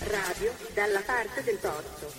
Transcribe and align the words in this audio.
Radio 0.00 0.52
dalla 0.72 1.02
parte 1.06 1.44
del 1.44 1.60
torto. 1.60 2.12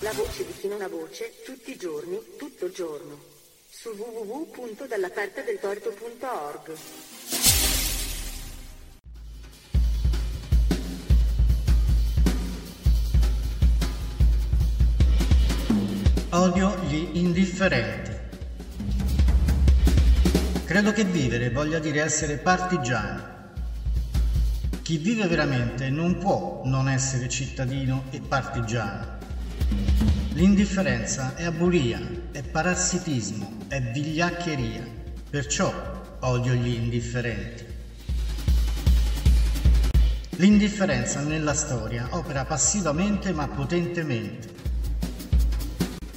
La 0.00 0.12
voce 0.12 0.46
di 0.46 0.54
chi 0.54 0.66
non 0.66 0.80
ha 0.80 0.88
voce, 0.88 1.42
tutti 1.44 1.72
i 1.72 1.76
giorni, 1.76 2.18
tutto 2.38 2.64
il 2.66 2.72
giorno. 2.72 3.20
Su 3.68 3.90
www.dallapartedeltorto.org. 3.90 6.72
Odio 16.30 16.78
gli 16.84 17.18
indifferenti. 17.18 18.10
Credo 20.64 20.92
che 20.92 21.04
vivere 21.04 21.50
voglia 21.50 21.78
dire 21.78 22.00
essere 22.00 22.38
partigiani. 22.38 23.36
Chi 24.88 24.96
vive 24.96 25.26
veramente 25.26 25.90
non 25.90 26.16
può 26.16 26.62
non 26.64 26.88
essere 26.88 27.28
cittadino 27.28 28.04
e 28.08 28.22
partigiano. 28.22 29.18
L'indifferenza 30.30 31.34
è 31.36 31.44
aburia, 31.44 32.00
è 32.32 32.42
parassitismo, 32.42 33.66
è 33.68 33.82
vigliaccheria. 33.82 34.82
Perciò 35.28 36.16
odio 36.20 36.54
gli 36.54 36.68
indifferenti. 36.68 37.66
L'indifferenza 40.36 41.20
nella 41.20 41.52
storia 41.52 42.08
opera 42.12 42.46
passivamente 42.46 43.30
ma 43.32 43.46
potentemente. 43.46 44.54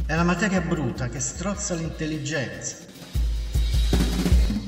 È 0.06 0.16
la 0.16 0.24
materia 0.24 0.62
bruta 0.62 1.10
che 1.10 1.20
strozza 1.20 1.74
l'intelligenza. 1.74 2.78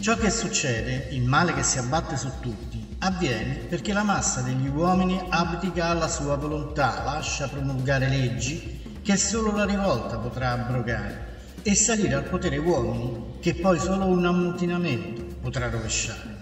Ciò 0.02 0.18
che 0.18 0.30
succede, 0.30 1.08
il 1.12 1.24
male 1.24 1.54
che 1.54 1.64
si 1.64 1.78
abbatte 1.78 2.18
su 2.18 2.30
tutti, 2.42 2.73
avviene 3.04 3.56
perché 3.68 3.92
la 3.92 4.04
massa 4.04 4.42
degli 4.42 4.68
uomini 4.68 5.22
abdica 5.30 5.88
alla 5.88 6.08
sua 6.08 6.38
volontà, 6.38 7.04
lascia 7.04 7.50
promulgare 7.50 8.08
leggi 8.08 9.00
che 9.02 9.18
solo 9.18 9.54
la 9.54 9.66
rivolta 9.66 10.18
potrà 10.18 10.52
abrogare 10.52 11.32
e 11.64 11.76
salire 11.76 12.16
al 12.16 12.24
potere 12.24 12.58
uomini 12.58 13.40
che 13.42 13.56
poi 13.56 13.78
solo 13.78 14.06
un 14.06 14.26
ammutinamento 14.26 15.36
potrà 15.42 15.70
rovesciare. 15.70 16.42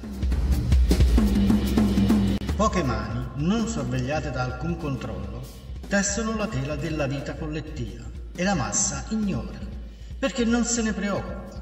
Poche 2.55 2.83
mani, 2.83 3.25
non 3.35 3.67
sorvegliate 3.67 4.29
da 4.29 4.43
alcun 4.43 4.77
controllo, 4.77 5.41
tessono 5.87 6.35
la 6.35 6.45
tela 6.45 6.75
della 6.75 7.07
vita 7.07 7.33
collettiva 7.33 8.03
e 8.35 8.43
la 8.43 8.53
massa 8.53 9.03
ignora, 9.09 9.57
perché 10.19 10.45
non 10.45 10.63
se 10.63 10.83
ne 10.83 10.93
preoccupa. 10.93 11.59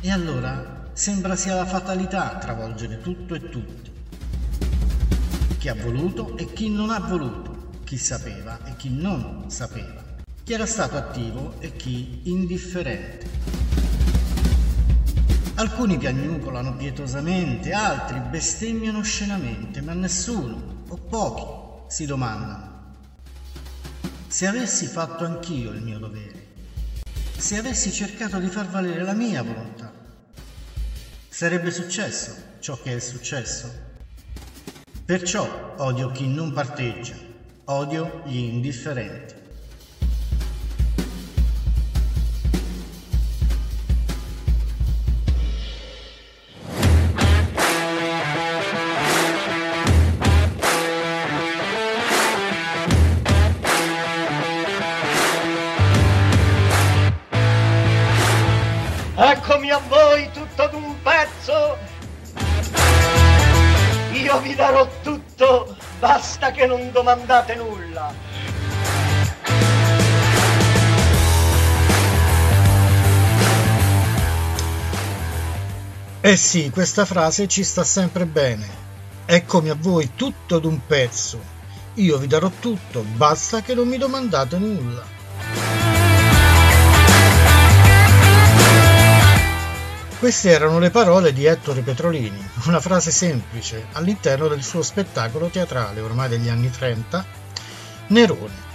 E 0.00 0.10
allora 0.10 0.77
sembra 0.98 1.36
sia 1.36 1.54
la 1.54 1.64
fatalità 1.64 2.32
a 2.32 2.38
travolgere 2.38 3.00
tutto 3.00 3.36
e 3.36 3.48
tutti. 3.48 3.92
Chi 5.56 5.68
ha 5.68 5.74
voluto 5.76 6.36
e 6.36 6.52
chi 6.52 6.68
non 6.70 6.90
ha 6.90 6.98
voluto, 6.98 7.68
chi 7.84 7.96
sapeva 7.96 8.58
e 8.64 8.74
chi 8.74 8.90
non 8.90 9.44
sapeva, 9.46 10.02
chi 10.42 10.52
era 10.52 10.66
stato 10.66 10.96
attivo 10.96 11.54
e 11.60 11.76
chi 11.76 12.22
indifferente. 12.24 13.30
Alcuni 15.54 15.98
piagnucolano 15.98 16.74
pietosamente, 16.74 17.70
altri 17.72 18.18
bestemmiano 18.18 18.98
oscenamente, 18.98 19.80
ma 19.80 19.92
nessuno, 19.92 20.82
o 20.88 20.96
pochi, 20.96 21.94
si 21.94 22.06
domandano 22.06 22.66
se 24.26 24.48
avessi 24.48 24.86
fatto 24.86 25.24
anch'io 25.24 25.70
il 25.70 25.80
mio 25.80 26.00
dovere, 26.00 26.46
se 27.36 27.56
avessi 27.56 27.92
cercato 27.92 28.40
di 28.40 28.48
far 28.48 28.68
valere 28.68 29.04
la 29.04 29.14
mia 29.14 29.42
volontà, 29.42 29.87
sarebbe 31.38 31.70
successo 31.70 32.34
ciò 32.58 32.76
che 32.82 32.96
è 32.96 32.98
successo? 32.98 33.72
Perciò 35.04 35.76
odio 35.76 36.10
chi 36.10 36.26
non 36.26 36.52
parteggia, 36.52 37.14
odio 37.66 38.22
gli 38.24 38.38
indifferenti. 38.38 39.37
Non 66.78 66.92
domandate 66.92 67.54
nulla. 67.56 68.14
Eh 76.20 76.36
sì, 76.36 76.70
questa 76.70 77.04
frase 77.04 77.48
ci 77.48 77.64
sta 77.64 77.84
sempre 77.84 78.26
bene. 78.26 78.86
Eccomi 79.24 79.70
a 79.70 79.76
voi 79.78 80.12
tutto 80.14 80.58
d'un 80.58 80.80
pezzo. 80.86 81.56
Io 81.94 82.16
vi 82.18 82.26
darò 82.26 82.50
tutto, 82.60 83.02
basta 83.02 83.60
che 83.60 83.74
non 83.74 83.88
mi 83.88 83.98
domandate 83.98 84.58
nulla. 84.58 85.17
Queste 90.18 90.50
erano 90.50 90.80
le 90.80 90.90
parole 90.90 91.32
di 91.32 91.44
Ettore 91.44 91.82
Petrolini, 91.82 92.44
una 92.66 92.80
frase 92.80 93.12
semplice 93.12 93.86
all'interno 93.92 94.48
del 94.48 94.64
suo 94.64 94.82
spettacolo 94.82 95.46
teatrale 95.46 96.00
ormai 96.00 96.28
degli 96.28 96.48
anni 96.48 96.72
30, 96.72 97.24
Nerone. 98.08 98.66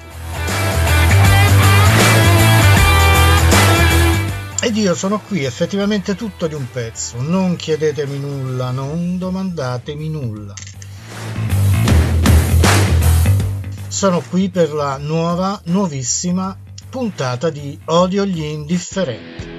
Ed 4.61 4.77
io 4.77 4.95
sono 4.95 5.19
qui 5.19 5.43
effettivamente 5.43 6.15
tutto 6.15 6.47
di 6.47 6.53
un 6.53 6.65
pezzo, 6.71 7.19
non 7.19 7.57
chiedetemi 7.57 8.19
nulla, 8.19 8.71
non 8.71 9.17
domandatemi 9.17 10.07
nulla. 10.07 10.53
Sono 13.89 14.21
qui 14.21 14.49
per 14.49 14.71
la 14.71 14.95
nuova, 14.95 15.59
nuovissima 15.65 16.57
puntata 16.89 17.49
di 17.49 17.77
Odio 17.83 18.25
gli 18.25 18.41
indifferenti. 18.41 19.52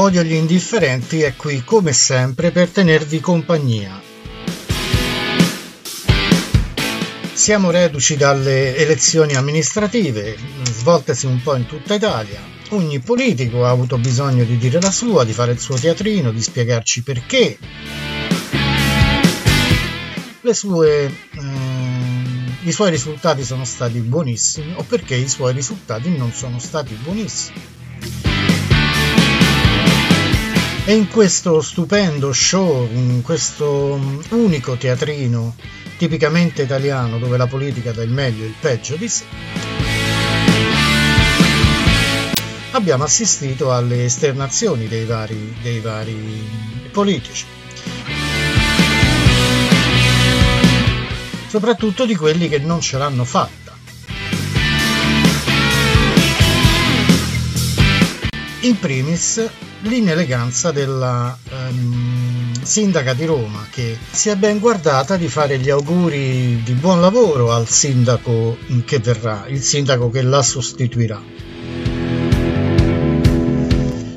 Odio 0.00 0.22
gli 0.22 0.34
indifferenti 0.34 1.22
è 1.22 1.34
qui 1.34 1.64
come 1.64 1.92
sempre 1.92 2.52
per 2.52 2.68
tenervi 2.68 3.18
compagnia. 3.18 4.00
Siamo 7.32 7.72
reduci 7.72 8.16
dalle 8.16 8.76
elezioni 8.76 9.34
amministrative, 9.34 10.36
svoltesi 10.62 11.26
un 11.26 11.42
po' 11.42 11.56
in 11.56 11.66
tutta 11.66 11.94
Italia. 11.94 12.38
Ogni 12.68 13.00
politico 13.00 13.64
ha 13.64 13.70
avuto 13.70 13.98
bisogno 13.98 14.44
di 14.44 14.56
dire 14.56 14.80
la 14.80 14.92
sua, 14.92 15.24
di 15.24 15.32
fare 15.32 15.50
il 15.50 15.58
suo 15.58 15.74
teatrino, 15.74 16.30
di 16.30 16.42
spiegarci 16.42 17.02
perché. 17.02 17.58
Sue, 20.52 21.12
ehm, 21.34 22.56
I 22.62 22.70
suoi 22.70 22.90
risultati 22.90 23.42
sono 23.42 23.64
stati 23.64 23.98
buonissimi 23.98 24.74
o 24.76 24.84
perché 24.84 25.16
i 25.16 25.28
suoi 25.28 25.52
risultati 25.52 26.16
non 26.16 26.30
sono 26.30 26.60
stati 26.60 26.94
buonissimi. 26.94 27.78
E 30.88 30.94
in 30.94 31.08
questo 31.08 31.60
stupendo 31.60 32.32
show, 32.32 32.88
in 32.90 33.20
questo 33.20 34.00
unico 34.30 34.78
teatrino 34.78 35.54
tipicamente 35.98 36.62
italiano 36.62 37.18
dove 37.18 37.36
la 37.36 37.46
politica 37.46 37.92
dà 37.92 38.02
il 38.02 38.10
meglio 38.10 38.44
e 38.44 38.46
il 38.46 38.54
peggio 38.58 38.96
di 38.96 39.06
sé, 39.06 39.26
abbiamo 42.70 43.04
assistito 43.04 43.70
alle 43.70 44.04
esternazioni 44.04 44.88
dei 44.88 45.04
vari, 45.04 45.54
dei 45.60 45.80
vari 45.80 46.48
politici. 46.90 47.44
Soprattutto 51.48 52.06
di 52.06 52.16
quelli 52.16 52.48
che 52.48 52.60
non 52.60 52.80
ce 52.80 52.96
l'hanno 52.96 53.26
fatta. 53.26 53.76
In 58.60 58.78
primis 58.78 59.50
l'ineleganza 59.82 60.72
della 60.72 61.36
ehm, 61.50 62.62
sindaca 62.62 63.14
di 63.14 63.24
Roma 63.24 63.66
che 63.70 63.96
si 64.10 64.28
è 64.28 64.36
ben 64.36 64.58
guardata 64.58 65.16
di 65.16 65.28
fare 65.28 65.58
gli 65.58 65.70
auguri 65.70 66.62
di 66.62 66.72
buon 66.72 67.00
lavoro 67.00 67.52
al 67.52 67.68
sindaco 67.68 68.58
che 68.84 68.98
verrà, 68.98 69.44
il 69.48 69.62
sindaco 69.62 70.10
che 70.10 70.22
la 70.22 70.42
sostituirà. 70.42 71.22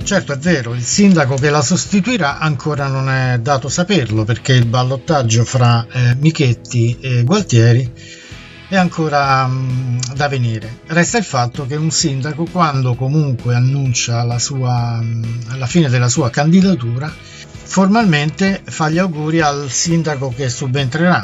Certo 0.04 0.34
è 0.34 0.38
vero, 0.38 0.74
il 0.74 0.84
sindaco 0.84 1.36
che 1.36 1.50
la 1.50 1.62
sostituirà 1.62 2.40
ancora 2.40 2.88
non 2.88 3.10
è 3.10 3.40
dato 3.40 3.70
saperlo 3.70 4.26
perché 4.26 4.54
il 4.54 4.66
ballottaggio 4.66 5.46
fra 5.46 5.86
eh, 5.90 6.16
Michetti 6.16 6.98
e 7.00 7.24
Gualtieri 7.24 8.20
è 8.72 8.78
ancora 8.78 9.44
um, 9.44 10.00
da 10.16 10.30
venire. 10.30 10.80
Resta 10.86 11.18
il 11.18 11.26
fatto 11.26 11.68
che 11.68 11.76
un 11.76 11.92
sindaco, 11.92 12.46
quando 12.50 12.96
comunque 12.96 13.54
annuncia 13.54 14.24
la, 14.24 14.40
sua, 14.40 14.98
um, 15.02 15.58
la 15.58 15.68
fine 15.68 15.90
della 15.90 16.08
sua 16.08 16.30
candidatura, 16.30 17.14
formalmente 17.14 18.62
fa 18.64 18.88
gli 18.88 18.98
auguri 18.98 19.42
al 19.42 19.70
sindaco 19.70 20.34
che 20.34 20.48
subentrerà. 20.48 21.22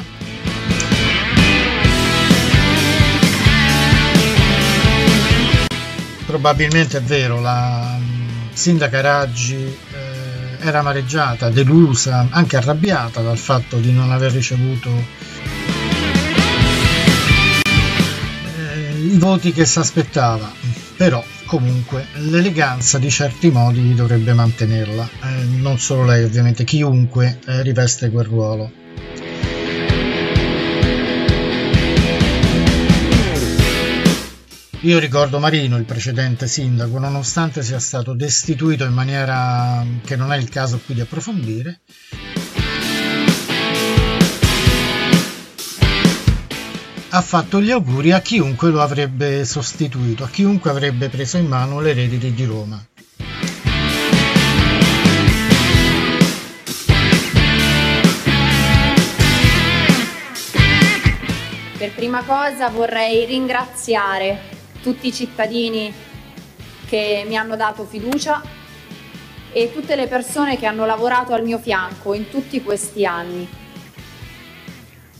Probabilmente 6.25 6.97
è 6.97 7.01
vero, 7.01 7.39
la 7.39 7.95
um, 7.97 8.49
sindaca 8.51 8.99
Raggi 8.99 9.55
eh, 9.55 10.67
era 10.67 10.79
amareggiata, 10.79 11.49
delusa, 11.49 12.27
anche 12.29 12.57
arrabbiata 12.57 13.21
dal 13.21 13.37
fatto 13.37 13.77
di 13.77 13.93
non 13.93 14.11
aver 14.11 14.33
ricevuto 14.33 15.76
i 19.07 19.17
voti 19.17 19.53
che 19.53 19.65
si 19.65 19.79
aspettava, 19.79 20.51
però 20.97 21.23
comunque 21.45 22.07
l'eleganza 22.15 22.97
di 22.97 23.09
certi 23.09 23.49
modi 23.49 23.95
dovrebbe 23.95 24.33
mantenerla, 24.33 25.09
eh, 25.23 25.43
non 25.43 25.79
solo 25.79 26.03
lei 26.03 26.23
ovviamente, 26.23 26.65
chiunque 26.65 27.39
eh, 27.45 27.61
riveste 27.61 28.09
quel 28.09 28.25
ruolo. 28.25 28.71
Io 34.81 34.99
ricordo 34.99 35.39
Marino, 35.39 35.77
il 35.77 35.85
precedente 35.85 36.47
sindaco, 36.47 36.99
nonostante 36.99 37.63
sia 37.63 37.79
stato 37.79 38.13
destituito 38.13 38.83
in 38.83 38.93
maniera 38.93 39.85
che 40.03 40.15
non 40.15 40.31
è 40.31 40.37
il 40.37 40.49
caso 40.49 40.79
qui 40.85 40.93
di 40.93 41.01
approfondire, 41.01 41.79
ha 47.17 47.21
fatto 47.21 47.59
gli 47.59 47.71
auguri 47.71 48.11
a 48.11 48.21
chiunque 48.21 48.69
lo 48.69 48.79
avrebbe 48.79 49.43
sostituito, 49.43 50.23
a 50.23 50.29
chiunque 50.29 50.69
avrebbe 50.69 51.09
preso 51.09 51.37
in 51.37 51.47
mano 51.47 51.79
le 51.79 51.93
rediti 51.93 52.31
di 52.31 52.45
Roma. 52.45 52.79
Per 61.75 61.91
prima 61.95 62.21
cosa 62.21 62.69
vorrei 62.69 63.25
ringraziare 63.25 64.39
tutti 64.83 65.07
i 65.07 65.13
cittadini 65.13 65.91
che 66.85 67.25
mi 67.27 67.35
hanno 67.35 67.55
dato 67.55 67.83
fiducia 67.85 68.43
e 69.51 69.73
tutte 69.73 69.95
le 69.95 70.05
persone 70.05 70.55
che 70.55 70.67
hanno 70.67 70.85
lavorato 70.85 71.33
al 71.33 71.43
mio 71.43 71.57
fianco 71.57 72.13
in 72.13 72.29
tutti 72.29 72.61
questi 72.61 73.07
anni 73.07 73.65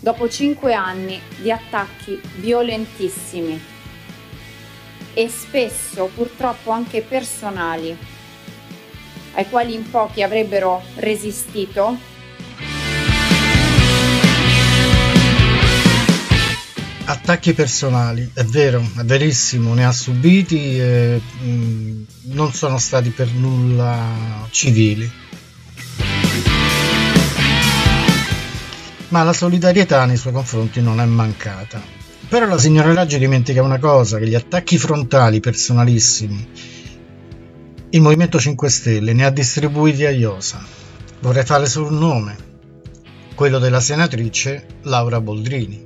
dopo 0.07 0.30
cinque 0.30 0.74
anni 0.74 1.19
di 1.42 1.51
attacchi 1.51 2.18
violentissimi 2.38 3.62
e 5.13 5.27
spesso 5.27 6.09
purtroppo 6.15 6.71
anche 6.71 7.01
personali, 7.01 7.98
ai 9.33 9.50
quali 9.50 9.74
in 9.74 9.89
pochi 9.89 10.24
avrebbero 10.24 10.81
resistito, 10.95 11.98
attacchi 17.03 17.53
personali, 17.53 18.31
è 18.33 18.45
vero, 18.45 18.80
è 18.80 19.03
verissimo, 19.03 19.74
ne 19.74 19.83
ha 19.83 19.92
subiti 19.92 20.80
e 20.80 21.19
mh, 21.42 21.50
mm, 21.50 22.03
non 22.27 22.53
sono 22.53 22.77
stati 22.77 23.10
per 23.10 23.30
nulla 23.33 24.48
civili. 24.51 25.26
Ma 29.09 29.24
la 29.24 29.33
solidarietà 29.33 30.06
nei 30.06 30.18
suoi 30.18 30.33
confronti 30.33 30.81
non 30.81 31.00
è 31.00 31.06
mancata. 31.06 31.81
Però 32.27 32.45
la 32.45 32.57
signora 32.57 32.94
Raggi 32.94 33.18
dimentica 33.18 33.62
una 33.62 33.80
cosa, 33.80 34.18
che 34.18 34.27
gli 34.27 34.36
attacchi 34.36 34.77
frontali 34.77 35.39
personalissimi 35.39 36.48
il 37.89 38.01
Movimento 38.01 38.38
5 38.38 38.69
Stelle 38.69 39.13
ne 39.13 39.24
ha 39.24 39.30
distribuiti 39.30 40.06
a 40.06 40.09
Iosa. 40.09 40.62
Vorrei 41.21 41.45
fare 41.45 41.68
solo 41.68 41.88
un 41.88 41.98
nome, 41.98 42.36
quello 43.33 43.59
della 43.59 43.80
senatrice 43.80 44.65
Laura 44.83 45.21
Boldrini. 45.21 45.86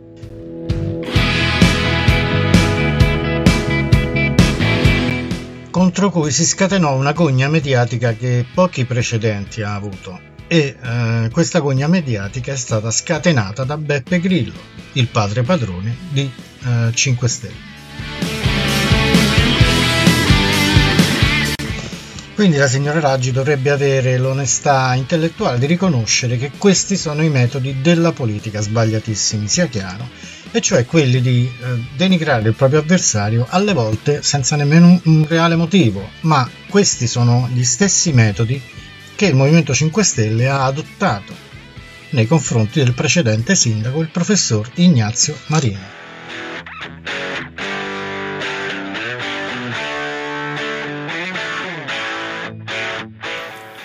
contro 5.69 6.11
cui 6.11 6.31
si 6.31 6.45
scatenò 6.45 6.93
una 6.93 7.13
gogna 7.13 7.47
mediatica 7.47 8.13
che 8.13 8.45
pochi 8.53 8.85
precedenti 8.85 9.63
ha 9.63 9.73
avuto 9.73 10.30
e 10.51 10.75
eh, 10.83 11.29
questa 11.31 11.59
gogna 11.59 11.87
mediatica 11.87 12.51
è 12.51 12.57
stata 12.57 12.91
scatenata 12.91 13.63
da 13.63 13.77
Beppe 13.77 14.19
Grillo, 14.19 14.59
il 14.93 15.07
padre 15.07 15.43
padrone 15.43 15.95
di 16.09 16.29
eh, 16.65 16.93
5 16.93 17.27
Stelle. 17.29 17.69
Quindi 22.35 22.57
la 22.57 22.67
signora 22.67 22.99
Raggi 22.99 23.31
dovrebbe 23.31 23.69
avere 23.69 24.17
l'onestà 24.17 24.93
intellettuale 24.93 25.57
di 25.57 25.67
riconoscere 25.67 26.37
che 26.37 26.51
questi 26.57 26.97
sono 26.97 27.23
i 27.23 27.29
metodi 27.29 27.77
della 27.81 28.11
politica 28.11 28.59
sbagliatissimi, 28.59 29.47
sia 29.47 29.67
chiaro, 29.67 30.09
e 30.51 30.59
cioè 30.59 30.85
quelli 30.85 31.21
di 31.21 31.49
eh, 31.49 31.81
denigrare 31.95 32.49
il 32.49 32.55
proprio 32.55 32.79
avversario 32.79 33.45
alle 33.47 33.71
volte 33.71 34.21
senza 34.21 34.57
nemmeno 34.57 34.87
un, 34.87 34.99
un 35.03 35.25
reale 35.29 35.55
motivo, 35.55 36.09
ma 36.21 36.45
questi 36.67 37.07
sono 37.07 37.47
gli 37.53 37.63
stessi 37.63 38.11
metodi 38.11 38.61
che 39.21 39.27
il 39.27 39.35
Movimento 39.35 39.71
5 39.71 40.03
Stelle 40.03 40.49
ha 40.49 40.65
adottato 40.65 41.31
nei 42.09 42.25
confronti 42.25 42.83
del 42.83 42.95
precedente 42.95 43.53
sindaco, 43.53 44.01
il 44.01 44.09
professor 44.09 44.67
Ignazio 44.77 45.37
Marino. 45.45 45.77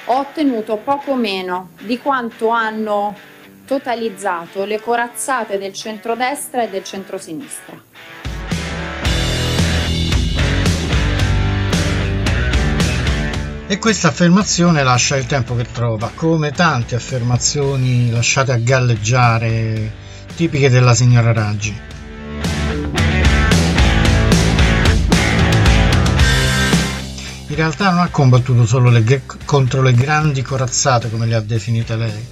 Ho 0.06 0.18
ottenuto 0.18 0.78
poco 0.78 1.14
meno 1.14 1.72
di 1.82 1.98
quanto 1.98 2.48
hanno 2.48 3.14
totalizzato 3.66 4.64
le 4.64 4.80
corazzate 4.80 5.58
del 5.58 5.74
centrodestra 5.74 6.62
e 6.62 6.70
del 6.70 6.82
centrosinistra. 6.82 7.78
E 13.68 13.78
questa 13.78 14.08
affermazione 14.08 14.84
lascia 14.84 15.16
il 15.16 15.26
tempo 15.26 15.56
che 15.56 15.66
trova, 15.72 16.12
come 16.14 16.52
tante 16.52 16.94
affermazioni 16.94 18.12
lasciate 18.12 18.52
a 18.52 18.58
galleggiare, 18.58 19.92
tipiche 20.36 20.70
della 20.70 20.94
signora 20.94 21.32
Raggi. 21.32 21.76
In 27.48 27.54
realtà 27.56 27.90
non 27.90 28.00
ha 28.02 28.08
combattuto 28.08 28.66
solo 28.66 28.88
le, 28.88 29.22
contro 29.44 29.82
le 29.82 29.94
grandi 29.94 30.42
corazzate, 30.42 31.10
come 31.10 31.26
le 31.26 31.34
ha 31.34 31.40
definite 31.40 31.96
lei, 31.96 32.26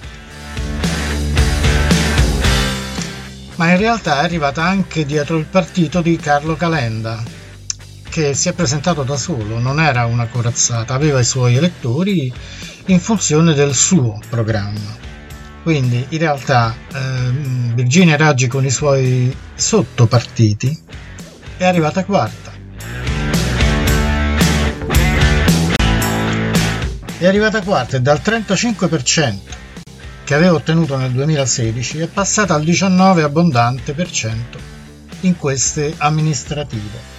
ma 3.56 3.70
in 3.70 3.78
realtà 3.78 4.20
è 4.20 4.24
arrivata 4.24 4.62
anche 4.62 5.04
dietro 5.04 5.36
il 5.36 5.46
partito 5.46 6.00
di 6.00 6.16
Carlo 6.16 6.54
Calenda, 6.54 7.20
che 8.14 8.32
si 8.32 8.48
è 8.48 8.52
presentato 8.52 9.02
da 9.02 9.16
solo, 9.16 9.58
non 9.58 9.80
era 9.80 10.06
una 10.06 10.28
corazzata, 10.28 10.94
aveva 10.94 11.18
i 11.18 11.24
suoi 11.24 11.56
elettori 11.56 12.32
in 12.86 13.00
funzione 13.00 13.54
del 13.54 13.74
suo 13.74 14.20
programma. 14.28 14.96
Quindi 15.64 16.06
in 16.10 16.18
realtà 16.18 16.76
eh, 16.92 17.30
Virginia 17.74 18.16
Raggi 18.16 18.46
con 18.46 18.64
i 18.64 18.70
suoi 18.70 19.36
sottopartiti 19.56 20.80
è 21.56 21.64
arrivata 21.64 22.04
quarta. 22.04 22.52
È 27.18 27.26
arrivata 27.26 27.62
quarta 27.62 27.96
e 27.96 28.00
dal 28.00 28.20
35% 28.24 29.34
che 30.22 30.34
aveva 30.34 30.52
ottenuto 30.52 30.96
nel 30.96 31.10
2016 31.10 31.98
è 31.98 32.06
passata 32.06 32.54
al 32.54 32.62
19 32.62 33.24
abbondante 33.24 33.92
per 33.92 34.08
cento 34.08 34.60
in 35.22 35.36
queste 35.36 35.94
amministrative. 35.98 37.13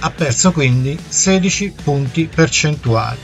Ha 0.00 0.10
perso 0.10 0.52
quindi 0.52 0.98
16 1.08 1.74
punti 1.82 2.26
percentuali. 2.26 3.18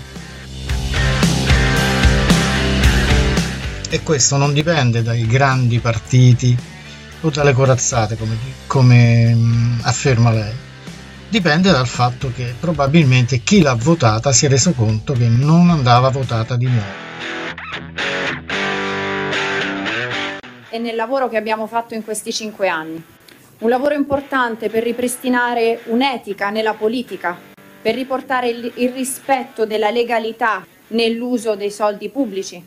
E 3.89 4.03
questo 4.03 4.37
non 4.37 4.53
dipende 4.53 5.03
dai 5.03 5.27
grandi 5.27 5.79
partiti 5.79 6.57
o 7.23 7.31
dalle 7.31 7.53
corazzate, 7.53 8.17
come, 8.17 8.37
come 8.67 9.35
mm, 9.35 9.79
afferma 9.83 10.31
lei. 10.31 10.53
Dipende 11.29 11.71
dal 11.71 11.87
fatto 11.87 12.31
che 12.35 12.55
probabilmente 12.59 13.41
chi 13.41 13.63
l'ha 13.63 13.75
votata 13.75 14.33
si 14.33 14.47
è 14.47 14.49
reso 14.49 14.73
conto 14.73 15.15
che 15.15 15.29
non 15.29 15.71
andava 15.71 16.11
votata 16.11 16.57
di 16.57 16.67
nuovo. 16.67 17.05
E 20.69 20.79
nel 20.79 20.95
lavoro 20.95 21.29
che 21.29 21.39
abbiamo 21.39 21.67
fatto 21.67 21.95
in 21.95 22.05
questi 22.05 22.33
cinque 22.33 22.69
anni 22.69 23.03
un 23.59 23.71
lavoro 23.71 23.95
importante 23.95 24.69
per 24.69 24.83
ripristinare 24.83 25.81
un'etica 25.85 26.51
nella 26.51 26.75
politica, 26.75 27.35
per 27.81 27.95
riportare 27.95 28.51
il 28.51 28.91
rispetto 28.93 29.65
della 29.65 29.89
legalità 29.89 30.63
nell'uso 30.89 31.57
dei 31.57 31.71
soldi 31.71 32.11
pubblici. 32.11 32.67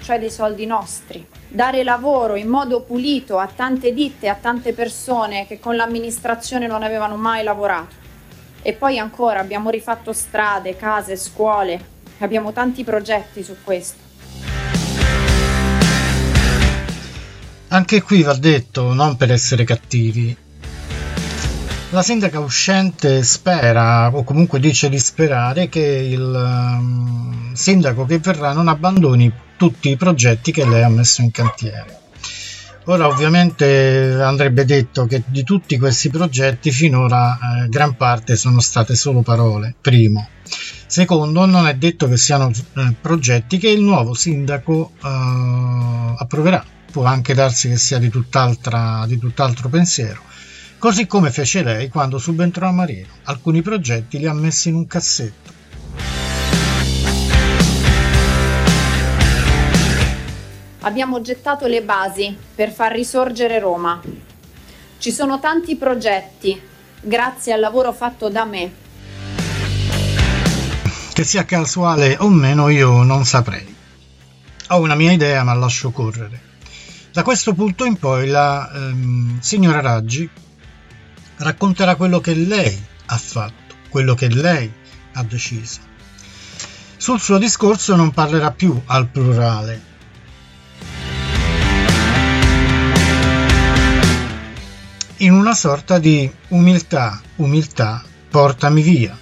Cioè 0.00 0.18
dei 0.20 0.30
soldi 0.30 0.64
nostri. 0.64 1.26
Dare 1.48 1.82
lavoro 1.82 2.36
in 2.36 2.46
modo 2.46 2.82
pulito 2.82 3.38
a 3.38 3.48
tante 3.48 3.92
ditte, 3.92 4.28
a 4.28 4.36
tante 4.36 4.74
persone 4.74 5.44
che 5.48 5.58
con 5.58 5.74
l'amministrazione 5.74 6.68
non 6.68 6.84
avevano 6.84 7.16
mai 7.16 7.42
lavorato. 7.42 7.96
E 8.62 8.74
poi 8.74 9.00
ancora 9.00 9.40
abbiamo 9.40 9.70
rifatto 9.70 10.12
strade, 10.12 10.76
case, 10.76 11.16
scuole, 11.16 11.84
abbiamo 12.18 12.52
tanti 12.52 12.84
progetti 12.84 13.42
su 13.42 13.56
questo. 13.64 14.13
Anche 17.74 18.02
qui 18.02 18.22
va 18.22 18.34
detto, 18.34 18.92
non 18.92 19.16
per 19.16 19.32
essere 19.32 19.64
cattivi, 19.64 20.36
la 21.90 22.02
sindaca 22.02 22.38
uscente 22.38 23.24
spera, 23.24 24.14
o 24.14 24.22
comunque 24.22 24.60
dice 24.60 24.88
di 24.88 25.00
sperare, 25.00 25.68
che 25.68 25.80
il 25.80 26.20
um, 26.22 27.52
sindaco 27.52 28.04
che 28.04 28.20
verrà 28.20 28.52
non 28.52 28.68
abbandoni 28.68 29.32
tutti 29.56 29.90
i 29.90 29.96
progetti 29.96 30.52
che 30.52 30.64
lei 30.64 30.84
ha 30.84 30.88
messo 30.88 31.22
in 31.22 31.32
cantiere. 31.32 32.02
Ora 32.84 33.08
ovviamente 33.08 34.20
andrebbe 34.22 34.64
detto 34.64 35.06
che 35.06 35.24
di 35.26 35.42
tutti 35.42 35.76
questi 35.76 36.10
progetti 36.10 36.70
finora 36.70 37.36
eh, 37.64 37.68
gran 37.68 37.96
parte 37.96 38.36
sono 38.36 38.60
state 38.60 38.94
solo 38.94 39.22
parole, 39.22 39.74
primo. 39.80 40.28
Secondo, 40.86 41.44
non 41.44 41.66
è 41.66 41.74
detto 41.74 42.06
che 42.06 42.16
siano 42.18 42.52
eh, 42.52 42.94
progetti 43.00 43.58
che 43.58 43.68
il 43.68 43.80
nuovo 43.80 44.14
sindaco 44.14 44.92
eh, 45.02 46.14
approverà, 46.18 46.64
può 46.94 47.04
anche 47.06 47.34
darsi 47.34 47.68
che 47.68 47.76
sia 47.76 47.98
di, 47.98 48.08
di 48.08 49.18
tutt'altro 49.18 49.68
pensiero 49.68 50.22
così 50.78 51.08
come 51.08 51.32
fece 51.32 51.64
lei 51.64 51.88
quando 51.88 52.18
subentrò 52.18 52.68
a 52.68 52.70
Marino. 52.70 53.08
Alcuni 53.24 53.62
progetti 53.62 54.18
li 54.18 54.26
ha 54.26 54.34
messi 54.34 54.68
in 54.68 54.76
un 54.76 54.86
cassetto. 54.86 55.52
Abbiamo 60.80 61.20
gettato 61.20 61.66
le 61.66 61.82
basi 61.82 62.36
per 62.54 62.70
far 62.70 62.92
risorgere 62.92 63.58
Roma. 63.58 64.00
Ci 64.98 65.10
sono 65.10 65.40
tanti 65.40 65.74
progetti, 65.76 66.60
grazie 67.00 67.54
al 67.54 67.60
lavoro 67.60 67.92
fatto 67.94 68.28
da 68.28 68.44
me. 68.44 68.72
Che 71.14 71.24
sia 71.24 71.44
casuale 71.44 72.18
o 72.20 72.28
meno 72.28 72.68
io 72.68 73.02
non 73.02 73.24
saprei. 73.24 73.74
Ho 74.68 74.80
una 74.80 74.94
mia 74.94 75.12
idea 75.12 75.42
ma 75.42 75.54
lascio 75.54 75.90
correre. 75.90 76.43
Da 77.14 77.22
questo 77.22 77.54
punto 77.54 77.84
in 77.84 77.96
poi 77.96 78.26
la 78.26 78.68
ehm, 78.74 79.38
signora 79.38 79.80
Raggi 79.80 80.28
racconterà 81.36 81.94
quello 81.94 82.18
che 82.18 82.34
lei 82.34 82.76
ha 83.06 83.16
fatto, 83.16 83.76
quello 83.88 84.16
che 84.16 84.28
lei 84.28 84.68
ha 85.12 85.22
deciso. 85.22 85.78
Sul 86.96 87.20
suo 87.20 87.38
discorso 87.38 87.94
non 87.94 88.10
parlerà 88.10 88.50
più 88.50 88.82
al 88.86 89.06
plurale. 89.06 89.82
In 95.18 95.34
una 95.34 95.54
sorta 95.54 96.00
di 96.00 96.28
umiltà, 96.48 97.22
umiltà, 97.36 98.02
portami 98.28 98.82
via. 98.82 99.16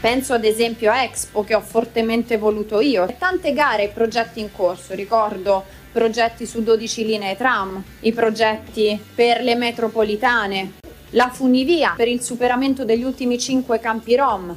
Penso 0.00 0.32
ad 0.32 0.44
esempio 0.44 0.90
a 0.90 1.02
Expo 1.02 1.44
che 1.44 1.54
ho 1.54 1.60
fortemente 1.60 2.38
voluto 2.38 2.80
io. 2.80 3.06
Tante 3.18 3.52
gare 3.52 3.82
e 3.82 3.88
progetti 3.88 4.40
in 4.40 4.50
corso, 4.50 4.94
ricordo 4.94 5.62
progetti 5.92 6.46
su 6.46 6.62
12 6.62 7.04
linee 7.04 7.36
tram, 7.36 7.84
i 8.00 8.12
progetti 8.14 8.98
per 9.14 9.42
le 9.42 9.56
metropolitane, 9.56 10.72
la 11.10 11.28
funivia 11.28 11.92
per 11.98 12.08
il 12.08 12.22
superamento 12.22 12.86
degli 12.86 13.02
ultimi 13.02 13.38
5 13.38 13.78
campi 13.78 14.16
Rom. 14.16 14.56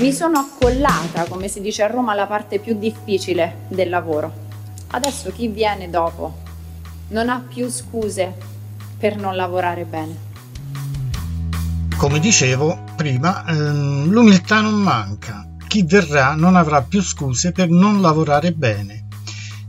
Mi 0.00 0.12
sono 0.12 0.40
accollata, 0.40 1.24
come 1.26 1.48
si 1.48 1.62
dice 1.62 1.84
a 1.84 1.86
Roma, 1.86 2.12
alla 2.12 2.26
parte 2.26 2.58
più 2.58 2.76
difficile 2.76 3.60
del 3.68 3.88
lavoro. 3.88 4.30
Adesso 4.90 5.32
chi 5.32 5.48
viene 5.48 5.88
dopo 5.88 6.34
non 7.08 7.30
ha 7.30 7.42
più 7.48 7.70
scuse 7.70 8.30
per 8.98 9.16
non 9.16 9.36
lavorare 9.36 9.84
bene. 9.84 10.32
Come 12.04 12.20
dicevo 12.20 12.84
prima, 12.96 13.46
ehm, 13.46 14.10
l'umiltà 14.10 14.60
non 14.60 14.74
manca 14.74 15.48
chi 15.66 15.84
verrà 15.84 16.34
non 16.34 16.54
avrà 16.54 16.82
più 16.82 17.00
scuse 17.00 17.50
per 17.50 17.70
non 17.70 18.02
lavorare 18.02 18.52
bene. 18.52 19.06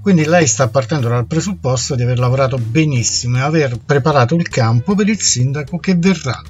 Quindi 0.02 0.26
lei 0.26 0.46
sta 0.46 0.68
partendo 0.68 1.08
dal 1.08 1.28
presupposto 1.28 1.96
di 1.96 2.04
aver 2.04 2.20
lavorato 2.20 2.58
benissimo 2.58 3.38
e 3.38 3.40
aver 3.40 3.80
preparato 3.80 4.36
il 4.36 4.50
campo 4.50 4.96
per 4.96 5.08
il 5.08 5.22
sindaco 5.22 5.78
che 5.78 5.96
verrà. 5.96 6.42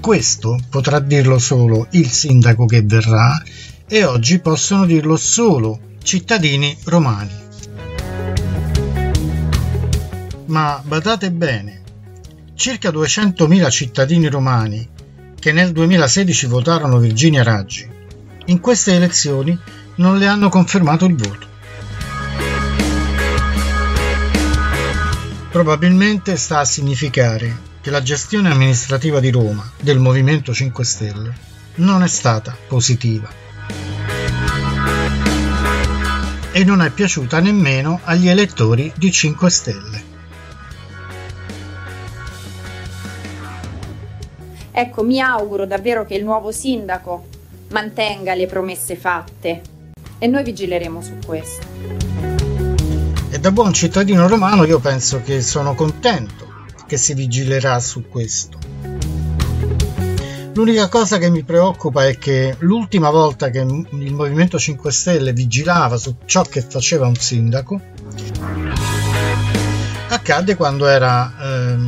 Questo 0.00 0.58
potrà 0.70 0.98
dirlo 0.98 1.38
solo 1.38 1.88
il 1.90 2.08
sindaco 2.08 2.64
che 2.64 2.80
verrà 2.80 3.38
e 3.86 4.04
oggi 4.04 4.38
possono 4.38 4.86
dirlo 4.86 5.18
solo 5.18 5.80
cittadini 6.02 6.74
romani. 6.84 7.44
Ma 10.46 10.80
badate 10.82 11.30
bene, 11.30 11.82
circa 12.56 12.88
200.000 12.88 13.70
cittadini 13.70 14.28
romani 14.28 14.88
che 15.38 15.52
nel 15.52 15.72
2016 15.72 16.46
votarono 16.46 16.98
Virginia 16.98 17.42
Raggi, 17.42 17.86
in 18.46 18.60
queste 18.60 18.94
elezioni 18.94 19.56
non 19.96 20.16
le 20.16 20.26
hanno 20.26 20.48
confermato 20.48 21.04
il 21.04 21.14
voto. 21.14 21.46
Probabilmente 25.50 26.36
sta 26.36 26.60
a 26.60 26.64
significare 26.64 27.74
che 27.82 27.90
la 27.90 28.02
gestione 28.02 28.50
amministrativa 28.50 29.20
di 29.20 29.30
Roma 29.30 29.70
del 29.80 29.98
Movimento 29.98 30.52
5 30.52 30.84
Stelle 30.84 31.34
non 31.76 32.02
è 32.02 32.08
stata 32.08 32.56
positiva 32.66 33.28
e 36.52 36.64
non 36.64 36.80
è 36.80 36.90
piaciuta 36.90 37.38
nemmeno 37.38 38.00
agli 38.04 38.28
elettori 38.28 38.90
di 38.96 39.12
5 39.12 39.50
Stelle. 39.50 40.05
Ecco, 44.78 45.02
mi 45.02 45.22
auguro 45.22 45.64
davvero 45.64 46.04
che 46.04 46.16
il 46.16 46.22
nuovo 46.22 46.52
sindaco 46.52 47.28
mantenga 47.70 48.34
le 48.34 48.44
promesse 48.44 48.94
fatte 48.94 49.62
e 50.18 50.26
noi 50.26 50.44
vigileremo 50.44 51.00
su 51.00 51.14
questo. 51.24 51.66
E 53.30 53.38
da 53.38 53.50
buon 53.52 53.72
cittadino 53.72 54.28
romano 54.28 54.64
io 54.64 54.78
penso 54.78 55.22
che 55.22 55.40
sono 55.40 55.74
contento 55.74 56.66
che 56.86 56.98
si 56.98 57.14
vigilerà 57.14 57.80
su 57.80 58.06
questo. 58.06 58.58
L'unica 60.52 60.88
cosa 60.90 61.16
che 61.16 61.30
mi 61.30 61.42
preoccupa 61.42 62.06
è 62.06 62.18
che 62.18 62.56
l'ultima 62.58 63.08
volta 63.08 63.48
che 63.48 63.60
il 63.60 64.12
Movimento 64.12 64.58
5 64.58 64.92
Stelle 64.92 65.32
vigilava 65.32 65.96
su 65.96 66.16
ciò 66.26 66.42
che 66.42 66.60
faceva 66.60 67.06
un 67.06 67.14
sindaco 67.14 67.80
accadde 70.08 70.56
quando 70.56 70.86
era 70.86 71.32
ehm, 71.40 71.85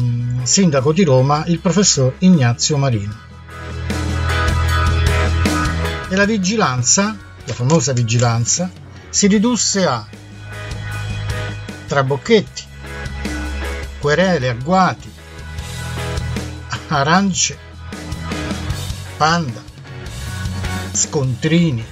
sindaco 0.49 0.95
di 0.95 1.05
Roma 1.05 1.45
il 1.47 1.59
professor 1.59 2.14
Ignazio 2.21 2.78
Marino. 2.78 3.14
E 6.09 6.17
la 6.17 6.25
vigilanza, 6.25 7.14
la 7.45 7.52
famosa 7.52 7.93
vigilanza, 7.93 8.71
si 9.11 9.26
ridusse 9.26 9.85
a 9.85 10.07
trabocchetti, 11.87 12.62
querele, 13.99 14.49
agguati, 14.49 15.12
arance, 16.88 17.59
panda, 19.19 19.62
scontrini. 20.93 21.85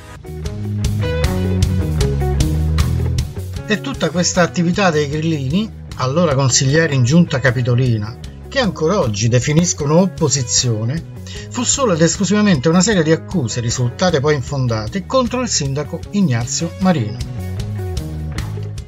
E 3.66 3.80
tutta 3.82 4.08
questa 4.08 4.40
attività 4.40 4.90
dei 4.90 5.10
grillini, 5.10 5.70
allora 5.96 6.34
consiglieri 6.34 6.94
in 6.94 7.04
giunta 7.04 7.38
capitolina, 7.38 8.34
che 8.56 8.62
ancora 8.62 9.00
oggi 9.00 9.28
definiscono 9.28 10.00
opposizione, 10.00 11.12
fu 11.50 11.62
solo 11.62 11.92
ed 11.92 12.00
esclusivamente 12.00 12.70
una 12.70 12.80
serie 12.80 13.02
di 13.02 13.12
accuse 13.12 13.60
risultate 13.60 14.18
poi 14.18 14.34
infondate 14.34 15.04
contro 15.04 15.42
il 15.42 15.48
sindaco 15.48 16.00
Ignazio 16.12 16.72
Marino. 16.78 17.18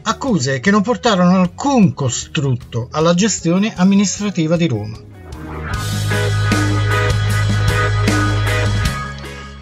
Accuse 0.04 0.60
che 0.60 0.70
non 0.70 0.80
portarono 0.80 1.38
alcun 1.38 1.92
costrutto 1.92 2.88
alla 2.92 3.12
gestione 3.12 3.74
amministrativa 3.76 4.56
di 4.56 4.68
Roma. 4.68 4.96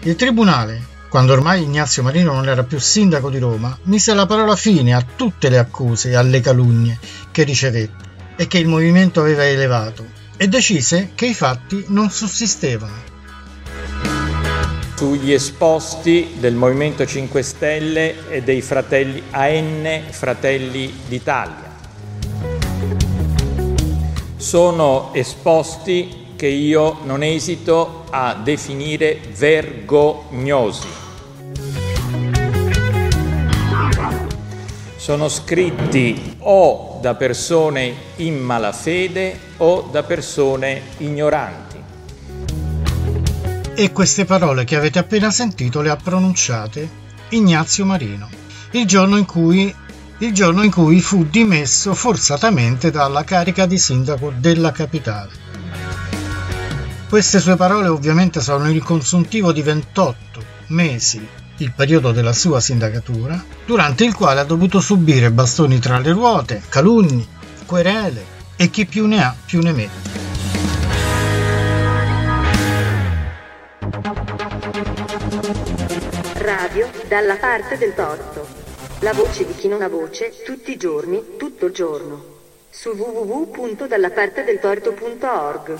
Il 0.03 0.15
tribunale, 0.15 0.85
quando 1.09 1.33
ormai 1.33 1.63
Ignazio 1.63 2.01
Marino 2.01 2.31
non 2.31 2.47
era 2.47 2.63
più 2.63 2.79
sindaco 2.79 3.29
di 3.29 3.39
Roma, 3.39 3.77
mise 3.83 4.13
la 4.13 4.25
parola 4.25 4.55
fine 4.55 4.93
a 4.93 5.05
tutte 5.17 5.49
le 5.49 5.57
accuse 5.57 6.11
e 6.11 6.15
alle 6.15 6.39
calunnie 6.39 6.97
che 7.29 7.43
ricevette 7.43 8.06
e 8.37 8.47
che 8.47 8.59
il 8.59 8.67
movimento 8.67 9.19
aveva 9.19 9.45
elevato 9.45 10.05
e 10.37 10.47
decise 10.47 11.11
che 11.15 11.25
i 11.25 11.33
fatti 11.33 11.85
non 11.87 12.09
sussistevano. 12.11 13.15
Sugli 14.95 15.31
esposti 15.31 16.35
del 16.39 16.55
Movimento 16.55 17.05
5 17.05 17.41
Stelle 17.41 18.29
e 18.29 18.41
dei 18.43 18.61
fratelli 18.61 19.21
AN 19.31 20.03
Fratelli 20.09 20.93
d'Italia. 21.07 21.75
Sono 24.37 25.13
esposti 25.13 26.25
che 26.35 26.47
io 26.47 26.99
non 27.03 27.23
esito 27.23 28.05
a 28.09 28.39
definire 28.43 29.19
vergognosi. 29.35 30.87
Sono 34.95 35.29
scritti 35.29 36.35
o 36.39 36.96
da 36.99 37.15
persone 37.15 37.93
in 38.17 38.37
malafede 38.37 39.39
o 39.57 39.89
da 39.91 40.03
persone 40.03 40.81
ignoranti. 40.97 41.75
E 43.73 43.91
queste 43.91 44.25
parole 44.25 44.63
che 44.63 44.75
avete 44.75 44.99
appena 44.99 45.29
sentito 45.29 45.81
le 45.81 45.89
ha 45.89 45.95
pronunciate 45.95 46.89
Ignazio 47.29 47.85
Marino, 47.85 48.27
il 48.71 48.85
giorno 48.85 49.17
in 49.17 49.25
cui, 49.25 49.73
giorno 50.31 50.63
in 50.63 50.71
cui 50.71 50.99
fu 50.99 51.25
dimesso 51.25 51.93
forzatamente 51.93 52.89
dalla 52.89 53.23
carica 53.23 53.65
di 53.65 53.77
sindaco 53.77 54.33
della 54.35 54.71
capitale. 54.71 55.45
Queste 57.09 57.39
sue 57.39 57.55
parole 57.55 57.87
ovviamente 57.87 58.41
sono 58.41 58.69
il 58.69 58.83
consuntivo 58.83 59.51
di 59.51 59.61
28 59.61 60.43
mesi, 60.67 61.25
il 61.57 61.71
periodo 61.71 62.11
della 62.11 62.33
sua 62.33 62.59
sindacatura, 62.59 63.43
durante 63.65 64.05
il 64.05 64.13
quale 64.13 64.39
ha 64.39 64.43
dovuto 64.43 64.79
subire 64.79 65.31
bastoni 65.31 65.79
tra 65.79 65.97
le 65.99 66.11
ruote, 66.11 66.61
calunni, 66.69 67.27
querele 67.65 68.35
e 68.55 68.69
chi 68.69 68.85
più 68.85 69.07
ne 69.07 69.23
ha 69.23 69.35
più 69.45 69.61
ne 69.61 69.71
mette. 69.71 70.25
Radio 76.35 76.89
dalla 77.07 77.35
parte 77.35 77.77
del 77.77 77.93
torto. 77.93 78.65
La 79.01 79.13
voce 79.13 79.45
di 79.45 79.53
chi 79.53 79.67
non 79.67 79.83
ha 79.83 79.87
voce, 79.87 80.33
tutti 80.43 80.71
i 80.71 80.77
giorni, 80.77 81.35
tutto 81.37 81.67
il 81.67 81.73
giorno. 81.73 82.35
Su 82.69 82.89
www.dallapartedeltorto.org. 82.89 85.77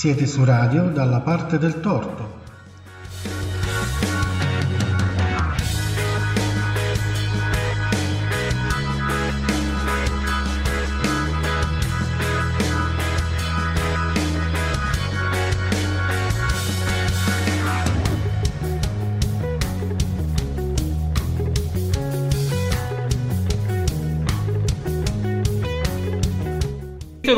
Siete 0.00 0.26
su 0.26 0.46
radio 0.46 0.84
dalla 0.84 1.20
parte 1.20 1.58
del 1.58 1.78
torto. 1.78 2.39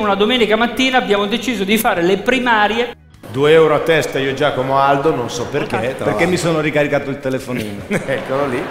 Una 0.01 0.15
domenica 0.15 0.57
mattina 0.57 0.99
abbiamo 0.99 1.27
deciso 1.27 1.65
di 1.65 1.77
fare 1.77 2.03
le 2.03 2.19
primarie 2.19 2.97
2 3.31 3.53
euro 3.53 3.75
a 3.75 3.79
testa 3.81 4.19
io 4.19 4.35
Giacomo 4.35 4.79
Aldo, 4.79 5.15
non 5.15 5.31
so 5.31 5.47
perché. 5.47 5.77
Perché 5.79 6.05
l'altro. 6.05 6.29
mi 6.29 6.37
sono 6.37 6.61
ricaricato 6.61 7.09
il 7.09 7.19
telefonino. 7.19 7.85
Eccolo 7.89 8.47
lì. 8.47 8.63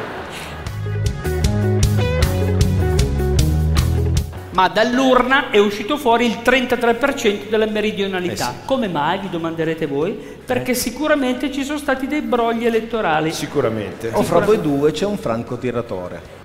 ma 4.52 4.68
dall'urna 4.68 5.50
è 5.50 5.58
uscito 5.58 5.98
fuori 5.98 6.26
il 6.26 6.40
33% 6.44 7.50
della 7.50 7.66
meridionalità. 7.66 8.50
Eh 8.50 8.54
sì. 8.60 8.66
Come 8.66 8.88
mai, 8.88 9.20
vi 9.20 9.30
domanderete 9.30 9.86
voi? 9.86 10.12
Perché 10.46 10.74
sicuramente 10.74 11.52
ci 11.52 11.64
sono 11.64 11.78
stati 11.78 12.06
dei 12.06 12.22
brogli 12.22 12.66
elettorali. 12.66 13.32
Sicuramente. 13.32 14.10
O 14.14 14.22
fra 14.24 14.40
voi 14.40 14.62
due 14.62 14.92
c'è 14.92 15.06
un 15.06 15.18
francotiratore. 15.18 16.40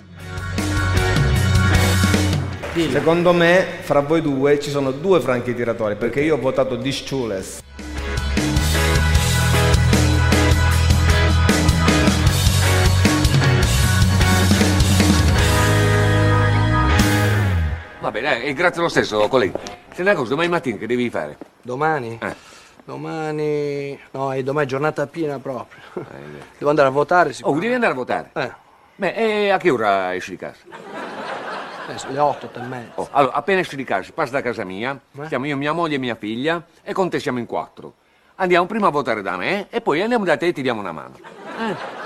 Dillo. 2.77 2.91
Secondo 2.91 3.33
me, 3.33 3.65
fra 3.81 4.01
voi 4.01 4.21
due 4.21 4.61
ci 4.61 4.69
sono 4.69 4.91
due 4.91 5.19
franchi 5.21 5.55
tiratori, 5.55 5.97
perché 5.97 6.21
io 6.21 6.35
ho 6.35 6.39
votato 6.39 6.77
Disciules. 6.77 7.63
Va 18.01 18.11
bene, 18.11 18.43
e 18.43 18.53
grazie 18.53 18.83
lo 18.83 18.89
stesso, 18.89 19.27
collega. 19.29 19.59
Se 19.95 20.03
una 20.03 20.13
cosa, 20.13 20.29
domani 20.29 20.51
mattina 20.51 20.77
che 20.77 20.87
devi 20.87 21.09
fare? 21.09 21.39
Domani? 21.63 22.19
Eh. 22.21 22.35
Domani... 22.85 23.99
No, 24.11 24.35
è 24.35 24.43
domani 24.43 24.67
è 24.67 24.69
giornata 24.69 25.07
piena 25.07 25.39
proprio. 25.39 25.81
Devo 26.59 26.69
andare 26.69 26.89
a 26.89 26.91
votare, 26.91 27.35
Oh, 27.41 27.59
devi 27.59 27.73
andare 27.73 27.93
a 27.93 27.97
votare? 27.97 28.31
Eh, 28.35 28.53
Beh, 28.97 29.15
e 29.15 29.49
a 29.49 29.57
che 29.57 29.71
ora 29.71 30.15
esci 30.15 30.33
di 30.33 30.37
casa? 30.37 30.59
Le 32.09 32.19
8, 32.19 32.47
8 32.47 32.59
e 32.59 32.63
mezza. 32.63 32.93
Oh, 32.97 33.09
allora, 33.13 33.33
appena 33.35 33.61
esci 33.61 33.77
di 33.77 33.85
casa, 33.85 34.11
passi 34.13 34.33
da 34.33 34.43
casa 34.43 34.65
mia, 34.65 34.99
Eh? 35.21 35.27
siamo 35.29 35.47
io, 35.47 35.57
mia 35.57 35.73
moglie 35.73 35.97
e 35.97 35.99
mia 35.99 36.15
figlia, 36.17 36.63
e 36.83 36.93
con 36.93 37.09
te 37.09 37.21
siamo 37.21 37.39
in 37.39 37.47
quattro. 37.47 37.95
Andiamo 38.37 38.67
prima 38.67 38.89
a 38.89 38.91
votare 38.91 39.23
da 39.23 39.37
me, 39.37 39.67
e 39.71 39.81
poi 39.81 40.03
andiamo 40.03 40.25
da 40.25 40.37
te 40.37 40.47
e 40.49 40.53
ti 40.53 40.63
diamo 40.63 40.81
una 40.81 40.93
mano. 40.93 41.15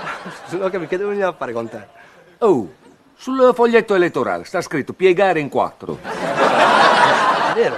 Non 0.51 0.61
ho 0.61 0.69
capito, 0.69 0.87
che 0.87 0.97
devo 0.97 1.09
venire 1.09 1.25
a 1.25 1.33
fare 1.33 1.51
con 1.51 1.67
te? 1.67 1.87
Oh, 2.39 2.71
sul 3.15 3.51
foglietto 3.55 3.95
elettorale 3.95 4.43
sta 4.43 4.61
scritto 4.61 4.93
piegare 4.93 5.39
in 5.39 5.49
quattro. 5.49 5.97
È 6.01 7.53
vero? 7.55 7.75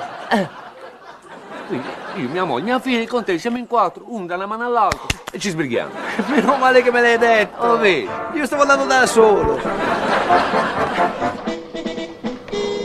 Quindi 1.67 1.87
io, 2.15 2.27
mia 2.27 2.43
moglie, 2.43 2.63
mia 2.65 2.79
figlia, 2.79 3.07
con 3.07 3.23
te 3.23 3.37
siamo 3.39 3.57
in 3.57 3.65
quattro, 3.67 4.03
uno 4.07 4.25
da 4.25 4.35
una 4.35 4.45
mano 4.45 4.65
all'altra, 4.65 5.07
e 5.31 5.39
ci 5.39 5.49
sbrighiamo. 5.49 5.91
Meno 6.27 6.57
male 6.57 6.81
che 6.83 6.91
me 6.91 7.01
l'hai 7.01 7.17
detto. 7.17 7.61
Oh, 7.65 7.77
vedi? 7.77 8.09
Io 8.33 8.45
stavo 8.45 8.63
andando 8.63 8.85
da 8.85 9.05
solo. 9.05 9.59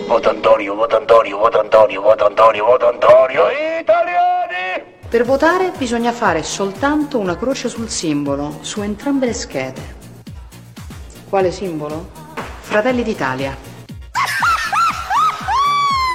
Voto 0.09 0.31
Antonio, 0.31 0.75
voto 0.75 0.97
Antonio, 0.97 1.37
voto 1.37 1.61
Antonio, 1.61 2.01
voto 2.01 2.25
Antonio, 2.25 2.65
voto 2.65 2.89
Antonio. 2.89 3.43
Italiani! 3.79 4.83
Per 5.07 5.25
votare 5.27 5.71
bisogna 5.77 6.13
fare 6.13 6.43
soltanto 6.43 7.19
una 7.19 7.37
croce 7.37 7.69
sul 7.69 7.91
simbolo, 7.91 8.57
su 8.63 8.81
entrambe 8.81 9.27
le 9.27 9.35
schede. 9.35 9.97
Quale 11.29 11.53
simbolo? 11.53 12.09
Fratelli 12.61 13.03
d'Italia. 13.03 13.55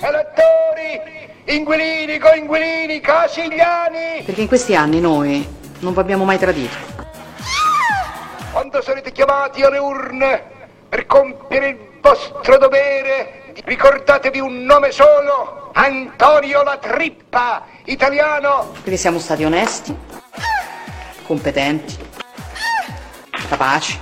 Elettori! 0.01 1.55
Inquilini, 1.55 2.17
coinquilini, 2.17 2.99
casigliani! 2.99 4.23
Perché 4.25 4.41
in 4.41 4.47
questi 4.47 4.75
anni 4.75 4.99
noi 4.99 5.47
non 5.81 5.93
vi 5.93 5.99
abbiamo 5.99 6.23
mai 6.25 6.39
tradito. 6.39 6.75
Quando 8.51 8.81
sarete 8.81 9.11
chiamati 9.11 9.61
alle 9.61 9.77
urne 9.77 10.43
per 10.89 11.05
compiere 11.05 11.67
il 11.67 11.77
vostro 12.01 12.57
dovere, 12.57 13.42
ricordatevi 13.65 14.39
un 14.39 14.63
nome 14.63 14.91
solo, 14.91 15.71
Antonio 15.73 16.63
La 16.63 16.77
Trippa, 16.77 17.65
italiano, 17.85 18.71
Perché 18.81 18.97
siamo 18.97 19.19
stati 19.19 19.43
onesti, 19.43 19.95
competenti, 21.25 21.97
capaci. 23.47 23.99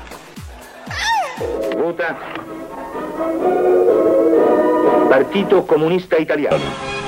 Vota 1.75 2.15
Partito 5.09 5.63
Comunista 5.65 6.15
Italiano. 6.15 6.63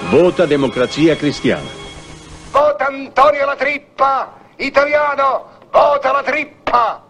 Vota 0.10 0.45
Democrazia 0.45 1.15
Cristiana. 1.15 1.69
Vota 2.51 2.88
Antonio 2.88 3.45
La 3.45 3.56
Trippa, 3.56 4.34
italiano, 4.58 5.45
vota 5.71 6.12
La 6.12 6.23
Trippa. 6.23 7.03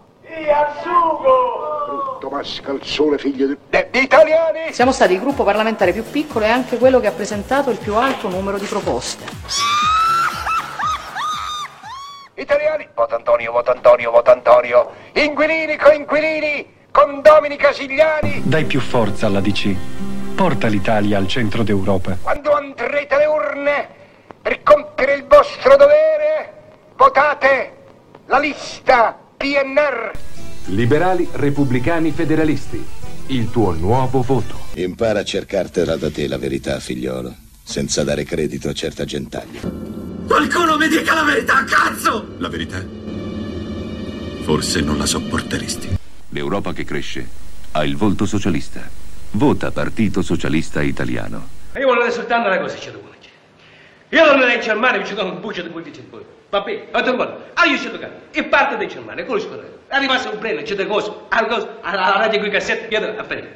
Brutto 2.23 2.29
mascalzone 2.29 3.17
figlio 3.17 3.47
di... 3.47 3.57
de- 3.69 3.89
di 3.91 3.99
italiani! 3.99 4.71
Siamo 4.71 4.93
stati 4.93 5.11
il 5.11 5.19
gruppo 5.19 5.43
parlamentare 5.43 5.91
più 5.91 6.03
piccolo 6.09 6.45
e 6.45 6.47
anche 6.47 6.77
quello 6.77 7.01
che 7.01 7.07
ha 7.07 7.11
presentato 7.11 7.69
il 7.69 7.77
più 7.77 7.95
alto 7.95 8.29
numero 8.29 8.57
di 8.57 8.65
proposte. 8.65 9.25
Italiani! 12.35 12.87
Vota 12.93 13.15
Antonio, 13.15 13.51
vota 13.51 13.71
Antonio, 13.71 14.11
vota 14.11 14.31
Antonio! 14.31 14.91
Inquilini, 15.13 15.75
coinquilini, 15.75 16.73
condomini 16.91 17.57
casigliani! 17.57 18.41
Dai 18.45 18.63
più 18.63 18.79
forza 18.79 19.25
alla 19.25 19.41
DC. 19.41 19.75
Porta 20.33 20.67
l'Italia 20.67 21.17
al 21.17 21.27
centro 21.27 21.61
d'Europa. 21.63 22.17
Quando 22.21 22.53
andrete 22.53 23.15
alle 23.15 23.25
urne, 23.25 23.87
Per 24.41 24.63
compiere 24.63 25.15
il 25.15 25.25
vostro 25.25 25.75
dovere, 25.75 26.53
votate 26.95 27.75
la 28.27 28.39
lista 28.39 29.17
PNR. 29.37 30.11
Liberali, 30.67 31.27
repubblicani, 31.29 32.11
federalisti. 32.11 32.81
Il 33.27 33.51
tuo 33.51 33.73
nuovo 33.73 34.21
voto. 34.21 34.55
Impara 34.75 35.19
a 35.19 35.23
cercartela 35.23 35.97
da 35.97 36.09
te 36.09 36.25
la 36.27 36.37
verità, 36.37 36.79
figliolo, 36.79 37.35
senza 37.61 38.03
dare 38.05 38.23
credito 38.23 38.69
a 38.69 38.73
certa 38.73 39.03
gentaglia. 39.03 39.59
Qualcuno 40.25 40.77
mi 40.77 40.87
dica 40.87 41.15
la 41.15 41.23
verità, 41.23 41.65
cazzo! 41.65 42.35
La 42.37 42.47
verità? 42.47 42.81
Forse 44.43 44.79
non 44.79 44.97
la 44.97 45.05
sopporteresti. 45.05 45.97
L'Europa 46.29 46.71
che 46.71 46.85
cresce 46.85 47.27
ha 47.71 47.83
il 47.83 47.97
volto 47.97 48.25
socialista. 48.25 48.89
Vota 49.31 49.71
Partito 49.71 50.21
Socialista 50.21 50.81
Italiano. 50.81 51.47
Io 51.75 51.87
volevo 51.87 52.09
soltanto 52.09 52.47
una 52.47 52.59
cosa, 52.59 52.77
c'è 52.77 52.91
da 52.91 52.99
Io 54.09 54.25
non 54.25 54.47
mi 54.47 54.53
in 54.53 54.61
Germania, 54.61 54.99
mi 54.99 55.05
ci 55.05 55.13
do 55.13 55.25
un 55.25 55.41
buccio 55.41 55.61
di 55.61 55.69
pulizia 55.69 56.03
poi. 56.09 56.23
Va 56.49 56.61
bene, 56.61 56.85
a 56.91 57.01
domani. 57.01 57.31
Ah, 57.53 57.65
io 57.65 57.77
ci 57.77 57.89
do 57.89 57.99
E 58.31 58.43
parte 58.45 58.77
di 58.77 58.87
Germania, 58.87 59.25
con 59.25 59.35
le 59.37 59.72
scuole. 59.83 59.99
Arrivasse 60.03 60.27
un 60.29 60.39
breno, 60.39 60.61
c'è 60.61 60.75
da 60.75 60.85
cose, 60.85 61.11
alla 61.29 62.17
radio 62.17 62.39
qui 62.39 62.49
cassette, 62.49 62.87
via 62.87 63.15
a 63.17 63.23
finire. 63.23 63.55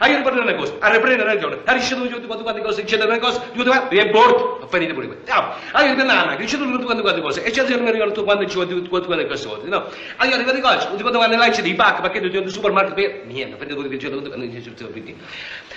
A 0.00 0.06
io 0.06 0.16
riprendo 0.16 0.42
una 0.42 0.54
cosa, 0.54 0.74
a 0.78 0.90
riprendere 0.90 1.24
la 1.24 1.34
ragione, 1.34 1.58
a 1.64 1.72
riuscire 1.72 2.00
tutte 2.08 2.26
quante 2.26 2.42
quante 2.44 2.62
cose, 2.62 2.84
c'è 2.84 3.02
una 3.02 3.18
cosa, 3.18 3.40
tutte 3.52 3.68
quante, 3.68 3.96
e 3.96 4.10
bordo, 4.10 4.60
a 4.62 4.66
finire 4.66 4.92
pure 4.92 5.06
questo. 5.06 5.32
A 5.32 5.82
io 5.82 5.90
riprendo 5.90 6.14
la 6.14 6.24
macchina, 6.24 6.46
c'è 6.46 6.56
tutte 6.56 6.84
quante 6.84 7.02
quante 7.02 7.20
cose, 7.20 7.42
e 7.42 7.50
c'è 7.50 7.62
il 7.64 7.82
mi 7.82 7.90
ricordo 7.90 8.24
quando 8.24 8.46
ci 8.46 8.54
vuole 8.54 8.68
tutte 8.68 9.06
quante 9.06 9.26
cose, 9.26 9.60
no? 9.64 9.86
A 10.16 10.26
io 10.26 10.34
arrivo 10.34 10.52
di 10.52 10.60
cose, 10.60 10.88
tutte 10.88 11.02
quante 11.02 11.18
quante 11.18 11.36
là 11.36 11.48
c'è 11.48 11.62
dei 11.62 11.74
pacchi, 11.74 12.00
perché 12.02 12.20
tu 12.20 12.48
supermarket 12.48 12.94
per, 12.94 13.22
niente, 13.26 13.54
a 13.54 13.58
finire 13.58 13.74
pure 13.74 13.88
che 13.88 13.96
c'è 13.96 14.10
tutte 14.10 14.28
quante 14.28 14.86
cose, 14.92 15.16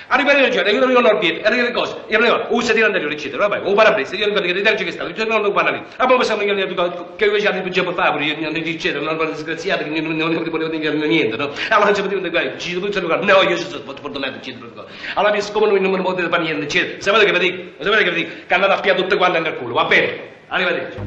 Arriva 0.07 0.33
la 0.33 0.41
ragione, 0.41 0.71
io 0.71 0.85
non 0.85 0.93
ho 0.93 0.99
l'orbietto, 0.99 1.47
arriva 1.47 1.67
di 1.67 1.71
cose, 1.71 1.95
io 2.07 2.19
non 2.19 2.29
ho, 2.29 2.45
usa 2.49 2.73
di 2.73 2.81
andare 2.81 3.09
eccetera, 3.09 3.47
vabbè, 3.47 3.65
un 3.65 3.73
parabrezza, 3.73 4.15
io 4.15 4.25
ricordo 4.25 4.45
che 4.45 4.53
di 4.53 4.61
terzo 4.61 4.83
che 4.83 4.91
sta, 4.91 5.07
non 5.25 5.41
lo 5.41 5.51
parlo 5.51 5.71
lì. 5.71 5.83
A 5.95 6.05
poi 6.05 6.17
possiamo 6.17 6.41
che 6.41 6.47
io 6.47 7.37
già 7.37 7.51
di 7.51 7.61
per 7.61 7.93
fare, 7.93 8.35
non 8.35 8.55
eccetera, 8.55 9.03
non 9.03 9.17
ho 9.17 9.25
disgraziato, 9.31 9.85
non 9.99 10.43
volevo 10.49 10.69
dire 10.69 11.07
niente, 11.07 11.35
no? 11.35 11.51
Allora 11.69 11.93
ci 11.93 12.01
potevo 12.01 12.21
dire, 12.21 12.55
ci 12.57 12.73
devo 12.73 12.87
dire, 12.87 13.01
no, 13.01 13.41
io 13.41 13.57
ci 13.57 13.67
sono 13.67 13.83
fortunato, 13.83 14.37
eccetera, 14.37 14.85
allora 15.15 15.33
mi 15.33 15.41
siccome 15.41 15.77
non 15.79 15.91
mi 15.91 16.01
potete 16.01 16.29
fare 16.29 16.43
niente, 16.43 16.63
eccetera, 16.63 17.01
sapete 17.01 17.25
che 17.25 17.31
vi 17.31 17.39
dico? 17.39 17.83
Sapete 17.83 18.03
che 18.03 18.11
vi 18.11 18.23
dico? 18.23 18.35
Che 18.47 18.53
andate 18.53 18.73
a 18.73 18.79
piare 18.79 19.01
tutte 19.01 19.17
quante 19.17 19.39
nel 19.39 19.57
culo, 19.57 19.73
va 19.73 19.83
bene? 19.85 20.29
Arrivederci. 20.47 20.97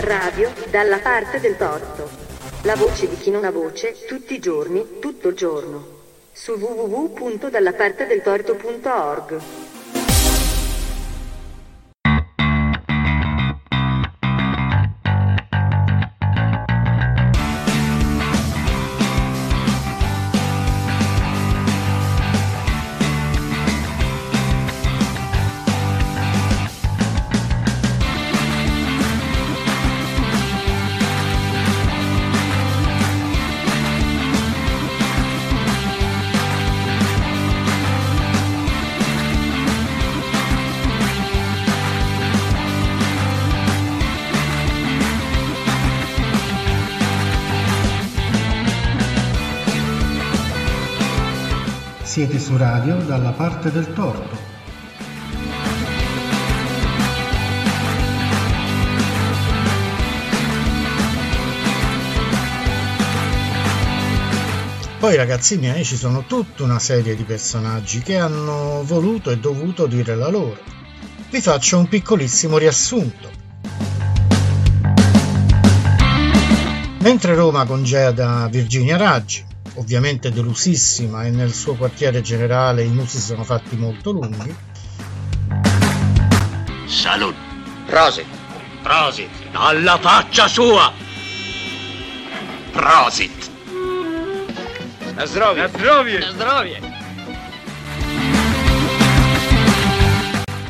Radio 0.00 0.52
dalla 0.70 0.98
parte 0.98 1.40
del 1.40 1.56
torto. 1.56 2.08
La 2.62 2.74
voce 2.74 3.08
di 3.08 3.16
chi 3.16 3.30
non 3.30 3.44
ha 3.44 3.50
voce, 3.50 3.94
tutti 4.06 4.34
i 4.34 4.40
giorni, 4.40 4.98
tutto 5.00 5.28
il 5.28 5.36
giorno. 5.36 5.96
Su 6.32 6.52
www.dallapartedeltorto.org. 6.52 9.40
Siete 52.38 52.52
su 52.52 52.56
radio 52.56 52.94
dalla 52.98 53.32
parte 53.32 53.72
del 53.72 53.92
torto. 53.92 54.36
Poi 65.00 65.16
ragazzi 65.16 65.56
miei 65.58 65.84
ci 65.84 65.96
sono 65.96 66.26
tutta 66.26 66.62
una 66.62 66.78
serie 66.78 67.16
di 67.16 67.24
personaggi 67.24 68.02
che 68.02 68.16
hanno 68.18 68.84
voluto 68.84 69.30
e 69.30 69.38
dovuto 69.38 69.86
dire 69.86 70.14
la 70.14 70.28
loro. 70.28 70.58
Vi 71.30 71.40
faccio 71.40 71.76
un 71.78 71.88
piccolissimo 71.88 72.56
riassunto. 72.56 73.30
Mentre 77.00 77.34
Roma 77.34 77.64
congeda 77.64 78.46
Virginia 78.48 78.96
Raggi, 78.96 79.44
ovviamente 79.78 80.30
delusissima 80.30 81.24
e 81.24 81.30
nel 81.30 81.52
suo 81.52 81.74
quartiere 81.74 82.20
generale 82.20 82.82
i 82.82 82.88
musi 82.88 83.18
si 83.18 83.26
sono 83.26 83.44
fatti 83.44 83.76
molto 83.76 84.10
lunghi. 84.10 84.54
Salut! 86.86 87.34
Prosit! 87.86 88.26
Prosit! 88.82 89.30
Alla 89.52 89.98
faccia 89.98 90.48
sua! 90.48 90.92
Prosit! 92.72 93.50
Na 95.14 95.24
zdrowie! 95.24 95.62
Na 95.62 95.68
zdrowie! 95.68 96.18
Na 96.18 96.30
zdrowie! 96.30 96.96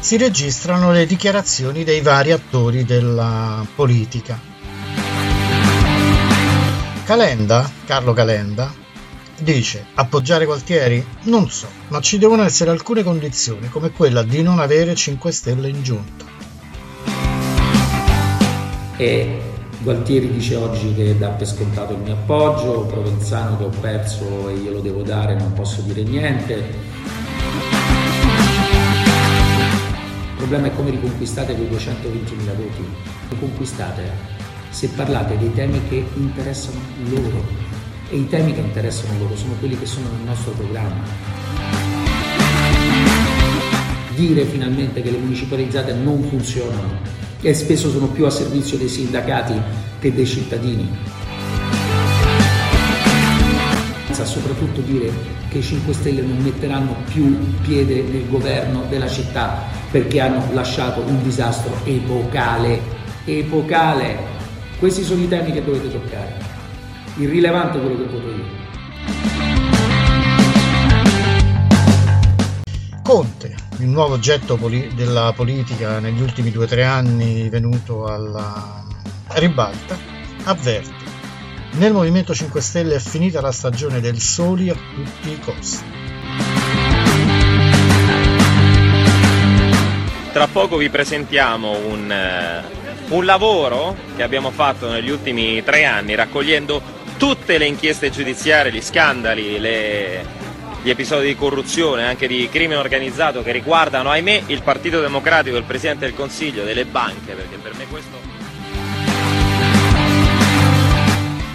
Si 0.00 0.16
registrano 0.16 0.92
le 0.92 1.06
dichiarazioni 1.06 1.84
dei 1.84 2.00
vari 2.00 2.32
attori 2.32 2.84
della 2.84 3.66
politica. 3.74 4.38
Calenda, 7.04 7.70
Carlo 7.86 8.12
Calenda, 8.12 8.72
Dice, 9.40 9.86
appoggiare 9.94 10.46
Gualtieri? 10.46 11.04
Non 11.22 11.48
so, 11.48 11.68
ma 11.88 12.00
ci 12.00 12.18
devono 12.18 12.42
essere 12.42 12.70
alcune 12.70 13.04
condizioni, 13.04 13.68
come 13.68 13.92
quella 13.92 14.24
di 14.24 14.42
non 14.42 14.58
avere 14.58 14.96
5 14.96 15.30
Stelle 15.30 15.68
in 15.68 15.80
giunta. 15.84 16.24
E 18.96 19.40
Gualtieri 19.78 20.32
dice 20.32 20.56
oggi 20.56 20.92
che 20.92 21.16
dà 21.16 21.28
per 21.28 21.46
scontato 21.46 21.92
il 21.92 22.00
mio 22.00 22.14
appoggio, 22.14 22.80
Provenzano 22.86 23.56
che 23.58 23.64
ho 23.64 23.72
perso 23.80 24.48
e 24.48 24.54
glielo 24.54 24.80
devo 24.80 25.02
dare, 25.02 25.36
non 25.36 25.52
posso 25.52 25.82
dire 25.82 26.02
niente. 26.02 26.54
Il 30.30 30.34
problema 30.36 30.66
è 30.66 30.74
come 30.74 30.90
riconquistate 30.90 31.54
quei 31.54 31.68
220.000 31.68 32.56
voti. 32.56 32.84
Riconquistate 33.28 34.36
se 34.70 34.88
parlate 34.88 35.38
dei 35.38 35.54
temi 35.54 35.80
che 35.88 36.04
interessano 36.14 36.80
loro, 37.08 37.76
e 38.10 38.16
i 38.16 38.28
temi 38.28 38.54
che 38.54 38.60
interessano 38.60 39.18
loro 39.18 39.36
sono 39.36 39.54
quelli 39.58 39.78
che 39.78 39.86
sono 39.86 40.08
nel 40.10 40.24
nostro 40.24 40.52
programma. 40.52 41.02
Dire 44.14 44.44
finalmente 44.44 45.02
che 45.02 45.10
le 45.10 45.18
municipalizzate 45.18 45.92
non 45.92 46.22
funzionano 46.24 47.00
e 47.40 47.54
spesso 47.54 47.90
sono 47.90 48.08
più 48.08 48.24
a 48.24 48.30
servizio 48.30 48.78
dei 48.78 48.88
sindacati 48.88 49.54
che 50.00 50.12
dei 50.12 50.26
cittadini. 50.26 50.88
Soprattutto 54.24 54.80
dire 54.82 55.10
che 55.48 55.58
i 55.58 55.62
5 55.62 55.92
Stelle 55.94 56.22
non 56.22 56.36
metteranno 56.38 56.96
più 57.06 57.38
piede 57.62 58.02
nel 58.02 58.28
governo 58.28 58.84
della 58.88 59.08
città 59.08 59.62
perché 59.90 60.20
hanno 60.20 60.52
lasciato 60.52 61.00
un 61.00 61.22
disastro 61.22 61.74
epocale. 61.84 62.80
Epocale. 63.24 64.18
Questi 64.78 65.02
sono 65.02 65.22
i 65.22 65.28
temi 65.28 65.52
che 65.52 65.64
dovete 65.64 65.90
toccare 65.90 66.47
irrilevante 67.18 67.78
quello 67.78 67.96
che 67.96 68.04
voto 68.04 68.28
io. 68.28 68.56
Conte, 73.02 73.54
il 73.78 73.88
nuovo 73.88 74.14
oggetto 74.14 74.56
poli- 74.56 74.92
della 74.94 75.32
politica 75.34 75.98
negli 75.98 76.20
ultimi 76.20 76.50
due 76.50 76.64
o 76.64 76.68
tre 76.68 76.84
anni 76.84 77.48
venuto 77.48 78.06
alla 78.06 78.84
ribalta, 79.28 79.96
avverte 80.44 81.06
nel 81.72 81.92
Movimento 81.92 82.34
5 82.34 82.60
Stelle 82.60 82.96
è 82.96 82.98
finita 82.98 83.40
la 83.40 83.52
stagione 83.52 84.00
del 84.00 84.18
soli 84.18 84.68
a 84.68 84.74
tutti 84.74 85.30
i 85.30 85.38
costi. 85.38 85.84
Tra 90.32 90.48
poco 90.48 90.76
vi 90.76 90.88
presentiamo 90.88 91.70
un, 91.70 92.62
uh, 93.08 93.14
un 93.14 93.24
lavoro 93.24 93.96
che 94.16 94.22
abbiamo 94.22 94.50
fatto 94.50 94.88
negli 94.88 95.10
ultimi 95.10 95.62
tre 95.62 95.84
anni 95.84 96.14
raccogliendo 96.14 96.97
tutte 97.18 97.58
le 97.58 97.66
inchieste 97.66 98.10
giudiziarie, 98.10 98.70
gli 98.70 98.80
scandali, 98.80 99.58
le, 99.58 100.24
gli 100.82 100.88
episodi 100.88 101.26
di 101.26 101.34
corruzione, 101.34 102.06
anche 102.06 102.28
di 102.28 102.48
crimine 102.48 102.76
organizzato 102.76 103.42
che 103.42 103.50
riguardano, 103.50 104.08
ahimè, 104.08 104.44
il 104.46 104.62
Partito 104.62 105.00
Democratico, 105.00 105.56
il 105.56 105.64
Presidente 105.64 106.06
del 106.06 106.14
Consiglio, 106.14 106.62
delle 106.62 106.84
banche, 106.84 107.34
perché 107.34 107.56
per 107.56 107.74
me 107.74 107.86
questo... 107.88 108.36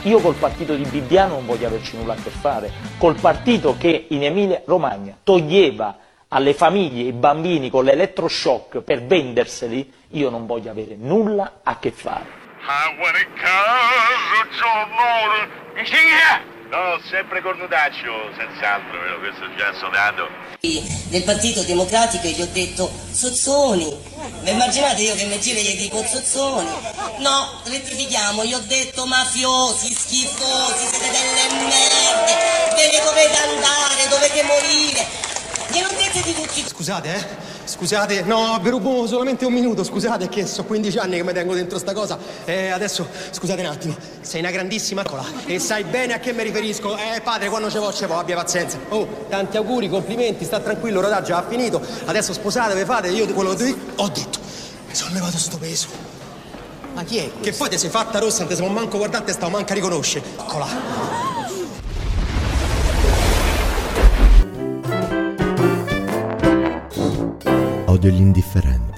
Io 0.03 0.19
col 0.19 0.35
partito 0.35 0.75
di 0.75 0.83
Bibbiano 0.83 1.35
non 1.35 1.45
voglio 1.45 1.67
averci 1.67 1.95
nulla 1.95 2.11
a 2.11 2.17
che 2.21 2.29
fare, 2.29 2.69
col 2.97 3.15
partito 3.15 3.77
che 3.77 4.07
in 4.09 4.23
Emilia 4.23 4.61
Romagna 4.65 5.17
toglieva 5.23 5.97
alle 6.27 6.53
famiglie, 6.53 7.03
ai 7.03 7.13
bambini 7.13 7.69
con 7.69 7.85
l'elettroshock 7.85 8.81
per 8.81 9.05
venderseli, 9.05 9.93
io 10.09 10.29
non 10.29 10.45
voglio 10.45 10.71
avere 10.71 10.97
nulla 10.97 11.61
a 11.63 11.79
che 11.79 11.91
fare. 11.91 12.42
No, 16.69 16.97
sempre 17.09 17.41
cornudaccio, 17.41 18.31
senz'altro, 18.37 18.99
vero? 19.01 19.19
questo 19.19 19.53
già 19.55 19.73
suonato. 19.73 20.27
del 20.61 21.23
Partito 21.23 21.61
Democratico 21.63 22.25
e 22.25 22.31
gli 22.31 22.41
ho 22.41 22.47
detto 22.53 22.89
Sozzoni. 23.11 23.95
Ma 24.43 24.49
immaginate 24.49 25.01
io 25.01 25.13
che 25.13 25.25
mi 25.25 25.39
giro 25.41 25.59
e 25.59 25.63
gli 25.63 25.77
dico 25.77 26.03
Sozzoni. 26.05 26.69
No, 27.17 27.61
rettifichiamo, 27.65 28.45
gli 28.45 28.53
ho 28.53 28.63
detto 28.65 29.05
mafiosi, 29.05 29.93
schifosi, 29.93 30.87
siete 30.87 31.11
delle 31.11 31.65
merde. 31.65 32.33
Ve 32.75 32.91
ne 32.91 33.03
dovete 33.03 33.37
andare, 33.37 34.07
dovete 34.07 34.43
morire. 34.43 35.32
Gliel'ho 35.73 35.89
detto 35.89 36.19
di 36.23 36.35
tutti. 36.35 36.63
Scusate, 36.67 37.15
eh? 37.15 37.25
Scusate, 37.65 38.21
no, 38.21 38.59
vi 38.61 38.69
rubo 38.69 39.07
solamente 39.07 39.43
un 39.45 39.53
minuto, 39.53 39.83
scusate, 39.83 40.25
è 40.25 40.29
che 40.29 40.45
so 40.45 40.65
15 40.65 40.97
anni 40.99 41.15
che 41.15 41.23
mi 41.23 41.33
tengo 41.33 41.55
dentro 41.55 41.79
sta 41.79 41.93
cosa. 41.93 42.19
E 42.45 42.69
adesso, 42.69 43.07
scusate 43.31 43.61
un 43.61 43.67
attimo, 43.67 43.95
sei 44.21 44.41
una 44.41 44.51
grandissima 44.51 45.01
cola 45.01 45.25
e 45.45 45.57
sai 45.57 45.83
bene 45.83 46.13
a 46.13 46.19
che 46.19 46.31
mi 46.31 46.43
riferisco. 46.43 46.95
Eh, 46.95 47.21
padre, 47.21 47.49
quando 47.49 47.71
ce 47.71 47.79
vo, 47.79 47.91
ce 47.91 48.05
vo, 48.05 48.19
abbia 48.19 48.35
pazienza. 48.35 48.77
Oh, 48.89 49.25
tanti 49.29 49.57
auguri, 49.57 49.89
complimenti, 49.89 50.45
sta 50.45 50.59
tranquillo, 50.59 50.99
il 50.99 51.05
rodaggio 51.05 51.35
ha 51.35 51.43
finito. 51.49 51.81
Adesso 52.05 52.33
sposatevi, 52.33 52.85
fate, 52.85 53.07
io 53.07 53.25
quello 53.33 53.55
che 53.55 53.75
ho 53.95 54.07
detto. 54.09 54.39
Mi 54.87 54.93
sono 54.93 55.13
levato 55.13 55.37
sto 55.37 55.57
peso. 55.57 55.87
Ma 56.93 57.03
chi 57.03 57.17
è 57.17 57.21
questo? 57.23 57.39
Che 57.41 57.51
poi 57.53 57.69
ti 57.69 57.77
sei 57.79 57.89
fatta 57.89 58.19
rossa, 58.19 58.39
non 58.39 58.49
ti 58.49 58.55
siamo 58.55 58.71
manco 58.71 58.97
guardate 58.97 59.31
e 59.31 59.33
stavo 59.33 59.51
manca 59.53 59.71
a 59.71 59.75
riconoscere. 59.75 60.23
Eccola. 60.37 61.42
Odio 67.93 68.09
gli 68.09 68.21
indifferenti. 68.21 68.92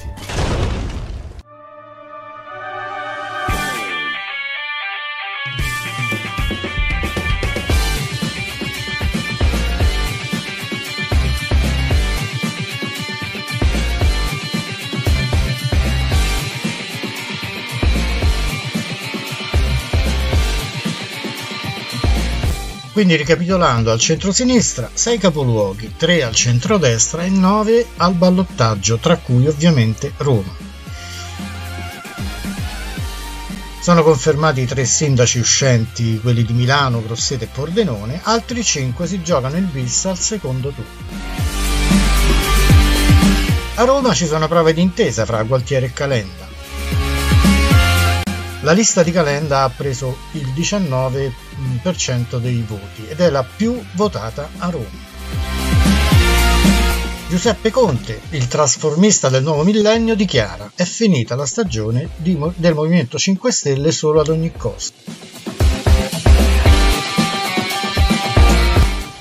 Quindi 22.96 23.18
ricapitolando, 23.18 23.92
al 23.92 24.00
centro-sinistra 24.00 24.90
6 24.94 25.18
capoluoghi, 25.18 25.96
3 25.98 26.24
al 26.24 26.34
centro-destra 26.34 27.26
e 27.26 27.30
9 27.30 27.88
al 27.98 28.14
ballottaggio, 28.14 28.96
tra 29.00 29.18
cui 29.18 29.48
ovviamente 29.48 30.14
Roma. 30.16 30.56
Sono 33.82 34.02
confermati 34.02 34.62
i 34.62 34.66
tre 34.66 34.86
sindaci 34.86 35.40
uscenti, 35.40 36.22
quelli 36.22 36.46
di 36.46 36.54
Milano, 36.54 37.04
Grosseto 37.04 37.44
e 37.44 37.48
Pordenone, 37.48 38.22
altri 38.24 38.64
5 38.64 39.06
si 39.06 39.22
giocano 39.22 39.58
il 39.58 39.66
bis 39.66 40.06
al 40.06 40.18
secondo 40.18 40.70
turno. 40.70 41.20
A 43.76 43.84
Roma 43.84 44.14
ci 44.14 44.26
sono 44.26 44.48
prove 44.48 44.74
d'intesa 44.74 45.26
fra 45.26 45.44
Gualtieri 45.44 45.88
e 45.88 45.92
Calenda. 45.92 46.48
La 48.62 48.72
lista 48.72 49.04
di 49.04 49.12
Calenda 49.12 49.64
ha 49.64 49.70
preso 49.70 50.16
il 50.32 50.48
19% 50.56 51.45
dei 52.40 52.64
voti 52.68 53.08
ed 53.08 53.20
è 53.20 53.30
la 53.30 53.44
più 53.44 53.82
votata 53.94 54.50
a 54.58 54.70
Roma. 54.70 55.14
Giuseppe 57.28 57.72
Conte, 57.72 58.22
il 58.30 58.48
trasformista 58.48 59.30
del 59.30 59.42
nuovo 59.42 59.64
millennio, 59.64 60.16
dichiara 60.16 60.72
è 60.76 60.84
finita 60.84 61.36
la 61.36 61.48
stagione 61.48 62.10
di, 62.18 62.38
del 62.56 62.76
Movimento 62.76 63.18
5 63.18 63.52
Stelle 63.52 63.92
solo 63.92 64.22
ad 64.22 64.28
ogni 64.28 64.52
costo. 64.52 65.12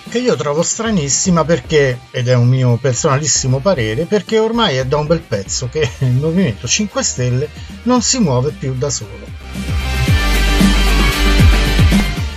Che 0.09 0.19
io 0.19 0.37
trovo 0.37 0.63
stranissima 0.63 1.45
perché, 1.45 1.99
ed 2.11 2.29
è 2.29 2.35
un 2.35 2.47
mio 2.47 2.77
personalissimo 2.77 3.59
parere, 3.59 4.05
perché 4.05 4.39
ormai 4.39 4.77
è 4.77 4.85
da 4.85 4.99
un 4.99 5.07
bel 5.07 5.21
pezzo 5.21 5.69
che 5.69 5.91
il 6.01 6.13
Movimento 6.13 6.69
5 6.69 7.03
Stelle 7.03 7.49
non 7.85 8.03
si 8.03 8.19
muove 8.19 8.53
più 8.53 8.75
da 8.75 8.91
solo. 8.91 9.44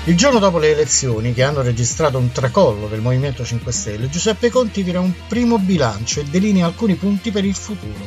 Il 0.08 0.15
giorno 0.15 0.39
dopo 0.39 0.58
le 0.58 0.72
elezioni, 0.72 1.34
che 1.34 1.43
hanno 1.43 1.62
registrato 1.62 2.17
un 2.17 2.32
tracollo 2.32 2.88
del 2.88 3.02
Movimento 3.02 3.43
5 3.43 3.74
Stelle, 3.74 4.08
Giuseppe 4.08 4.50
Conti 4.50 4.82
tira 4.82 5.02
un 5.02 5.13
primo 5.28 5.60
bilancio 5.60 6.22
e 6.22 6.24
delinea 6.24 6.65
alcuni 6.65 6.96
punti 6.96 7.30
per 7.30 7.43
il 7.43 7.54
futuro. 7.54 8.06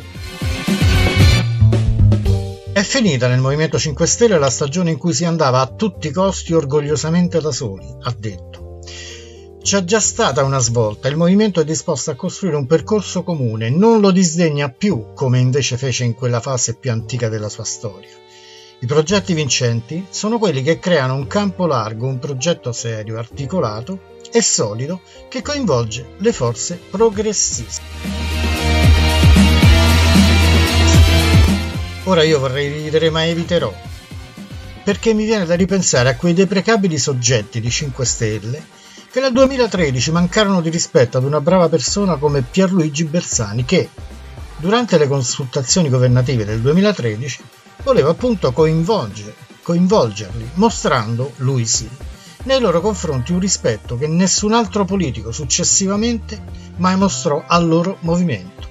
È 2.72 2.80
finita 2.80 3.28
nel 3.28 3.40
Movimento 3.40 3.78
5 3.78 4.06
Stelle 4.06 4.38
la 4.38 4.48
stagione 4.48 4.92
in 4.92 4.96
cui 4.96 5.12
si 5.12 5.26
andava 5.26 5.60
a 5.60 5.66
tutti 5.66 6.06
i 6.06 6.10
costi 6.10 6.54
orgogliosamente 6.54 7.38
da 7.38 7.52
soli, 7.52 7.94
ha 8.00 8.14
detto. 8.16 8.78
C'è 9.62 9.84
già 9.84 10.00
stata 10.00 10.42
una 10.42 10.58
svolta, 10.58 11.06
il 11.08 11.18
movimento 11.18 11.60
è 11.60 11.64
disposto 11.66 12.10
a 12.10 12.14
costruire 12.14 12.56
un 12.56 12.66
percorso 12.66 13.22
comune, 13.22 13.68
non 13.68 14.00
lo 14.00 14.10
disdegna 14.10 14.70
più 14.70 15.12
come 15.12 15.38
invece 15.38 15.76
fece 15.76 16.04
in 16.04 16.14
quella 16.14 16.40
fase 16.40 16.76
più 16.76 16.90
antica 16.90 17.28
della 17.28 17.50
sua 17.50 17.64
storia. 17.64 18.19
I 18.82 18.86
progetti 18.86 19.34
vincenti 19.34 20.06
sono 20.08 20.38
quelli 20.38 20.62
che 20.62 20.78
creano 20.78 21.14
un 21.14 21.26
campo 21.26 21.66
largo, 21.66 22.06
un 22.06 22.18
progetto 22.18 22.72
serio, 22.72 23.18
articolato 23.18 24.16
e 24.32 24.40
solido 24.40 25.02
che 25.28 25.42
coinvolge 25.42 26.14
le 26.16 26.32
forze 26.32 26.80
progressiste. 26.88 27.82
Ora 32.04 32.22
io 32.22 32.38
vorrei 32.38 32.72
ridere 32.72 33.10
ma 33.10 33.26
eviterò, 33.26 33.70
perché 34.82 35.12
mi 35.12 35.26
viene 35.26 35.44
da 35.44 35.56
ripensare 35.56 36.08
a 36.08 36.16
quei 36.16 36.32
deprecabili 36.32 36.96
soggetti 36.96 37.60
di 37.60 37.68
5 37.68 38.06
Stelle 38.06 38.64
che 39.10 39.20
nel 39.20 39.32
2013 39.32 40.10
mancarono 40.10 40.62
di 40.62 40.70
rispetto 40.70 41.18
ad 41.18 41.24
una 41.24 41.42
brava 41.42 41.68
persona 41.68 42.16
come 42.16 42.40
Pierluigi 42.40 43.04
Bersani 43.04 43.66
che, 43.66 43.90
durante 44.56 44.96
le 44.96 45.06
consultazioni 45.06 45.90
governative 45.90 46.46
del 46.46 46.60
2013, 46.60 47.42
voleva 47.82 48.10
appunto 48.10 48.52
coinvolgere, 48.52 49.34
coinvolgerli, 49.62 50.50
mostrando, 50.54 51.32
lui 51.36 51.66
sì, 51.66 51.88
nei 52.44 52.60
loro 52.60 52.80
confronti 52.80 53.32
un 53.32 53.40
rispetto 53.40 53.96
che 53.96 54.06
nessun 54.06 54.52
altro 54.52 54.84
politico 54.84 55.32
successivamente 55.32 56.42
mai 56.76 56.96
mostrò 56.96 57.42
al 57.46 57.66
loro 57.66 57.98
movimento. 58.00 58.68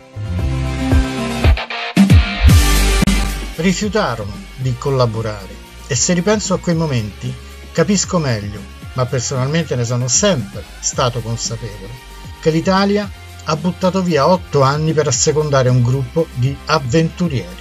Rifiutarono 3.55 4.33
di 4.55 4.75
collaborare 4.77 5.55
e 5.87 5.95
se 5.95 6.13
ripenso 6.13 6.53
a 6.53 6.59
quei 6.59 6.75
momenti 6.75 7.33
capisco 7.71 8.17
meglio 8.17 8.77
ma 8.93 9.05
personalmente 9.05 9.75
ne 9.75 9.85
sono 9.85 10.07
sempre 10.07 10.63
stato 10.79 11.21
consapevole, 11.21 11.93
che 12.41 12.49
l'Italia 12.49 13.09
ha 13.45 13.55
buttato 13.55 14.01
via 14.01 14.27
otto 14.27 14.61
anni 14.61 14.93
per 14.93 15.07
assecondare 15.07 15.69
un 15.69 15.81
gruppo 15.81 16.27
di 16.33 16.55
avventurieri. 16.65 17.58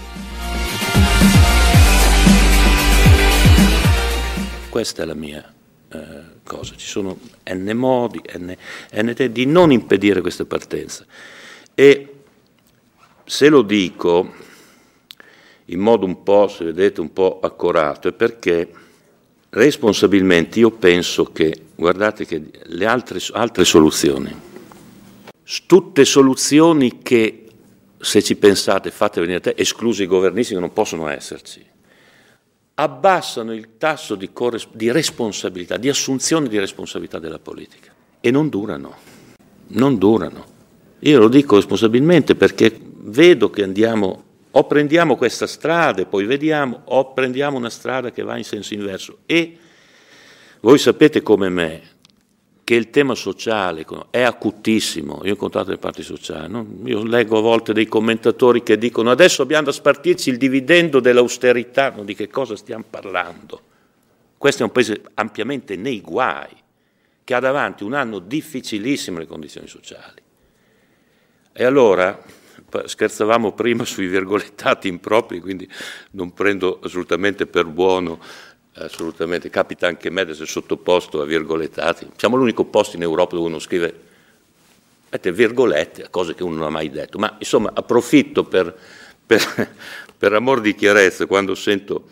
Questa 4.78 5.02
è 5.02 5.06
la 5.06 5.14
mia 5.14 5.44
eh, 5.90 5.98
cosa, 6.44 6.76
ci 6.76 6.86
sono 6.86 7.18
n 7.50 7.70
modi, 7.72 8.22
n, 8.38 8.54
n 8.92 9.12
te 9.12 9.32
di 9.32 9.44
non 9.44 9.72
impedire 9.72 10.20
questa 10.20 10.44
partenza. 10.44 11.04
E 11.74 12.14
se 13.24 13.48
lo 13.48 13.62
dico 13.62 14.32
in 15.64 15.80
modo 15.80 16.06
un 16.06 16.22
po', 16.22 16.46
se 16.46 16.66
vedete, 16.66 17.00
un 17.00 17.12
po' 17.12 17.40
accorato, 17.42 18.06
è 18.06 18.12
perché 18.12 18.70
responsabilmente 19.48 20.60
io 20.60 20.70
penso 20.70 21.24
che, 21.24 21.60
guardate 21.74 22.24
che 22.24 22.48
le 22.62 22.86
altre, 22.86 23.18
altre 23.32 23.64
soluzioni, 23.64 24.32
tutte 25.66 26.04
soluzioni 26.04 27.02
che 27.02 27.48
se 27.98 28.22
ci 28.22 28.36
pensate 28.36 28.92
fate 28.92 29.18
venire 29.18 29.38
a 29.38 29.40
te, 29.40 29.54
esclusi 29.56 30.04
i 30.04 30.06
governisti 30.06 30.54
che 30.54 30.60
non 30.60 30.72
possono 30.72 31.08
esserci, 31.08 31.67
abbassano 32.80 33.52
il 33.52 33.76
tasso 33.76 34.14
di, 34.14 34.32
corres- 34.32 34.68
di 34.72 34.90
responsabilità, 34.92 35.76
di 35.76 35.88
assunzione 35.88 36.48
di 36.48 36.58
responsabilità 36.58 37.18
della 37.18 37.40
politica 37.40 37.92
e 38.20 38.30
non 38.30 38.48
durano, 38.48 38.94
non 39.68 39.98
durano. 39.98 40.56
Io 41.00 41.18
lo 41.18 41.28
dico 41.28 41.56
responsabilmente 41.56 42.36
perché 42.36 42.78
vedo 43.00 43.50
che 43.50 43.64
andiamo 43.64 44.24
o 44.50 44.64
prendiamo 44.64 45.16
questa 45.16 45.46
strada 45.46 46.02
e 46.02 46.06
poi 46.06 46.24
vediamo, 46.24 46.82
o 46.84 47.12
prendiamo 47.12 47.56
una 47.56 47.70
strada 47.70 48.12
che 48.12 48.22
va 48.22 48.36
in 48.36 48.44
senso 48.44 48.74
inverso. 48.74 49.18
E 49.26 49.58
voi 50.60 50.78
sapete 50.78 51.20
come 51.20 51.48
me 51.48 51.82
che 52.68 52.74
il 52.74 52.90
tema 52.90 53.14
sociale 53.14 53.86
è 54.10 54.20
acutissimo. 54.20 55.20
Io 55.22 55.30
ho 55.30 55.32
incontrato 55.32 55.70
le 55.70 55.78
parti 55.78 56.02
sociali, 56.02 56.52
no? 56.52 56.66
io 56.84 57.02
leggo 57.02 57.38
a 57.38 57.40
volte 57.40 57.72
dei 57.72 57.86
commentatori 57.86 58.62
che 58.62 58.76
dicono 58.76 59.10
adesso 59.10 59.40
abbiamo 59.40 59.64
da 59.64 59.72
spartirci 59.72 60.28
il 60.28 60.36
dividendo 60.36 61.00
dell'austerità, 61.00 61.90
non 61.96 62.04
di 62.04 62.14
che 62.14 62.28
cosa 62.28 62.56
stiamo 62.56 62.84
parlando. 62.90 63.62
Questo 64.36 64.64
è 64.64 64.66
un 64.66 64.72
paese 64.72 65.00
ampiamente 65.14 65.76
nei 65.76 66.02
guai, 66.02 66.54
che 67.24 67.34
ha 67.34 67.40
davanti 67.40 67.84
un 67.84 67.94
anno 67.94 68.18
difficilissimo 68.18 69.16
le 69.16 69.26
condizioni 69.26 69.66
sociali. 69.66 70.20
E 71.54 71.64
allora 71.64 72.22
scherzavamo 72.84 73.52
prima 73.52 73.84
sui 73.86 74.08
virgolettati 74.08 74.88
impropri, 74.88 75.40
quindi 75.40 75.66
non 76.10 76.34
prendo 76.34 76.80
assolutamente 76.82 77.46
per 77.46 77.64
buono, 77.64 78.20
assolutamente, 78.84 79.50
capita 79.50 79.86
anche 79.86 80.08
a 80.08 80.10
me 80.10 80.24
di 80.24 80.32
essere 80.32 80.46
sottoposto 80.46 81.20
a 81.20 81.24
virgolettati. 81.24 82.08
Siamo 82.16 82.36
l'unico 82.36 82.64
posto 82.64 82.96
in 82.96 83.02
Europa 83.02 83.36
dove 83.36 83.48
uno 83.48 83.58
scrive 83.58 84.06
mette 85.10 85.32
virgolette, 85.32 86.08
cose 86.10 86.34
che 86.34 86.42
uno 86.42 86.56
non 86.56 86.66
ha 86.66 86.70
mai 86.70 86.90
detto, 86.90 87.18
ma 87.18 87.36
insomma 87.38 87.70
approfitto 87.74 88.44
per, 88.44 88.76
per, 89.24 89.74
per 90.16 90.32
amor 90.32 90.60
di 90.60 90.74
chiarezza 90.74 91.26
quando 91.26 91.54
sento 91.54 92.08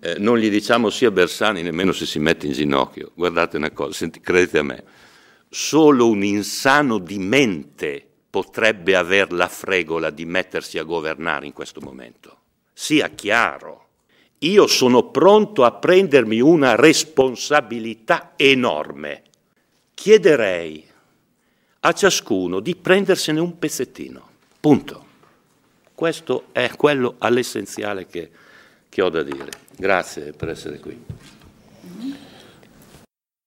eh, 0.00 0.16
non 0.18 0.38
gli 0.38 0.50
diciamo 0.50 0.90
sia 0.90 1.10
Bersani 1.10 1.62
nemmeno 1.62 1.92
se 1.92 2.04
si 2.04 2.18
mette 2.18 2.46
in 2.46 2.52
ginocchio, 2.52 3.12
guardate 3.14 3.56
una 3.56 3.70
cosa, 3.70 3.92
senti, 3.92 4.20
credete 4.20 4.58
a 4.58 4.62
me, 4.62 4.84
solo 5.48 6.08
un 6.08 6.22
insano 6.22 6.98
di 6.98 7.18
mente 7.18 8.06
potrebbe 8.28 8.94
aver 8.94 9.32
la 9.32 9.48
fregola 9.48 10.10
di 10.10 10.26
mettersi 10.26 10.78
a 10.78 10.82
governare 10.82 11.46
in 11.46 11.52
questo 11.52 11.80
momento. 11.80 12.40
Sia 12.74 13.08
chiaro. 13.08 13.85
Io 14.40 14.66
sono 14.66 15.04
pronto 15.04 15.64
a 15.64 15.72
prendermi 15.72 16.40
una 16.40 16.74
responsabilità 16.74 18.32
enorme. 18.36 19.22
Chiederei 19.94 20.84
a 21.80 21.92
ciascuno 21.92 22.60
di 22.60 22.76
prendersene 22.76 23.40
un 23.40 23.58
pezzettino. 23.58 24.28
Punto. 24.60 25.04
Questo 25.94 26.44
è 26.52 26.68
quello 26.76 27.14
all'essenziale 27.18 28.06
che, 28.06 28.28
che 28.90 29.00
ho 29.00 29.08
da 29.08 29.22
dire. 29.22 29.48
Grazie 29.74 30.32
per 30.32 30.50
essere 30.50 30.80
qui. 30.80 31.02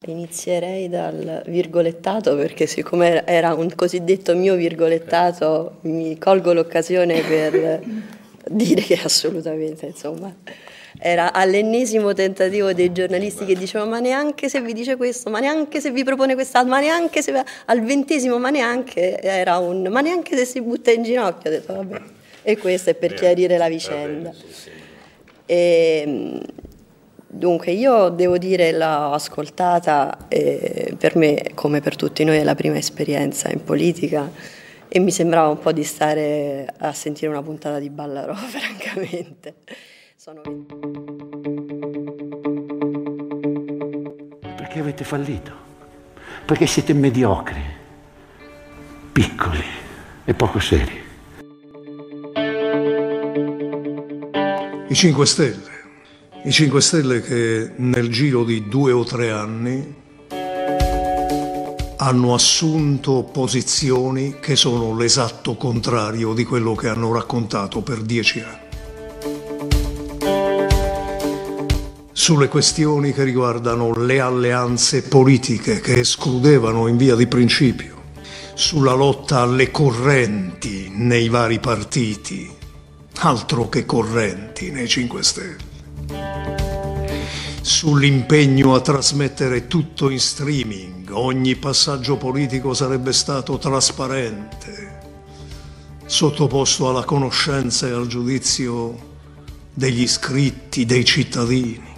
Inizierei 0.07 0.89
dal 0.89 1.43
virgolettato 1.45 2.35
perché 2.35 2.65
siccome 2.65 3.25
era 3.27 3.53
un 3.53 3.75
cosiddetto 3.75 4.35
mio 4.35 4.55
virgolettato 4.55 5.79
mi 5.81 6.17
colgo 6.17 6.53
l'occasione 6.53 7.21
per 7.21 7.83
dire 8.47 8.81
che 8.81 8.99
assolutamente 9.03 9.85
insomma 9.85 10.33
era 11.01 11.33
all'ennesimo 11.33 12.13
tentativo 12.13 12.73
dei 12.73 12.91
giornalisti 12.91 13.45
che 13.45 13.55
dicevano 13.55 13.91
ma 13.91 13.99
neanche 13.99 14.49
se 14.49 14.61
vi 14.61 14.73
dice 14.73 14.97
questo, 14.97 15.29
ma 15.29 15.39
neanche 15.39 15.79
se 15.79 15.91
vi 15.91 16.03
propone 16.03 16.33
quest'altro, 16.33 16.71
ma 16.71 16.79
neanche 16.79 17.21
se 17.21 17.43
al 17.65 17.81
ventesimo, 17.81 18.37
ma 18.37 18.49
neanche 18.49 19.19
era 19.21 19.57
un 19.57 19.87
ma 19.89 20.01
neanche 20.01 20.35
se 20.35 20.45
si 20.45 20.61
butta 20.61 20.91
in 20.91 21.03
ginocchio, 21.03 21.49
ho 21.49 21.53
detto 21.53 21.73
vabbè 21.73 22.01
e 22.41 22.57
questo 22.57 22.89
è 22.89 22.95
per 22.95 23.13
chiarire 23.13 23.57
la 23.57 23.69
vicenda. 23.69 24.33
E, 25.45 26.41
Dunque, 27.31 27.73
io 27.73 28.09
devo 28.09 28.39
dire, 28.39 28.71
l'ho 28.71 29.13
ascoltata, 29.13 30.25
e 30.29 30.95
per 30.97 31.15
me, 31.15 31.51
come 31.53 31.79
per 31.79 31.95
tutti 31.95 32.23
noi, 32.23 32.37
è 32.37 32.43
la 32.43 32.55
prima 32.55 32.77
esperienza 32.77 33.51
in 33.51 33.63
politica 33.63 34.31
e 34.87 34.99
mi 34.99 35.11
sembrava 35.11 35.49
un 35.49 35.59
po' 35.59 35.71
di 35.71 35.83
stare 35.83 36.65
a 36.79 36.91
sentire 36.91 37.29
una 37.29 37.43
puntata 37.43 37.77
di 37.77 37.91
Ballarò, 37.91 38.33
francamente. 38.33 39.53
Sono... 40.21 40.41
Perché 44.57 44.79
avete 44.79 45.05
fallito? 45.05 45.53
Perché 46.45 46.67
siete 46.67 46.91
mediocri, 46.91 47.63
piccoli 49.13 49.63
e 50.25 50.33
poco 50.33 50.59
seri. 50.59 51.01
I 54.89 54.93
5 54.93 55.25
Stelle 55.25 55.77
i 56.43 56.51
5 56.51 56.81
Stelle 56.81 57.21
che 57.21 57.71
nel 57.77 58.09
giro 58.09 58.43
di 58.43 58.67
due 58.67 58.91
o 58.91 59.05
tre 59.05 59.31
anni 59.31 59.95
hanno 61.95 62.33
assunto 62.33 63.23
posizioni 63.23 64.35
che 64.41 64.57
sono 64.57 64.97
l'esatto 64.97 65.55
contrario 65.55 66.33
di 66.33 66.43
quello 66.43 66.75
che 66.75 66.89
hanno 66.89 67.13
raccontato 67.13 67.79
per 67.79 68.01
dieci 68.01 68.41
anni. 68.41 68.67
Sulle 72.29 72.47
questioni 72.47 73.11
che 73.11 73.23
riguardano 73.23 73.91
le 73.91 74.19
alleanze 74.19 75.01
politiche 75.01 75.79
che 75.79 75.97
escludevano 75.97 76.85
in 76.85 76.95
via 76.95 77.15
di 77.15 77.25
principio, 77.25 78.03
sulla 78.53 78.93
lotta 78.93 79.39
alle 79.39 79.71
correnti 79.71 80.91
nei 80.93 81.27
vari 81.27 81.59
partiti, 81.59 82.47
altro 83.21 83.67
che 83.67 83.83
correnti 83.83 84.69
nei 84.69 84.87
5 84.87 85.23
Stelle 85.23 85.57
sull'impegno 87.61 88.75
a 88.75 88.81
trasmettere 88.81 89.65
tutto 89.65 90.11
in 90.11 90.19
streaming, 90.19 91.09
ogni 91.09 91.55
passaggio 91.55 92.17
politico 92.17 92.75
sarebbe 92.75 93.11
stato 93.11 93.57
trasparente, 93.57 94.99
sottoposto 96.05 96.89
alla 96.89 97.05
conoscenza 97.05 97.87
e 97.87 97.91
al 97.91 98.05
giudizio 98.05 99.07
degli 99.73 100.01
iscritti, 100.01 100.85
dei 100.85 101.03
cittadini. 101.03 101.88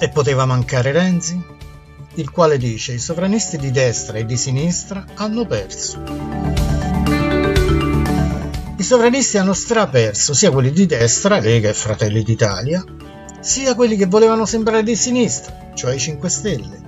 E 0.00 0.08
poteva 0.10 0.44
mancare 0.44 0.92
Renzi, 0.92 1.40
il 2.14 2.30
quale 2.30 2.56
dice 2.56 2.92
i 2.92 2.98
sovranisti 2.98 3.56
di 3.56 3.70
destra 3.72 4.18
e 4.18 4.24
di 4.24 4.36
sinistra 4.36 5.04
hanno 5.14 5.44
perso. 5.44 6.00
I 8.76 8.82
sovranisti 8.82 9.38
hanno 9.38 9.54
straperso 9.54 10.34
sia 10.34 10.52
quelli 10.52 10.70
di 10.70 10.86
destra, 10.86 11.40
Lega 11.40 11.68
e 11.68 11.74
Fratelli 11.74 12.22
d'Italia, 12.22 12.84
sia 13.40 13.74
quelli 13.74 13.96
che 13.96 14.06
volevano 14.06 14.46
sembrare 14.46 14.84
di 14.84 14.94
sinistra, 14.94 15.70
cioè 15.74 15.94
i 15.94 15.98
5 15.98 16.28
Stelle. 16.28 16.80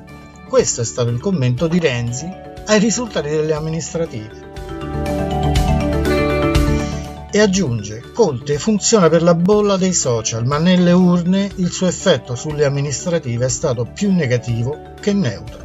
Questo 0.48 0.80
è 0.80 0.84
stato 0.84 1.10
il 1.10 1.18
commento 1.18 1.66
di 1.66 1.80
Renzi 1.80 2.28
ai 2.66 2.78
risultati 2.78 3.28
delle 3.28 3.54
amministrative. 3.54 4.49
E 7.32 7.38
aggiunge, 7.38 8.02
Conte 8.12 8.58
funziona 8.58 9.08
per 9.08 9.22
la 9.22 9.36
bolla 9.36 9.76
dei 9.76 9.92
social, 9.92 10.44
ma 10.44 10.58
nelle 10.58 10.90
urne 10.90 11.48
il 11.56 11.70
suo 11.70 11.86
effetto 11.86 12.34
sulle 12.34 12.64
amministrative 12.64 13.44
è 13.44 13.48
stato 13.48 13.84
più 13.84 14.12
negativo 14.12 14.94
che 15.00 15.12
neutro. 15.12 15.64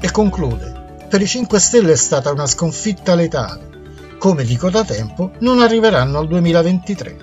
E 0.00 0.10
conclude, 0.10 0.72
per 1.06 1.20
i 1.20 1.26
5 1.26 1.60
Stelle 1.60 1.92
è 1.92 1.96
stata 1.96 2.32
una 2.32 2.46
sconfitta 2.46 3.14
letale, 3.14 3.68
come 4.16 4.42
dico 4.42 4.70
da 4.70 4.84
tempo, 4.84 5.32
non 5.40 5.60
arriveranno 5.60 6.18
al 6.18 6.28
2023. 6.28 7.16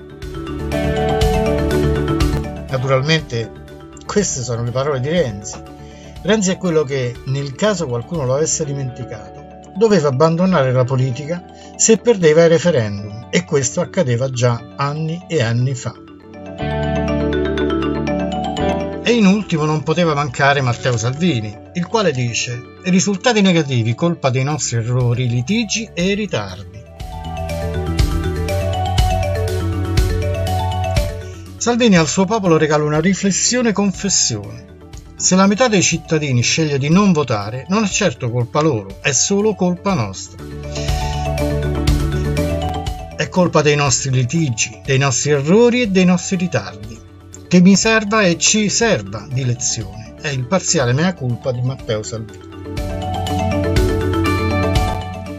Naturalmente 2.70 3.52
queste 4.06 4.44
sono 4.44 4.62
le 4.64 4.70
parole 4.70 5.00
di 5.00 5.10
Renzi. 5.10 5.60
Renzi 6.22 6.52
è 6.52 6.58
quello 6.58 6.84
che, 6.84 7.16
nel 7.26 7.56
caso 7.56 7.88
qualcuno 7.88 8.24
lo 8.24 8.36
avesse 8.36 8.64
dimenticato, 8.66 9.72
doveva 9.76 10.10
abbandonare 10.10 10.72
la 10.72 10.84
politica 10.84 11.44
se 11.76 11.98
perdeva 11.98 12.46
i 12.46 12.48
referendum 12.48 13.28
e 13.30 13.44
questo 13.46 13.82
accadeva 13.82 14.30
già 14.30 14.74
anni 14.76 15.26
e 15.28 15.42
anni 15.42 15.74
fa. 15.76 15.94
E 19.06 19.12
in 19.12 19.26
ultimo 19.26 19.66
non 19.66 19.84
poteva 19.84 20.14
mancare 20.14 20.62
Matteo 20.62 20.98
Salvini, 20.98 21.56
il 21.74 21.86
quale 21.88 22.12
dice 22.12 22.78
risultati 22.84 23.42
negativi 23.42 23.96
colpa 23.96 24.30
dei 24.30 24.44
nostri 24.44 24.78
errori, 24.78 25.28
litigi 25.28 25.90
e 25.94 26.14
ritardi. 26.14 26.82
Salvini 31.58 31.98
al 31.98 32.08
suo 32.08 32.26
popolo 32.26 32.58
regala 32.58 32.84
una 32.84 33.00
riflessione 33.00 33.72
confessione. 33.72 34.72
Se 35.16 35.36
la 35.36 35.48
metà 35.48 35.70
dei 35.70 35.82
cittadini 35.82 36.42
sceglie 36.42 36.78
di 36.78 36.90
non 36.90 37.14
votare, 37.14 37.66
non 37.70 37.86
è 37.86 37.88
certo 37.88 38.30
colpa 38.30 38.62
loro, 38.62 38.98
è 39.02 39.12
solo 39.12 39.56
colpa 39.56 39.94
nostra. 39.94 40.93
Colpa 43.34 43.64
dei 43.64 43.76
nostri 43.76 44.12
litigi, 44.12 44.80
dei 44.86 45.00
nostri 45.00 45.32
errori 45.32 45.82
e 45.82 45.88
dei 45.88 46.06
nostri 46.06 46.36
ritardi. 46.36 46.96
Che 47.48 47.62
mi 47.62 47.76
serva 47.76 48.22
e 48.22 48.38
ci 48.38 48.70
serva 48.70 49.26
di 49.28 49.44
lezione. 49.44 50.14
È 50.22 50.28
il 50.28 50.46
parziale 50.46 50.94
mea 50.94 51.16
culpa 51.16 51.52
di 51.52 51.62
Matteo 51.64 52.04
Salvini. 52.04 52.52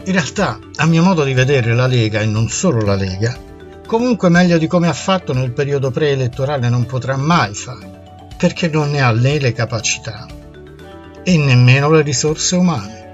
In 0.03 0.11
realtà, 0.11 0.59
a 0.75 0.85
mio 0.85 1.03
modo 1.03 1.23
di 1.23 1.33
vedere, 1.33 1.73
la 1.73 1.87
Lega, 1.87 2.19
e 2.19 2.25
non 2.25 2.49
solo 2.49 2.81
la 2.81 2.95
Lega, 2.95 3.45
Comunque 3.85 4.29
meglio 4.29 4.57
di 4.57 4.65
come 4.65 4.87
ha 4.87 4.93
fatto 4.93 5.31
nel 5.31 5.51
periodo 5.51 5.91
preelettorale 5.91 6.69
non 6.69 6.85
potrà 6.85 7.15
mai 7.17 7.53
fare, 7.53 8.27
perché 8.35 8.67
non 8.67 8.89
ne 8.89 8.99
ha 8.99 9.11
né 9.11 9.39
le 9.39 9.53
capacità 9.53 10.25
e 11.23 11.37
nemmeno 11.37 11.91
le 11.91 12.01
risorse 12.01 12.55
umane. 12.55 13.04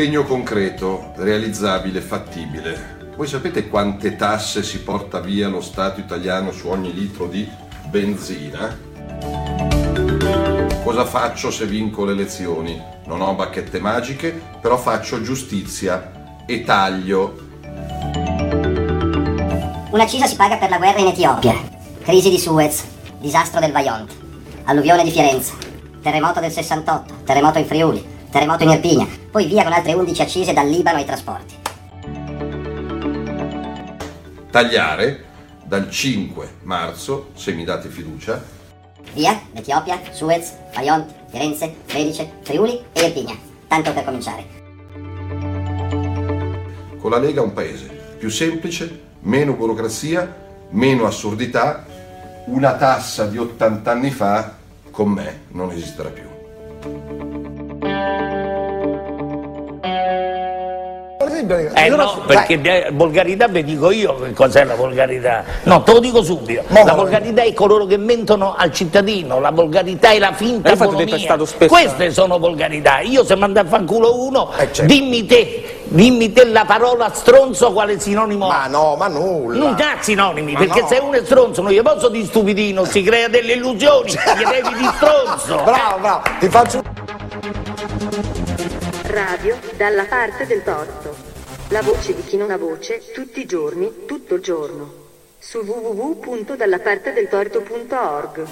Impegno 0.00 0.24
concreto, 0.24 1.12
realizzabile, 1.16 2.00
fattibile. 2.00 3.12
Voi 3.16 3.26
sapete 3.26 3.68
quante 3.68 4.16
tasse 4.16 4.62
si 4.62 4.80
porta 4.80 5.20
via 5.20 5.46
lo 5.46 5.60
Stato 5.60 6.00
italiano 6.00 6.52
su 6.52 6.68
ogni 6.68 6.94
litro 6.94 7.26
di 7.26 7.46
benzina? 7.84 8.78
Cosa 10.82 11.04
faccio 11.04 11.50
se 11.50 11.66
vinco 11.66 12.06
le 12.06 12.12
elezioni? 12.12 12.82
Non 13.04 13.20
ho 13.20 13.34
bacchette 13.34 13.78
magiche, 13.78 14.40
però 14.58 14.78
faccio 14.78 15.20
giustizia 15.20 16.38
e 16.46 16.64
taglio. 16.64 17.38
Un'accisa 19.90 20.24
si 20.24 20.36
paga 20.36 20.56
per 20.56 20.70
la 20.70 20.78
guerra 20.78 21.00
in 21.00 21.08
Etiopia, 21.08 21.54
crisi 22.02 22.30
di 22.30 22.38
Suez, 22.38 22.86
disastro 23.18 23.60
del 23.60 23.70
Vajont, 23.70 24.10
alluvione 24.64 25.04
di 25.04 25.10
Firenze, 25.10 25.52
terremoto 26.00 26.40
del 26.40 26.52
68, 26.52 27.16
terremoto 27.24 27.58
in 27.58 27.66
Friuli, 27.66 28.18
terremoto 28.30 28.64
in 28.64 28.70
Irpinia, 28.70 29.06
poi 29.30 29.46
via 29.46 29.62
con 29.62 29.72
altre 29.72 29.92
11 29.92 30.22
accise 30.22 30.52
dal 30.52 30.68
Libano 30.68 30.98
ai 30.98 31.04
trasporti. 31.04 31.54
Tagliare 34.50 35.24
dal 35.64 35.90
5 35.90 36.56
marzo, 36.62 37.30
se 37.34 37.52
mi 37.52 37.64
date 37.64 37.88
fiducia, 37.88 38.58
Via 39.12 39.40
Etiopia, 39.52 40.00
Suez, 40.12 40.54
Fayon, 40.70 41.04
Firenze, 41.28 41.74
Felice, 41.84 42.30
Friuli 42.42 42.80
e 42.92 43.06
Irpinia. 43.06 43.36
Tanto 43.66 43.92
per 43.92 44.04
cominciare. 44.04 44.58
con 47.00 47.10
la 47.10 47.18
Lega 47.18 47.40
un 47.40 47.54
paese 47.54 47.86
più 48.18 48.28
semplice, 48.28 49.00
meno 49.20 49.54
burocrazia, 49.54 50.36
meno 50.70 51.06
assurdità, 51.06 51.86
una 52.46 52.74
tassa 52.76 53.26
di 53.26 53.38
80 53.38 53.90
anni 53.90 54.10
fa 54.10 54.56
con 54.90 55.08
me 55.08 55.44
non 55.48 55.70
esisterà 55.70 56.10
più. 56.10 57.29
Eh 61.74 61.88
no, 61.88 62.22
perché 62.26 62.60
de- 62.60 62.90
volgarità 62.92 63.48
vi 63.48 63.64
dico 63.64 63.90
io 63.90 64.14
che 64.20 64.32
cos'è 64.32 64.64
la 64.64 64.74
volgarità. 64.74 65.42
No, 65.64 65.82
te 65.82 65.92
lo 65.92 65.98
dico 65.98 66.22
subito. 66.22 66.62
La 66.68 66.92
volgarità 66.94 67.42
è 67.42 67.52
coloro 67.54 67.86
che 67.86 67.96
mentono 67.96 68.54
al 68.56 68.72
cittadino, 68.72 69.40
la 69.40 69.50
volgarità 69.50 70.10
è 70.10 70.18
la 70.18 70.32
finta 70.32 70.74
stato 70.76 71.44
spesso- 71.46 71.72
Queste 71.72 72.10
sono 72.10 72.38
volgarità. 72.38 73.00
Io 73.00 73.24
se 73.24 73.34
mando 73.36 73.58
a 73.60 73.64
fanculo 73.64 74.22
uno, 74.22 74.50
Eh, 74.58 74.72
certo. 74.72 74.82
dimmi 74.84 75.24
te, 75.26 75.80
dimmi 75.84 76.32
te 76.32 76.44
la 76.44 76.64
parola 76.66 77.10
stronzo 77.12 77.72
quale 77.72 77.98
sinonimo 77.98 78.46
Ma 78.46 78.66
no, 78.66 78.96
ma 78.96 79.08
nulla. 79.08 79.58
Non 79.58 79.74
dà 79.76 79.96
sinonimi, 80.00 80.52
Ma 80.52 80.58
perché 80.58 80.82
no. 80.82 80.86
se 80.88 80.98
uno 80.98 81.12
è 81.16 81.24
stronzo 81.24 81.62
non 81.62 81.72
gli 81.72 81.80
posso 81.82 82.08
di 82.08 82.24
stupidino, 82.24 82.84
si 82.84 83.02
crea 83.02 83.28
delle 83.28 83.54
illusioni, 83.54 84.10
gli 84.12 84.44
devi 84.44 84.78
di 84.78 84.88
stronzo. 84.96 85.62
Bravo, 85.64 85.98
bravo, 86.00 86.22
ti 86.38 86.48
faccio 86.48 86.79
Radio 89.10 89.58
dalla 89.76 90.04
parte 90.04 90.46
del 90.46 90.62
torto. 90.62 91.16
La 91.70 91.82
voce 91.82 92.14
di 92.14 92.22
chi 92.22 92.36
non 92.36 92.52
ha 92.52 92.56
voce, 92.56 93.02
tutti 93.12 93.40
i 93.40 93.46
giorni, 93.46 94.04
tutto 94.06 94.36
il 94.36 94.40
giorno. 94.40 94.94
Su 95.36 95.58
www.dallapartedeltorto.org. 95.58 98.46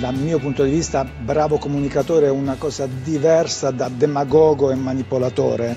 Dal 0.00 0.14
mio 0.14 0.38
punto 0.38 0.64
di 0.64 0.70
vista, 0.70 1.04
bravo 1.04 1.58
comunicatore 1.58 2.28
è 2.28 2.30
una 2.30 2.54
cosa 2.56 2.86
diversa 2.86 3.70
da 3.70 3.90
demagogo 3.90 4.70
e 4.70 4.74
manipolatore. 4.74 5.76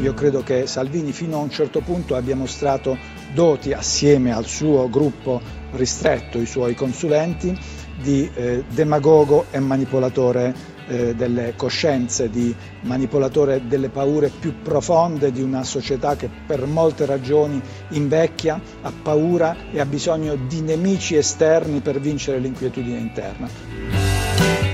Io 0.00 0.14
credo 0.14 0.42
che 0.42 0.66
Salvini 0.66 1.12
fino 1.12 1.36
a 1.36 1.42
un 1.42 1.50
certo 1.50 1.80
punto 1.80 2.16
abbia 2.16 2.34
mostrato 2.34 3.17
doti 3.38 3.72
assieme 3.72 4.32
al 4.32 4.46
suo 4.46 4.90
gruppo 4.90 5.40
ristretto, 5.70 6.40
i 6.40 6.46
suoi 6.46 6.74
consulenti, 6.74 7.56
di 8.02 8.28
eh, 8.34 8.64
demagogo 8.68 9.44
e 9.52 9.60
manipolatore 9.60 10.52
eh, 10.88 11.14
delle 11.14 11.54
coscienze, 11.54 12.30
di 12.30 12.52
manipolatore 12.80 13.68
delle 13.68 13.90
paure 13.90 14.28
più 14.28 14.60
profonde 14.60 15.30
di 15.30 15.40
una 15.40 15.62
società 15.62 16.16
che 16.16 16.28
per 16.48 16.66
molte 16.66 17.06
ragioni 17.06 17.62
invecchia, 17.90 18.60
ha 18.82 18.92
paura 19.04 19.70
e 19.70 19.78
ha 19.78 19.86
bisogno 19.86 20.34
di 20.34 20.60
nemici 20.60 21.14
esterni 21.14 21.78
per 21.78 22.00
vincere 22.00 22.40
l'inquietudine 22.40 22.98
interna. 22.98 23.48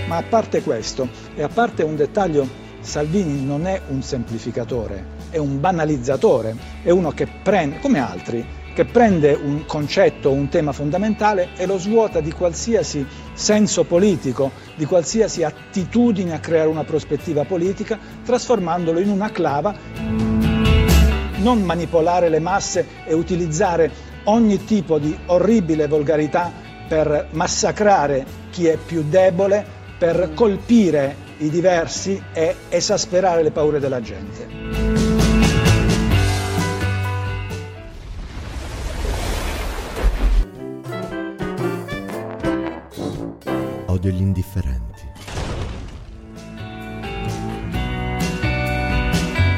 Ma 0.09 0.17
a 0.17 0.23
parte 0.23 0.63
questo, 0.63 1.07
e 1.35 1.43
a 1.43 1.49
parte 1.49 1.83
un 1.83 1.97
dettaglio, 1.97 2.64
Salvini 2.85 3.43
non 3.43 3.67
è 3.67 3.81
un 3.89 4.03
semplificatore, 4.03 5.05
è 5.31 5.39
un 5.39 5.59
banalizzatore, 5.59 6.55
è 6.83 6.91
uno 6.91 7.11
che 7.13 7.27
prende, 7.43 7.79
come 7.81 7.99
altri, 7.99 8.47
che 8.75 8.85
prende 8.85 9.33
un 9.33 9.65
concetto, 9.67 10.31
un 10.31 10.49
tema 10.49 10.73
fondamentale 10.73 11.51
e 11.57 11.65
lo 11.65 11.79
svuota 11.79 12.21
di 12.21 12.31
qualsiasi 12.31 13.07
senso 13.33 13.85
politico, 13.85 14.51
di 14.77 14.85
qualsiasi 14.85 15.43
attitudine 15.43 16.35
a 16.35 16.41
creare 16.41 16.69
una 16.69 16.85
prospettiva 16.85 17.45
politica, 17.45 17.99
trasformandolo 18.23 18.99
in 19.01 19.09
una 19.09 19.31
clava. 19.31 19.75
Non 21.37 21.63
manipolare 21.63 22.29
le 22.29 22.39
masse 22.39 22.87
e 23.07 23.15
utilizzare 23.15 23.91
ogni 24.25 24.65
tipo 24.65 24.99
di 24.99 25.17
orribile 25.27 25.87
volgarità 25.87 26.53
per 26.87 27.29
massacrare 27.31 28.27
chi 28.51 28.67
è 28.67 28.77
più 28.77 29.05
debole, 29.09 29.65
per 29.97 30.33
colpire 30.35 31.24
i 31.45 31.51
diversi 31.51 32.23
e 32.33 32.57
esasperare 32.71 33.43
le 33.43 33.51
paure 33.51 33.79
della 33.79 34.01
gente. 34.01 34.47
Odio 43.87 44.11
gli 44.11 44.21
indifferenti. 44.21 44.83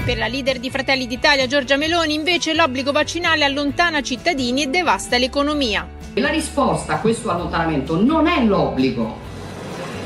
Per 0.05 0.19
la 0.19 0.27
leader 0.29 0.59
di 0.59 0.71
Fratelli 0.71 1.07
d'Italia 1.07 1.47
Giorgia 1.47 1.77
Meloni 1.77 2.15
invece 2.15 2.53
l'obbligo 2.53 2.93
vaccinale 2.93 3.45
allontana 3.45 4.03
cittadini 4.03 4.63
e 4.63 4.67
devasta 4.69 5.19
l'economia. 5.19 5.89
La 6.15 6.31
risposta 6.31 6.95
a 6.95 7.01
questo 7.01 7.31
allontanamento 7.31 8.01
non 8.01 8.27
è 8.27 8.43
l'obbligo 8.45 9.26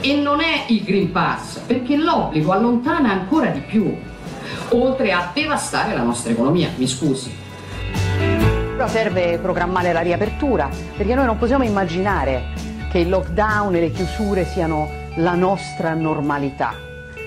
e 0.01 0.15
non 0.17 0.41
è 0.41 0.65
il 0.69 0.83
Green 0.83 1.13
Pass, 1.13 1.59
perché 1.59 1.97
l'obbligo 1.97 2.53
allontana 2.53 3.13
ancora 3.13 3.51
di 3.51 3.61
più, 3.61 3.95
oltre 4.71 5.13
a 5.13 5.31
devastare 5.33 5.95
la 5.95 6.03
nostra 6.03 6.33
economia, 6.33 6.71
mi 6.77 6.87
scusi. 6.87 7.37
Serve 8.87 9.39
programmare 9.39 9.93
la 9.93 10.01
riapertura, 10.01 10.71
perché 10.97 11.15
noi 11.15 11.27
non 11.27 11.37
possiamo 11.37 11.65
immaginare 11.65 12.45
che 12.91 12.99
il 12.99 13.11
lockdown 13.11 13.75
e 13.75 13.81
le 13.81 13.91
chiusure 13.91 14.47
siano 14.47 14.89
la 15.17 15.35
nostra 15.35 15.93
normalità. 15.93 16.75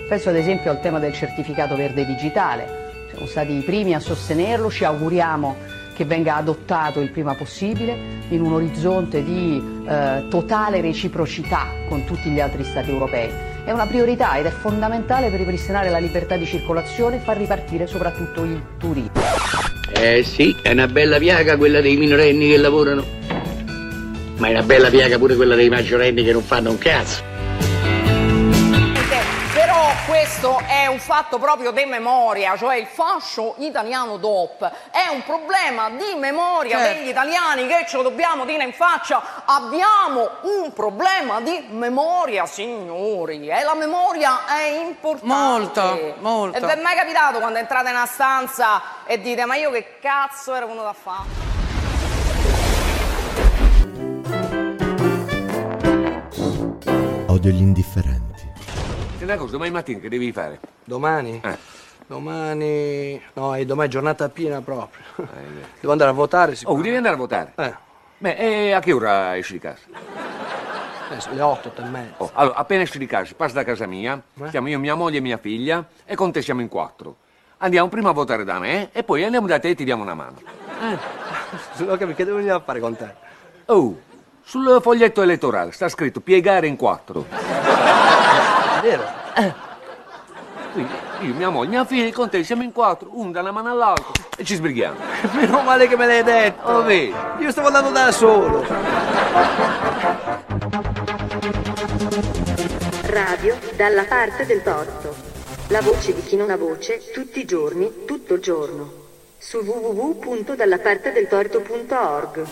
Penso 0.10 0.30
ad 0.30 0.36
esempio 0.36 0.72
al 0.72 0.82
tema 0.82 0.98
del 0.98 1.14
certificato 1.14 1.76
verde 1.76 2.06
digitale. 2.06 3.06
Siamo 3.12 3.28
stati 3.28 3.54
i 3.54 3.62
primi 3.62 3.94
a 3.94 4.00
sostenerlo, 4.00 4.72
ci 4.72 4.84
auguriamo 4.84 5.56
che 5.94 6.06
venga 6.06 6.36
adottato 6.36 7.00
il 7.00 7.10
prima 7.10 7.34
possibile 7.36 7.96
in 8.30 8.42
un 8.42 8.54
orizzonte 8.54 9.24
di 9.24 9.62
eh, 9.88 10.26
totale 10.30 10.82
reciprocità 10.82 11.68
con 11.88 12.04
tutti 12.06 12.30
gli 12.30 12.40
altri 12.40 12.64
Stati 12.64 12.90
europei. 12.90 13.30
È 13.64 13.72
una 13.72 13.86
priorità 13.86 14.36
ed 14.38 14.46
è 14.46 14.50
fondamentale 14.50 15.30
per 15.30 15.40
ripristinare 15.40 15.90
la 15.90 16.00
libertà 16.00 16.36
di 16.36 16.46
circolazione 16.46 17.18
e 17.18 17.20
far 17.20 17.38
ripartire 17.38 17.88
soprattutto 17.88 18.44
il 18.44 18.62
turismo. 18.78 19.22
Eh 19.96 20.24
sì, 20.24 20.56
è 20.62 20.72
una 20.72 20.88
bella 20.88 21.18
piaga 21.18 21.56
quella 21.56 21.80
dei 21.80 21.96
minorenni 21.96 22.50
che 22.50 22.58
lavorano. 22.58 23.04
Ma 24.38 24.48
è 24.48 24.52
una 24.52 24.64
bella 24.64 24.90
piaga 24.90 25.18
pure 25.18 25.36
quella 25.36 25.56
dei 25.56 25.70
maggiorenni 25.70 26.24
che 26.24 26.34
non 26.34 26.42
fanno 26.42 26.72
un 26.72 26.78
cazzo. 26.78 27.33
Questo 30.06 30.62
è 30.68 30.88
un 30.88 31.00
fatto 31.00 31.40
proprio 31.40 31.72
di 31.72 31.86
memoria, 31.86 32.58
cioè 32.58 32.76
il 32.76 32.88
fascio 32.88 33.56
italiano 33.60 34.18
DOP 34.18 34.70
è 34.92 35.08
un 35.10 35.24
problema 35.24 35.90
di 35.92 36.18
memoria 36.18 36.78
Certo. 36.78 37.00
degli 37.00 37.08
italiani 37.08 37.68
che 37.68 37.86
ce 37.88 37.98
lo 37.98 38.04
dobbiamo 38.04 38.44
dire 38.44 38.64
in 38.64 38.74
faccia. 38.74 39.44
Abbiamo 39.46 40.30
un 40.42 40.74
problema 40.74 41.40
di 41.40 41.68
memoria, 41.70 42.46
signori, 42.46 43.48
e 43.48 43.64
la 43.64 43.76
memoria 43.76 44.46
è 44.46 44.68
importante. 44.86 45.26
Molto, 45.34 46.16
molto. 46.20 46.58
E 46.58 46.60
vi 46.60 46.72
è 46.72 46.82
mai 46.82 46.96
capitato 46.96 47.40
quando 47.40 47.60
entrate 47.60 47.90
in 47.90 47.96
una 47.96 48.06
stanza 48.06 48.82
e 49.06 49.22
dite 49.22 49.46
ma 49.46 49.56
io 49.56 49.72
che 49.72 50.00
cazzo 50.02 50.54
ero 50.54 50.68
venuto 50.68 50.88
a 50.88 50.94
fare? 50.94 51.52
Odio 57.28 57.52
gli 57.52 57.62
indifferenti. 57.62 58.13
C'è 59.24 59.30
una 59.30 59.38
cosa, 59.38 59.54
domani 59.54 59.72
mattina 59.72 60.00
che 60.00 60.10
devi 60.10 60.34
fare? 60.34 60.60
Domani? 60.84 61.40
Eh. 61.42 61.58
Domani... 62.08 63.22
No, 63.36 63.56
è 63.56 63.64
domani 63.64 63.88
è 63.88 63.92
giornata 63.92 64.28
piena 64.28 64.60
proprio. 64.60 65.02
Devo 65.80 65.94
andare 65.94 66.10
a 66.10 66.14
votare, 66.14 66.58
Oh, 66.66 66.76
devi 66.82 66.94
andare 66.94 67.16
a 67.16 67.18
votare? 67.18 67.54
Eh. 67.56 67.74
Beh, 68.18 68.36
e 68.36 68.72
a 68.74 68.82
che 68.82 68.92
ora 68.92 69.38
esci 69.38 69.54
di 69.54 69.60
casa? 69.60 69.80
Eh, 71.10 71.36
le 71.36 71.42
8, 71.42 71.68
8 71.70 71.82
e 71.82 71.86
mezza. 71.86 72.14
Oh, 72.18 72.32
allora, 72.34 72.56
appena 72.58 72.82
esci 72.82 72.98
di 72.98 73.06
casa, 73.06 73.34
passi 73.34 73.54
da 73.54 73.64
casa 73.64 73.86
mia, 73.86 74.22
Eh? 74.42 74.50
chiamo 74.50 74.68
io 74.68 74.78
mia 74.78 74.96
moglie 74.96 75.20
e 75.20 75.22
mia 75.22 75.38
figlia 75.38 75.86
e 76.04 76.16
con 76.16 76.34
te 76.34 76.42
siamo 76.42 76.60
in 76.60 76.68
quattro. 76.68 77.16
Andiamo 77.60 77.88
prima 77.88 78.10
a 78.10 78.14
votare 78.14 78.44
da 78.44 78.60
me 78.60 78.90
e 78.92 79.06
poi 79.06 79.24
andiamo 79.24 79.48
da 79.48 79.58
te 79.58 79.70
e 79.70 79.76
ti 79.76 79.86
diamo 79.86 80.04
una 80.04 80.16
mano. 80.16 80.42
Non 81.78 81.90
ho 81.92 81.96
capito, 81.96 82.14
che 82.14 82.26
devo 82.26 82.36
venire 82.36 82.56
a 82.56 82.60
fare 82.60 82.82
con 82.82 82.94
te? 82.98 83.10
Oh, 83.68 84.02
sul 84.44 84.80
foglietto 84.82 85.22
elettorale 85.22 85.72
sta 85.72 85.88
scritto 85.88 86.20
piegare 86.20 86.68
in 86.68 86.76
quattro 86.76 87.73
vero? 88.84 89.04
Eh. 89.36 89.54
Quindi 90.74 90.92
io, 91.22 91.34
mia 91.34 91.50
moglie, 91.50 91.70
mia 91.70 91.86
figlia, 91.86 92.12
con 92.12 92.30
te 92.30 92.44
siamo 92.44 92.64
in 92.64 92.74
quattro, 92.74 93.10
uno 93.14 93.32
da 93.32 93.40
una 93.40 93.52
mano 93.52 93.72
all'altra 93.72 94.12
e 94.36 94.44
ci 94.44 94.56
sbrighiamo. 94.56 94.98
Meno 95.34 95.62
male 95.62 95.88
che 95.88 95.96
me 95.96 96.06
l'hai 96.06 96.24
detto. 96.24 96.68
Oh, 96.68 96.84
vedi, 96.84 97.16
io 97.40 97.52
stavo 97.52 97.68
andando 97.68 97.92
da 97.92 98.12
solo. 98.12 98.66
Radio 103.04 103.58
dalla 103.76 104.04
parte 104.04 104.46
del 104.46 104.62
torto. 104.64 105.16
La 105.68 105.80
voce 105.82 106.14
di 106.14 106.22
chi 106.24 106.36
non 106.36 106.50
ha 106.50 106.58
voce, 106.58 107.00
tutti 107.14 107.40
i 107.40 107.46
giorni, 107.46 108.04
tutto 108.06 108.34
il 108.34 108.42
giorno. 108.42 108.92
Su 109.38 109.60
www.dallapartedeltorto.org. 109.60 112.48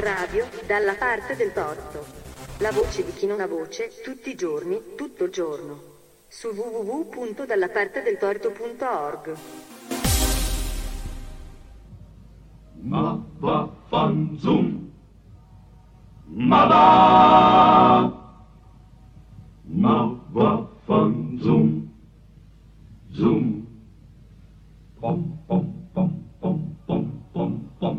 Radio, 0.00 0.48
dalla 0.66 0.94
parte 0.94 1.36
del 1.36 1.52
torto. 1.52 2.04
La 2.60 2.72
voce 2.72 3.04
di 3.04 3.12
chi 3.12 3.26
non 3.26 3.40
ha 3.40 3.46
voce, 3.46 3.90
tutti 4.02 4.30
i 4.30 4.34
giorni, 4.34 4.94
tutto 4.96 5.24
il 5.24 5.30
giorno. 5.30 5.82
Su 6.26 6.48
www.dallapartedeltorto.org. 6.48 9.36
Ma 12.80 13.22
va 13.38 13.70
fan 13.88 14.38
zoom. 14.38 14.90
Ma 16.24 16.64
va. 16.64 18.40
Ma 19.64 20.18
va 20.30 20.66
fan 20.84 21.38
zoom. 21.42 21.90
Zoom. 23.12 23.66
Pom 24.98 25.38
pom. 25.46 25.79
Oh 27.82 27.94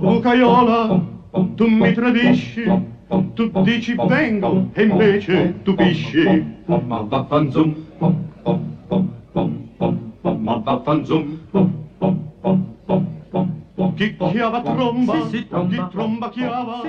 bucaiola, 0.00 1.00
tu 1.54 1.68
mi 1.68 1.94
tradisci, 1.94 2.64
tu 3.34 3.50
dici 3.62 3.94
vengo 3.94 4.68
e 4.72 4.82
invece 4.82 5.62
tu 5.62 5.76
pisci. 5.76 6.44
Ma 6.66 7.02
vaffanzum, 7.02 7.72
ma 10.40 10.56
vaffanzum, 10.56 11.38
chi 13.94 14.16
chiava 14.16 14.60
tromba, 14.60 15.12
chi 15.30 15.46
tromba 15.90 16.30
chiava. 16.30 16.82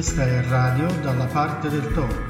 Questa 0.00 0.26
è 0.26 0.42
Radio 0.44 0.90
dalla 1.02 1.26
parte 1.26 1.68
del 1.68 1.92
toro. 1.92 2.29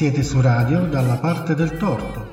Siete 0.00 0.22
su 0.22 0.40
radio 0.40 0.86
dalla 0.86 1.16
parte 1.16 1.54
del 1.54 1.76
torto. 1.76 2.29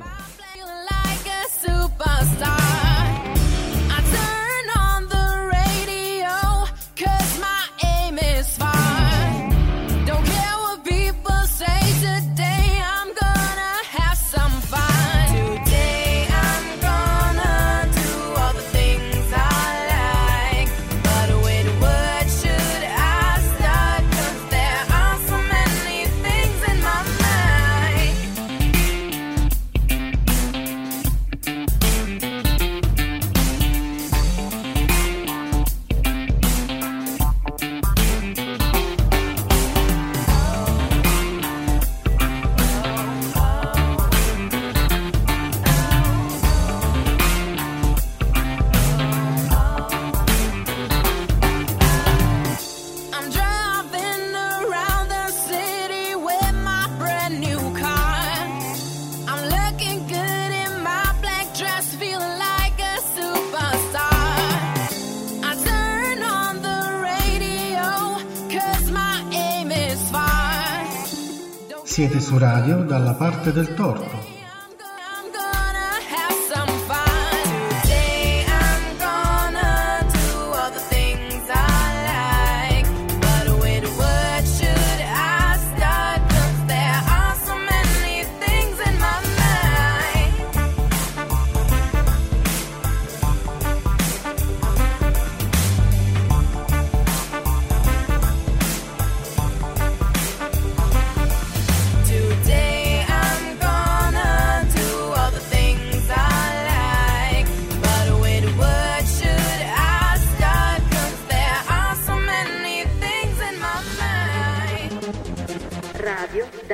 Radio 72.38 72.83
dalla 72.83 73.13
parte 73.13 73.51
del 73.51 73.73
torto. 73.73 74.16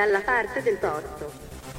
Dalla 0.03 0.21
parte 0.21 0.61
del 0.61 0.77
torto. 0.79 1.31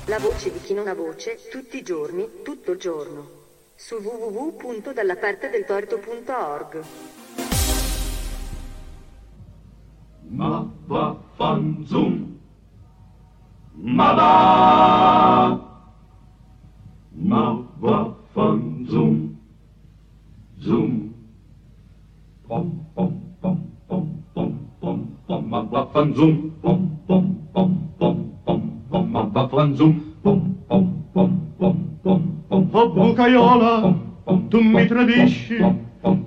La 0.07 0.19
voce 0.19 0.51
di 0.51 0.59
chi 0.61 0.73
non 0.73 0.89
ha 0.89 0.95
voce, 0.95 1.47
tutti 1.51 1.77
i 1.77 1.83
giorni, 1.83 2.41
tutto 2.43 2.73
il 2.73 2.79
giorno. 2.79 3.29
Su 3.75 3.97
www.dallapartedeltorto.org. 3.97 6.85
Ma 10.29 10.67
va 10.87 11.21
fan 11.35 11.85
zoom. 11.87 12.39
Ma 13.73 14.13
va. 14.15 15.61
Ma 17.11 17.63
va 17.77 18.17
fan 18.33 18.87
zoom. 18.89 19.37
Zoom. 20.59 21.13
Pom 22.47 22.87
pom 22.95 23.24
Oh 32.77 32.89
Bucaiola, 32.89 33.95
tu 34.49 34.61
mi 34.61 34.87
tradisci, 34.87 35.59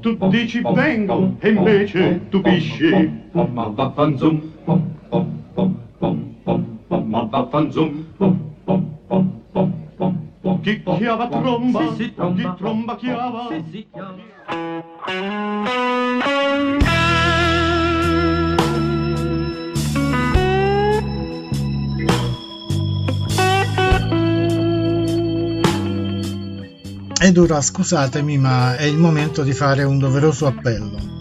tu 0.02 0.18
dici 0.28 0.62
vengo 0.74 1.36
e 1.40 1.50
invece 1.50 2.28
tu 2.30 2.42
pisci. 2.42 2.92
Ma 3.54 3.68
va 3.68 3.92
fan 3.92 4.18
zoom. 4.18 4.42
Pom 4.66 4.82
pom 5.10 5.26
pom 5.54 5.76
pom 6.00 6.18
pom 6.44 6.66
pom. 6.88 7.08
Ma 7.08 7.24
va 7.24 7.48
fan 7.50 7.72
zoom. 7.72 8.06
Pom 8.18 8.36
pom 8.66 8.92
pom 9.08 9.32
pom 9.54 9.72
pom 9.96 10.14
pom. 10.42 10.60
Chi 10.62 10.84
chiava 10.84 11.28
tromba, 11.28 11.80
chi 11.96 12.50
tromba 12.58 12.96
chiava. 12.96 13.48
Sì, 13.48 13.64
sì, 13.72 13.86
Ed 27.20 27.36
ora 27.38 27.60
scusatemi, 27.60 28.38
ma 28.38 28.76
è 28.76 28.84
il 28.84 28.98
momento 28.98 29.42
di 29.42 29.52
fare 29.52 29.82
un 29.82 29.98
doveroso 29.98 30.46
appello. 30.46 31.16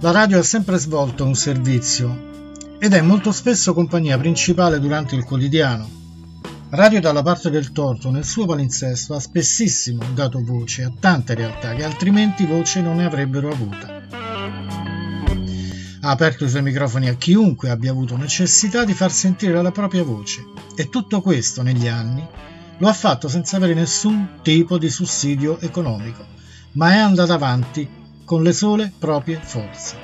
La 0.00 0.10
radio 0.10 0.38
ha 0.38 0.42
sempre 0.42 0.78
svolto 0.78 1.26
un 1.26 1.34
servizio 1.34 2.32
ed 2.78 2.94
è 2.94 3.02
molto 3.02 3.30
spesso 3.30 3.74
compagnia 3.74 4.16
principale 4.16 4.80
durante 4.80 5.14
il 5.16 5.24
quotidiano. 5.24 5.86
Radio 6.70 6.98
dalla 6.98 7.22
parte 7.22 7.50
del 7.50 7.72
torto 7.72 8.10
nel 8.10 8.24
suo 8.24 8.46
palinsesto 8.46 9.14
ha 9.14 9.20
spessissimo 9.20 10.02
dato 10.14 10.42
voce 10.42 10.84
a 10.84 10.92
tante 10.98 11.34
realtà 11.34 11.74
che 11.74 11.84
altrimenti 11.84 12.46
voce 12.46 12.80
non 12.80 12.96
ne 12.96 13.04
avrebbero 13.04 13.50
avuta. 13.50 14.02
Ha 16.00 16.10
aperto 16.10 16.44
i 16.46 16.48
suoi 16.48 16.62
microfoni 16.62 17.08
a 17.08 17.14
chiunque 17.14 17.68
abbia 17.68 17.90
avuto 17.90 18.16
necessità 18.16 18.84
di 18.84 18.94
far 18.94 19.12
sentire 19.12 19.60
la 19.60 19.72
propria 19.72 20.04
voce 20.04 20.42
e 20.74 20.88
tutto 20.88 21.20
questo 21.20 21.62
negli 21.62 21.86
anni 21.86 22.26
lo 22.78 22.88
ha 22.88 22.92
fatto 22.92 23.28
senza 23.28 23.56
avere 23.56 23.74
nessun 23.74 24.40
tipo 24.42 24.78
di 24.78 24.90
sussidio 24.90 25.60
economico, 25.60 26.24
ma 26.72 26.92
è 26.92 26.98
andato 26.98 27.32
avanti 27.32 27.88
con 28.24 28.42
le 28.42 28.52
sole 28.52 28.92
proprie 28.98 29.40
forze. 29.42 30.02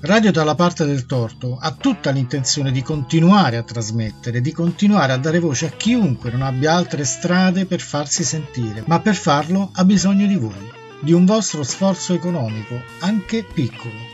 Radio 0.00 0.32
dalla 0.32 0.54
parte 0.54 0.84
del 0.84 1.06
torto 1.06 1.56
ha 1.58 1.70
tutta 1.72 2.10
l'intenzione 2.10 2.70
di 2.70 2.82
continuare 2.82 3.56
a 3.56 3.62
trasmettere, 3.62 4.42
di 4.42 4.52
continuare 4.52 5.12
a 5.12 5.16
dare 5.16 5.38
voce 5.38 5.66
a 5.66 5.70
chiunque 5.70 6.30
non 6.30 6.42
abbia 6.42 6.74
altre 6.74 7.04
strade 7.04 7.64
per 7.64 7.80
farsi 7.80 8.22
sentire, 8.22 8.82
ma 8.86 9.00
per 9.00 9.14
farlo 9.14 9.70
ha 9.72 9.84
bisogno 9.84 10.26
di 10.26 10.36
voi, 10.36 10.70
di 11.00 11.12
un 11.12 11.24
vostro 11.24 11.62
sforzo 11.62 12.12
economico, 12.12 12.78
anche 12.98 13.44
piccolo. 13.44 14.13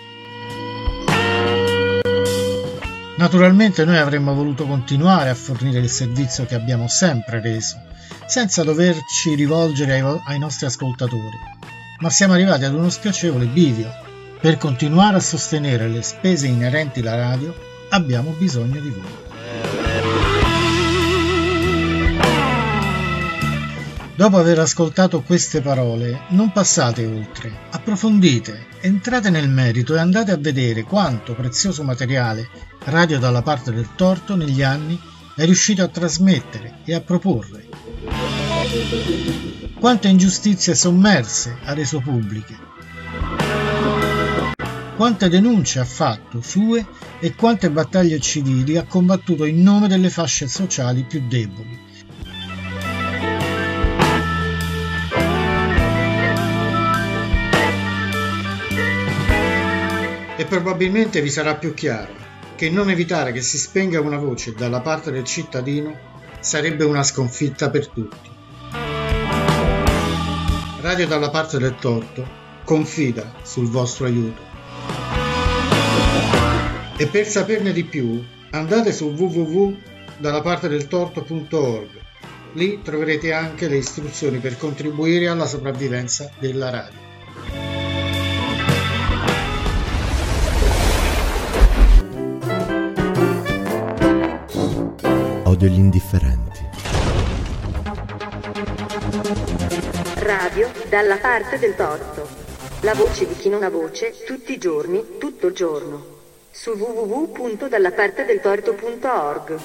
Naturalmente 3.20 3.84
noi 3.84 3.98
avremmo 3.98 4.32
voluto 4.32 4.64
continuare 4.64 5.28
a 5.28 5.34
fornire 5.34 5.80
il 5.80 5.90
servizio 5.90 6.46
che 6.46 6.54
abbiamo 6.54 6.88
sempre 6.88 7.38
reso, 7.42 7.76
senza 8.26 8.64
doverci 8.64 9.34
rivolgere 9.34 9.92
ai, 9.92 10.00
vo- 10.00 10.22
ai 10.24 10.38
nostri 10.38 10.64
ascoltatori, 10.64 11.36
ma 11.98 12.08
siamo 12.08 12.32
arrivati 12.32 12.64
ad 12.64 12.72
uno 12.72 12.88
spiacevole 12.88 13.44
bivio. 13.44 13.92
Per 14.40 14.56
continuare 14.56 15.18
a 15.18 15.20
sostenere 15.20 15.86
le 15.88 16.00
spese 16.00 16.46
inerenti 16.46 17.00
alla 17.00 17.16
radio 17.16 17.54
abbiamo 17.90 18.30
bisogno 18.38 18.80
di 18.80 18.88
voi. 18.88 19.80
Dopo 24.20 24.36
aver 24.36 24.58
ascoltato 24.58 25.22
queste 25.22 25.62
parole, 25.62 26.26
non 26.32 26.52
passate 26.52 27.06
oltre, 27.06 27.50
approfondite, 27.70 28.66
entrate 28.82 29.30
nel 29.30 29.48
merito 29.48 29.94
e 29.94 29.98
andate 29.98 30.30
a 30.30 30.36
vedere 30.36 30.82
quanto 30.82 31.32
prezioso 31.32 31.84
materiale 31.84 32.46
Radio 32.84 33.18
dalla 33.18 33.40
parte 33.40 33.72
del 33.72 33.94
torto 33.96 34.36
negli 34.36 34.60
anni 34.62 35.00
è 35.34 35.46
riuscito 35.46 35.82
a 35.82 35.88
trasmettere 35.88 36.80
e 36.84 36.92
a 36.92 37.00
proporre. 37.00 37.68
Quante 39.80 40.08
ingiustizie 40.08 40.74
sommerse 40.74 41.56
ha 41.64 41.72
reso 41.72 42.00
pubbliche. 42.00 42.58
Quante 44.96 45.30
denunce 45.30 45.78
ha 45.78 45.86
fatto 45.86 46.42
sue 46.42 46.84
e 47.20 47.34
quante 47.34 47.70
battaglie 47.70 48.20
civili 48.20 48.76
ha 48.76 48.84
combattuto 48.84 49.46
in 49.46 49.62
nome 49.62 49.88
delle 49.88 50.10
fasce 50.10 50.46
sociali 50.46 51.04
più 51.04 51.26
deboli. 51.26 51.88
E 60.41 60.47
probabilmente 60.47 61.20
vi 61.20 61.28
sarà 61.28 61.57
più 61.57 61.74
chiaro 61.74 62.14
che 62.57 62.70
non 62.70 62.88
evitare 62.88 63.30
che 63.30 63.43
si 63.43 63.59
spenga 63.59 64.01
una 64.01 64.16
voce 64.16 64.55
dalla 64.55 64.80
parte 64.80 65.11
del 65.11 65.24
cittadino 65.24 65.95
sarebbe 66.41 66.84
una 66.84 67.03
sconfitta 67.03 67.68
per 67.68 67.88
tutti. 67.88 68.30
Radio 70.80 71.07
dalla 71.07 71.28
parte 71.28 71.59
del 71.59 71.74
torto 71.74 72.26
confida 72.64 73.34
sul 73.43 73.68
vostro 73.68 74.07
aiuto. 74.07 74.41
E 76.97 77.07
per 77.07 77.26
saperne 77.26 77.74
di 77.74 77.84
più 77.84 78.24
andate 78.53 78.95
su 78.95 79.09
www.dallapartedeltorto.org. 79.09 81.88
Lì 82.55 82.80
troverete 82.80 83.34
anche 83.34 83.68
le 83.68 83.76
istruzioni 83.76 84.38
per 84.38 84.57
contribuire 84.57 85.28
alla 85.28 85.45
sopravvivenza 85.45 86.32
della 86.38 86.70
radio. 86.70 87.80
Odio 95.61 95.74
gli 95.74 95.78
indifferenti. 95.78 96.66
Radio 100.20 100.70
dalla 100.88 101.18
parte 101.18 101.58
del 101.58 101.76
torto. 101.76 102.26
La 102.80 102.94
voce 102.94 103.28
di 103.28 103.36
chi 103.36 103.50
non 103.50 103.62
ha 103.62 103.68
voce, 103.68 104.24
tutti 104.24 104.52
i 104.52 104.58
giorni, 104.58 105.18
tutto 105.18 105.48
il 105.48 105.54
giorno. 105.54 106.02
Su 106.50 106.70
www.dallapartedeltorto.org. 106.70 109.58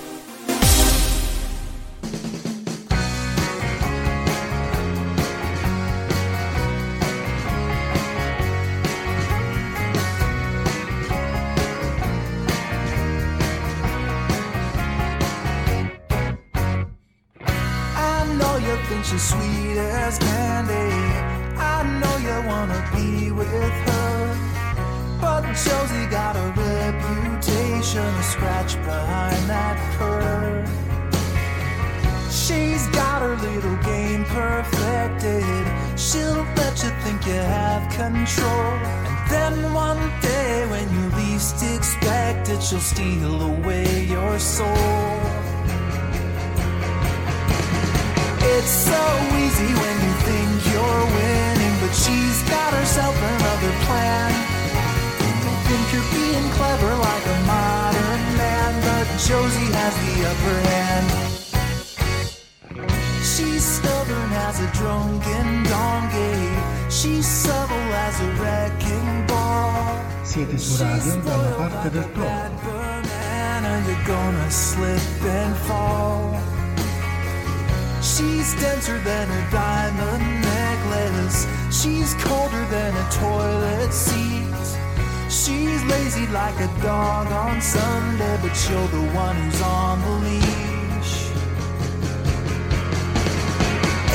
You're 88.63 88.87
the 88.87 89.05
one 89.13 89.35
who's 89.35 89.61
on 89.61 90.01
the 90.01 90.11
leash. 90.25 91.13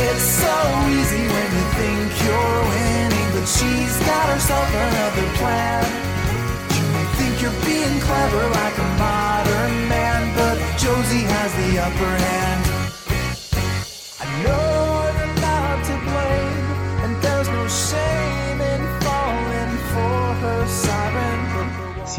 It's 0.06 0.26
so 0.42 0.56
easy 0.90 1.24
when 1.34 1.48
you 1.56 1.66
think 1.78 2.08
you're 2.24 2.62
winning, 2.72 3.28
but 3.36 3.46
she's 3.46 3.96
got 4.08 4.26
herself 4.32 4.68
another 4.74 5.28
plan. 5.38 5.84
You 6.74 6.84
may 6.94 7.06
think 7.20 7.42
you're 7.42 7.60
being 7.64 8.00
clever 8.00 8.44
like 8.60 8.76
a 8.76 8.88
modern 8.98 9.88
man, 9.88 10.34
but 10.34 10.56
Josie 10.78 11.26
has 11.30 11.54
the 11.54 11.78
upper 11.78 12.16
hand. 12.18 12.39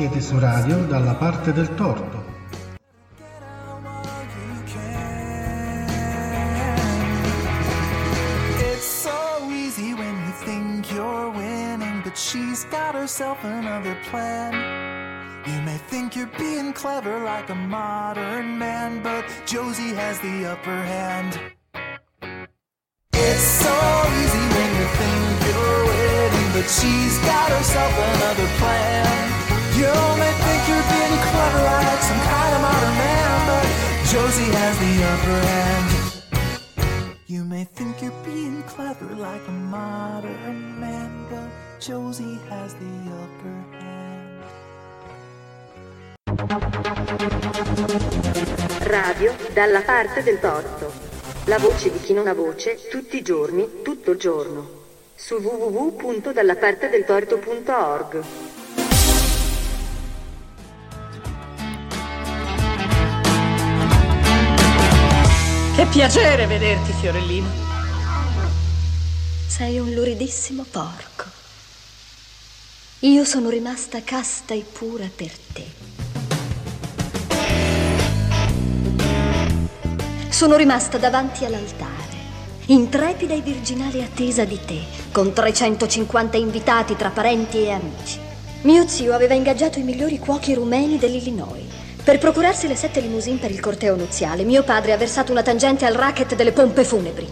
Siete 0.01 0.19
su 0.19 0.39
radio 0.39 0.77
dalla 0.87 1.13
parte 1.13 1.53
del 1.53 1.75
torto. 1.75 2.29
Another 13.43 13.95
plan. 14.09 14.53
You 15.45 15.61
may 15.61 15.77
think 15.89 16.15
you're 16.15 16.29
being 16.37 16.73
clever 16.73 17.19
like 17.23 17.49
a 17.51 17.55
modern 17.55 18.57
man, 18.57 19.03
but 19.03 19.23
Josie 19.45 19.93
has 19.93 20.19
the 20.19 20.45
upper 20.51 20.81
hand. 20.83 21.39
It's 23.13 23.43
so 23.43 23.75
easy 24.21 24.45
when 24.55 24.71
you 24.79 24.87
think 24.97 25.45
you're 25.45 25.85
winning, 25.85 26.51
but 26.53 26.67
she's 26.69 27.17
got 27.19 27.51
herself 27.51 27.93
another 28.15 28.47
plan. 28.57 29.40
You 29.79 29.93
may 30.17 30.33
think 30.43 30.61
you're 30.67 30.87
being 30.91 31.17
clever 31.31 31.63
like 31.63 32.01
some 32.01 32.19
kind 32.19 32.55
of 32.55 32.61
modern 32.61 32.95
man, 32.97 33.45
but 33.47 33.65
Josie 34.11 34.51
has 34.51 34.75
the 34.83 34.93
upper 35.11 35.39
hand. 35.47 35.89
You 37.27 37.45
may 37.45 37.63
think 37.63 38.01
you're 38.01 38.11
being 38.25 38.61
clever 38.63 39.15
like 39.15 39.47
a 39.47 39.51
modern 39.51 40.77
man, 40.79 41.25
but 41.29 41.49
Josie 41.79 42.37
has 42.49 42.73
the 42.75 43.11
upper 43.23 43.63
hand. 43.79 44.43
Radio 48.83 49.33
dalla 49.53 49.81
parte 49.81 50.23
del 50.23 50.39
torto. 50.39 50.91
La 51.45 51.57
voce 51.57 51.91
di 51.91 51.99
chi 52.01 52.13
non 52.13 52.27
ha 52.27 52.33
voce, 52.33 52.87
tutti 52.89 53.17
i 53.17 53.21
giorni, 53.21 53.81
tutto 53.83 54.11
il 54.11 54.19
giorno. 54.19 54.79
Su 55.15 55.35
www.dallapartedeltorto.org. 55.35 58.23
Che 65.73 65.85
piacere 65.85 66.47
vederti, 66.47 66.91
Fiorellino. 66.91 67.47
Sei 69.47 69.79
un 69.79 69.89
luridissimo 69.91 70.65
porco. 70.69 71.23
Io 72.99 73.23
sono 73.23 73.49
rimasta 73.49 74.03
casta 74.03 74.53
e 74.53 74.65
pura 74.69 75.09
per 75.15 75.31
te. 75.53 75.65
Sono 80.27 80.57
rimasta 80.57 80.97
davanti 80.97 81.45
all'altare, 81.45 82.17
intrepida 82.65 83.33
e 83.33 83.41
virginale 83.41 84.03
attesa 84.03 84.43
di 84.43 84.59
te, 84.65 84.81
con 85.13 85.31
350 85.31 86.35
invitati 86.35 86.97
tra 86.97 87.11
parenti 87.11 87.63
e 87.63 87.71
amici. 87.71 88.19
Mio 88.63 88.85
zio 88.89 89.13
aveva 89.13 89.35
ingaggiato 89.35 89.79
i 89.79 89.83
migliori 89.83 90.19
cuochi 90.19 90.53
rumeni 90.53 90.97
dell'Illinois. 90.97 91.70
Per 92.03 92.17
procurarsi 92.17 92.67
le 92.67 92.75
sette 92.75 92.99
limousine 92.99 93.37
per 93.37 93.51
il 93.51 93.59
corteo 93.59 93.95
nuziale, 93.95 94.43
mio 94.43 94.63
padre 94.63 94.91
ha 94.91 94.97
versato 94.97 95.31
una 95.31 95.43
tangente 95.43 95.85
al 95.85 95.93
racket 95.93 96.35
delle 96.35 96.51
pompe 96.51 96.83
funebri. 96.83 97.27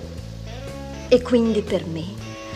E 1.07 1.22
quindi 1.24 1.61
per 1.61 1.86
me, 1.86 2.05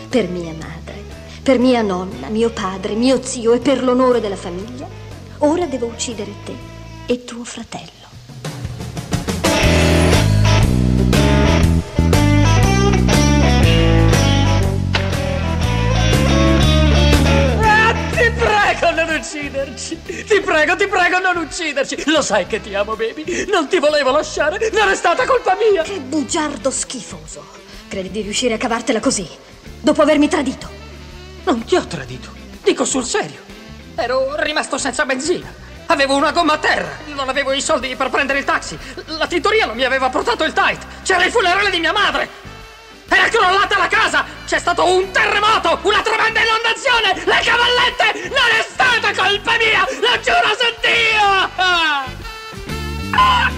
per 0.09 0.27
mia 0.27 0.53
madre, 0.53 1.01
per 1.41 1.57
mia 1.57 1.81
nonna, 1.81 2.27
mio 2.29 2.51
padre, 2.51 2.93
mio 2.93 3.23
zio 3.23 3.53
e 3.53 3.59
per 3.59 3.83
l'onore 3.83 4.21
della 4.21 4.35
famiglia, 4.35 4.87
ora 5.39 5.65
devo 5.65 5.87
uccidere 5.87 6.31
te 6.45 6.53
e 7.07 7.25
tuo 7.25 7.43
fratello. 7.43 8.02
Ucciderci! 19.33 20.01
Ti 20.03 20.41
prego, 20.41 20.75
ti 20.75 20.87
prego 20.87 21.19
non 21.19 21.37
ucciderci! 21.37 22.03
Lo 22.05 22.21
sai 22.21 22.45
che 22.45 22.61
ti 22.61 22.75
amo, 22.75 22.95
baby! 22.95 23.45
Non 23.49 23.67
ti 23.67 23.79
volevo 23.79 24.11
lasciare! 24.11 24.69
Non 24.71 24.89
è 24.89 24.95
stata 24.95 25.25
colpa 25.25 25.55
mia! 25.55 25.81
Che 25.81 25.99
bugiardo 25.99 26.69
schifoso! 26.69 27.43
Credi 27.87 28.11
di 28.11 28.21
riuscire 28.21 28.53
a 28.53 28.57
cavartela 28.57 28.99
così, 28.99 29.27
dopo 29.79 30.01
avermi 30.01 30.27
tradito? 30.27 30.69
Non 31.45 31.63
ti 31.65 31.75
ho 31.75 31.85
tradito. 31.85 32.31
Dico 32.63 32.85
sul 32.85 33.03
serio. 33.03 33.41
Ero 33.95 34.35
rimasto 34.41 34.77
senza 34.77 35.05
benzina. 35.05 35.51
Avevo 35.87 36.15
una 36.15 36.31
gomma 36.31 36.53
a 36.53 36.57
terra. 36.57 36.97
Non 37.07 37.27
avevo 37.27 37.51
i 37.51 37.61
soldi 37.61 37.95
per 37.95 38.09
prendere 38.09 38.39
il 38.39 38.45
taxi. 38.45 38.77
La 39.05 39.27
tintoria 39.27 39.65
non 39.65 39.75
mi 39.75 39.83
aveva 39.83 40.09
portato 40.09 40.43
il 40.45 40.53
tight. 40.53 41.03
C'era 41.03 41.25
il 41.25 41.31
funerale 41.31 41.69
di 41.69 41.79
mia 41.79 41.91
madre. 41.91 42.51
Era 43.09 43.27
crollata 43.29 43.77
la 43.77 43.87
casa. 43.87 44.25
C'è 44.45 44.59
stato 44.59 44.85
un 44.85 45.11
terremoto. 45.11 45.79
Una 45.83 46.01
tremenda 46.01 46.39
inondazione. 46.41 47.13
Le 47.25 47.39
cavallette. 47.43 48.29
Non 48.29 48.49
è 48.57 48.65
stata 48.67 49.13
colpa 49.13 49.57
mia. 49.57 49.85
Lo 49.99 50.19
giuro 50.21 50.55
su 50.57 50.73
Dio. 50.81 51.51
Ah! 51.55 52.05
Ah! 53.15 53.51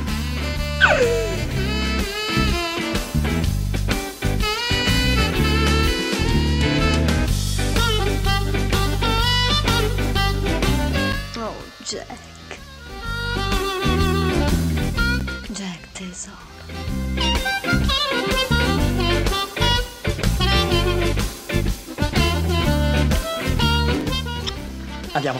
Jack. 11.85 12.57
Jack 15.51 15.91
tesoro. 15.93 17.95
Andiamo. 25.25 25.39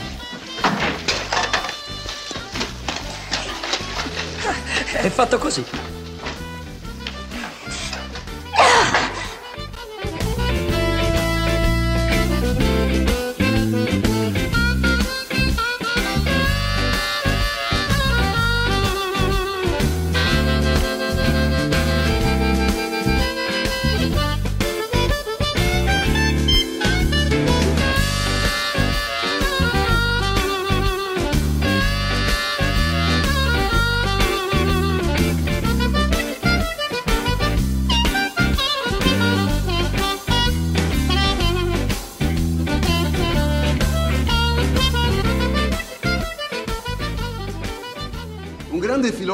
È 4.93 5.09
fatto 5.09 5.37
così. 5.37 5.94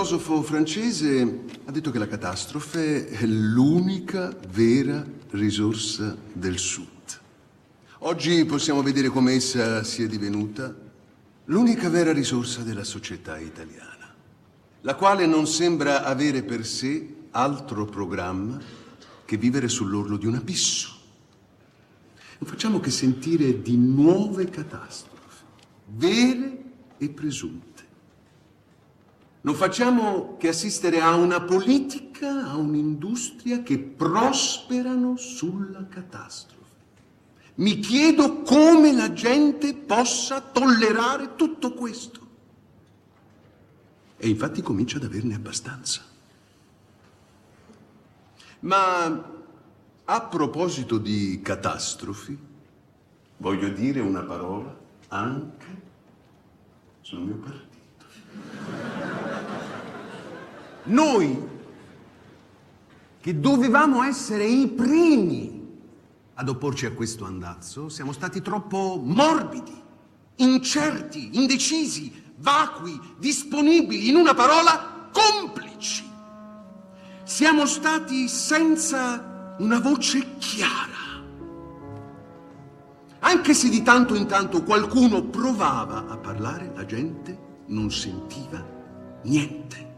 Filosofo 0.04 0.42
francese 0.42 1.44
ha 1.64 1.72
detto 1.72 1.92
che 1.92 2.00
la 2.00 2.08
catastrofe 2.08 3.08
è 3.08 3.24
l'unica 3.28 4.36
vera 4.50 5.06
risorsa 5.30 6.18
del 6.34 6.58
Sud. 6.58 6.88
Oggi 8.00 8.44
possiamo 8.46 8.82
vedere 8.82 9.10
come 9.10 9.34
essa 9.34 9.84
sia 9.84 10.08
divenuta 10.08 10.76
l'unica 11.46 11.88
vera 11.90 12.12
risorsa 12.12 12.64
della 12.64 12.84
società 12.84 13.38
italiana, 13.38 14.12
la 14.82 14.96
quale 14.96 15.28
non 15.28 15.46
sembra 15.46 16.04
avere 16.04 16.42
per 16.42 16.66
sé 16.66 17.08
altro 17.30 17.86
programma 17.86 18.60
che 19.24 19.38
vivere 19.38 19.68
sull'orlo 19.68 20.18
di 20.18 20.26
un 20.26 20.34
abisso. 20.34 20.98
Non 22.40 22.50
facciamo 22.50 22.80
che 22.80 22.90
sentire 22.90 23.62
di 23.62 23.78
nuove 23.78 24.50
catastrofi, 24.50 25.44
vere 25.90 26.64
e 26.98 27.08
presunte. 27.10 27.71
Non 29.44 29.56
facciamo 29.56 30.38
che 30.38 30.50
assistere 30.50 31.02
a 31.02 31.16
una 31.16 31.42
politica, 31.42 32.52
a 32.52 32.58
un'industria 32.58 33.64
che 33.64 33.80
prosperano 33.80 35.18
sulla 35.18 35.88
catastrofe. 35.88 36.60
Mi 37.56 37.80
chiedo 37.80 38.44
come 38.44 38.94
la 38.94 39.14
gente 39.14 39.74
possa 39.74 40.42
tollerare 40.42 41.36
tutto 41.36 41.74
questo. 41.74 42.20
E 44.18 44.30
infatti 44.30 44.62
comincia 44.62 44.98
ad 44.98 45.06
averne 45.06 45.34
abbastanza. 45.34 46.04
Ma 48.60 49.30
a 50.06 50.22
proposito 50.22 51.00
di 51.00 51.40
catastrofi, 51.42 52.38
voglio 53.38 53.70
dire 53.70 54.02
una 54.02 54.22
parola 54.22 54.78
anche 55.08 55.82
sul 57.02 57.22
mio 57.22 57.36
partito. 57.36 57.70
Noi, 60.84 61.48
che 63.20 63.40
dovevamo 63.40 64.04
essere 64.04 64.46
i 64.46 64.68
primi 64.68 65.60
ad 66.34 66.50
opporci 66.50 66.88
a 66.88 66.92
questo 66.92 67.26
andazzo, 67.26 67.88
siamo 67.90 68.12
stati 68.12 68.42
troppo 68.42 69.00
morbidi, 69.04 69.80
incerti, 70.38 71.30
indecisi, 71.34 72.12
vacui, 72.38 73.00
disponibili, 73.20 74.10
in 74.10 74.16
una 74.16 74.34
parola, 74.34 75.10
complici. 75.12 76.04
Siamo 77.24 77.66
stati 77.68 78.28
senza 78.28 79.56
una 79.60 79.80
voce 79.80 80.38
chiara. 80.40 81.00
Anche 83.20 83.54
se 83.54 83.70
di 83.70 83.84
tanto 83.84 84.16
in 84.16 84.26
tanto 84.26 84.64
qualcuno 84.64 85.24
provava 85.26 86.08
a 86.08 86.18
parlare, 86.18 86.72
la 86.76 86.86
gente 86.86 87.38
non 87.68 87.92
sentiva 87.92 88.66
niente. 89.24 89.91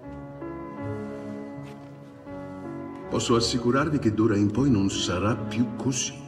Posso 3.14 3.36
assicurarvi 3.36 3.99
che 3.99 4.11
d'ora 4.11 4.36
in 4.36 4.49
poi 4.49 4.72
non 4.72 4.89
sarà 4.89 5.36
più 5.36 5.76
così. 5.76 6.20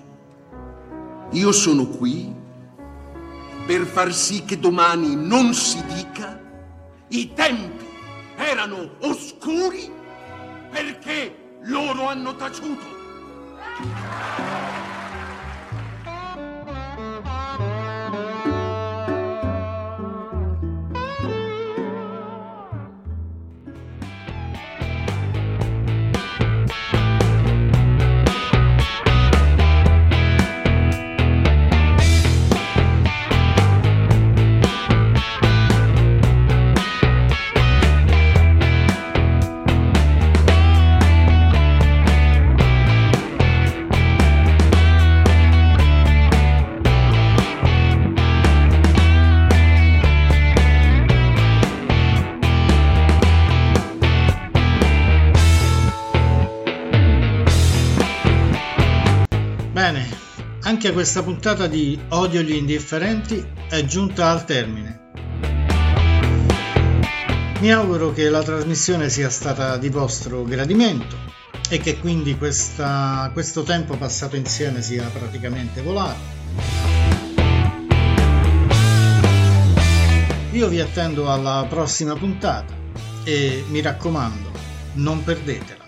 Io 1.32 1.52
sono 1.52 1.88
qui 1.88 2.32
per 3.66 3.88
far 3.88 4.14
sì 4.14 4.46
che 4.46 4.60
domani 4.60 5.16
non 5.16 5.56
si 5.56 5.84
dica 5.88 6.40
i 7.08 7.34
tempi 7.34 7.86
erano 8.36 8.98
oscuri 9.00 9.92
perché 10.70 11.58
loro 11.64 12.08
hanno 12.08 12.36
taciuto. 12.36 12.86
Anche 60.86 60.98
questa 60.98 61.24
puntata 61.24 61.66
di 61.66 62.00
Odio 62.10 62.44
gli 62.44 62.54
indifferenti 62.54 63.44
è 63.68 63.84
giunta 63.86 64.30
al 64.30 64.46
termine. 64.46 65.10
Mi 67.60 67.72
auguro 67.72 68.12
che 68.14 68.30
la 68.30 68.44
trasmissione 68.44 69.10
sia 69.10 69.32
stata 69.32 69.78
di 69.78 69.90
vostro 69.90 70.44
gradimento 70.44 71.18
e 71.72 71.80
che 71.80 71.98
quindi 71.98 72.38
questa- 72.38 73.32
questo 73.34 73.64
tempo 73.64 73.98
passato 73.98 74.36
insieme 74.36 74.84
sia 74.84 75.10
praticamente 75.10 75.82
volato. 75.82 76.20
Io 80.52 80.68
vi 80.68 80.80
attendo 80.82 81.32
alla 81.32 81.66
prossima 81.68 82.14
puntata 82.14 82.76
e 83.24 83.64
mi 83.70 83.82
raccomando, 83.82 84.52
non 84.94 85.24
perdetela. 85.24 85.84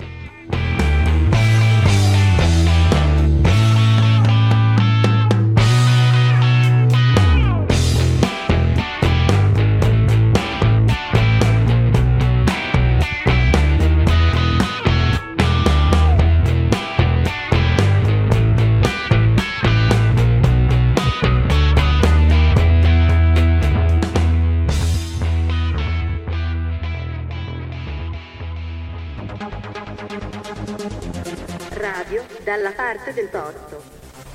Radio 31.89 32.25
dalla 32.43 32.73
parte 32.73 33.13
del 33.13 33.29
torto. 33.29 33.81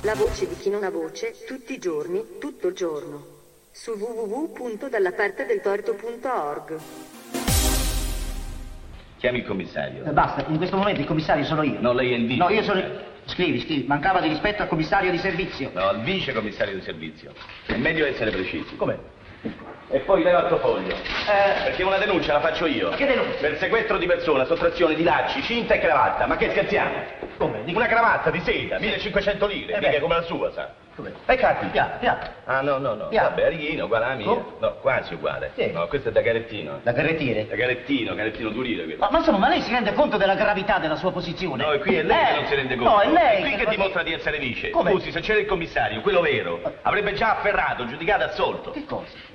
La 0.01 0.15
voce 0.15 0.47
di 0.47 0.57
chi 0.57 0.71
non 0.71 0.83
ha 0.83 0.89
voce, 0.89 1.35
tutti 1.45 1.73
i 1.73 1.77
giorni, 1.77 2.39
tutto 2.39 2.69
il 2.69 2.73
giorno. 2.73 3.27
Su 3.71 3.91
www.dallapartedeltorto.org. 3.91 6.79
Chiami 9.17 9.37
il 9.37 9.45
commissario. 9.45 10.03
Eh, 10.03 10.09
Basta, 10.09 10.45
in 10.47 10.57
questo 10.57 10.77
momento 10.77 11.01
il 11.01 11.05
commissario 11.05 11.45
sono 11.45 11.61
io. 11.61 11.79
No, 11.79 11.93
lei 11.93 12.13
è 12.13 12.15
il 12.15 12.25
vice. 12.25 12.39
No, 12.39 12.49
io 12.49 12.63
sono. 12.63 12.81
Scrivi, 13.25 13.61
scrivi, 13.61 13.85
mancava 13.85 14.19
di 14.19 14.29
rispetto 14.29 14.63
al 14.63 14.67
commissario 14.67 15.11
di 15.11 15.19
servizio. 15.19 15.69
No, 15.75 15.91
il 15.91 16.01
vice 16.01 16.33
commissario 16.33 16.73
di 16.73 16.81
servizio. 16.81 17.33
È 17.67 17.77
meglio 17.77 18.07
essere 18.07 18.31
precisi. 18.31 18.75
Come? 18.75 18.97
E 19.89 19.99
poi 19.99 20.23
leva 20.23 20.39
il 20.41 20.47
tuo 20.47 20.57
foglio. 20.57 20.95
Perché 21.25 21.83
una 21.83 21.97
denuncia 21.97 22.33
la 22.33 22.39
faccio 22.39 22.65
io. 22.65 22.89
Che 22.91 23.05
denuncia? 23.05 23.37
Per 23.39 23.57
sequestro 23.57 23.97
di 23.97 24.07
persona, 24.07 24.45
sottrazione 24.45 24.95
di 24.95 25.03
lacci, 25.03 25.41
cinta 25.43 25.75
e 25.75 25.79
cravatta. 25.79 26.25
Ma 26.25 26.35
che 26.37 26.49
scherziamo? 26.49 26.91
Come? 27.37 27.61
Una 27.67 27.85
cravatta 27.87 28.29
di 28.31 28.39
seta, 28.39 28.79
1500 28.79 29.45
lire, 29.45 29.73
Eh 29.73 29.79
mica 29.79 29.99
come 29.99 30.15
la 30.15 30.21
sua, 30.23 30.51
sa. 30.51 30.69
Come? 30.95 31.11
Cacchi. 31.25 31.65
Piano, 31.67 31.91
piano. 31.99 32.19
Ah, 32.45 32.61
no, 32.61 32.77
no, 32.77 32.93
no. 32.93 33.07
Piano. 33.07 33.29
Vabbè, 33.29 33.45
Arichino, 33.45 33.85
uguale 33.85 34.05
alla 34.05 34.13
mia. 34.15 34.25
Come? 34.27 34.43
No, 34.59 34.75
quasi 34.75 35.13
uguale. 35.15 35.51
Sì. 35.55 35.71
No, 35.71 35.87
questo 35.87 36.09
è 36.09 36.11
da 36.11 36.21
carettino. 36.21 36.79
Da 36.83 36.93
carrettiere? 36.93 37.47
Da 37.47 37.55
due 38.49 38.63
lire 38.63 38.83
quello. 38.83 38.99
Ma, 38.99 39.09
ma 39.11 39.17
insomma, 39.17 39.37
ma 39.39 39.49
lei 39.49 39.61
si 39.61 39.71
rende 39.71 39.93
conto 39.93 40.17
della 40.17 40.35
gravità 40.35 40.77
della 40.79 40.95
sua 40.95 41.11
posizione? 41.11 41.63
No, 41.63 41.71
e 41.71 41.79
qui 41.79 41.95
è 41.95 42.03
lei 42.03 42.21
Eh, 42.21 42.25
che 42.27 42.35
non 42.35 42.45
si 42.47 42.55
rende 42.55 42.75
conto. 42.75 42.91
No, 42.91 42.99
è 43.01 43.09
lei. 43.09 43.41
qui 43.41 43.55
che 43.55 43.65
dimostra 43.69 44.01
di 44.03 44.13
essere 44.13 44.37
vice. 44.37 44.69
Come? 44.69 44.91
Scusi, 44.91 45.11
se 45.11 45.19
c'era 45.21 45.39
il 45.39 45.45
commissario, 45.47 46.01
quello 46.01 46.21
vero, 46.21 46.61
avrebbe 46.83 47.13
già 47.13 47.37
afferrato, 47.37 47.85
giudicato 47.87 48.23
assolto. 48.23 48.71
Che 48.71 48.85
cosa? 48.85 49.31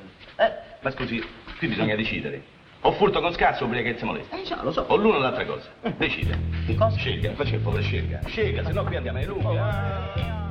Ma 0.81 0.91
scusi, 0.91 1.23
qui 1.59 1.67
bisogna 1.69 1.95
decidere. 1.97 2.43
O 2.83 2.93
furto 2.93 3.21
con 3.21 3.33
scarso 3.33 3.65
o 3.65 3.67
ubriachezza 3.67 4.07
molesta. 4.07 4.37
Eh, 4.39 4.45
già, 4.45 4.63
lo 4.63 4.71
so. 4.71 4.85
O 4.89 4.97
l'uno 4.97 5.17
o 5.17 5.21
l'altra 5.21 5.45
cosa. 5.45 5.69
Decide. 5.97 6.39
Che 6.65 6.75
cosa? 6.77 6.97
Scelga, 6.97 7.33
faccia 7.35 7.57
il 7.57 7.61
povero 7.61 7.83
scelga. 7.83 8.21
Scelga, 8.27 8.65
se 8.65 8.73
no 8.73 8.85
qui 8.85 8.95
andiamo 8.97 9.19
ai 9.19 9.25
lunghi. 9.27 9.57
eh. 9.57 10.48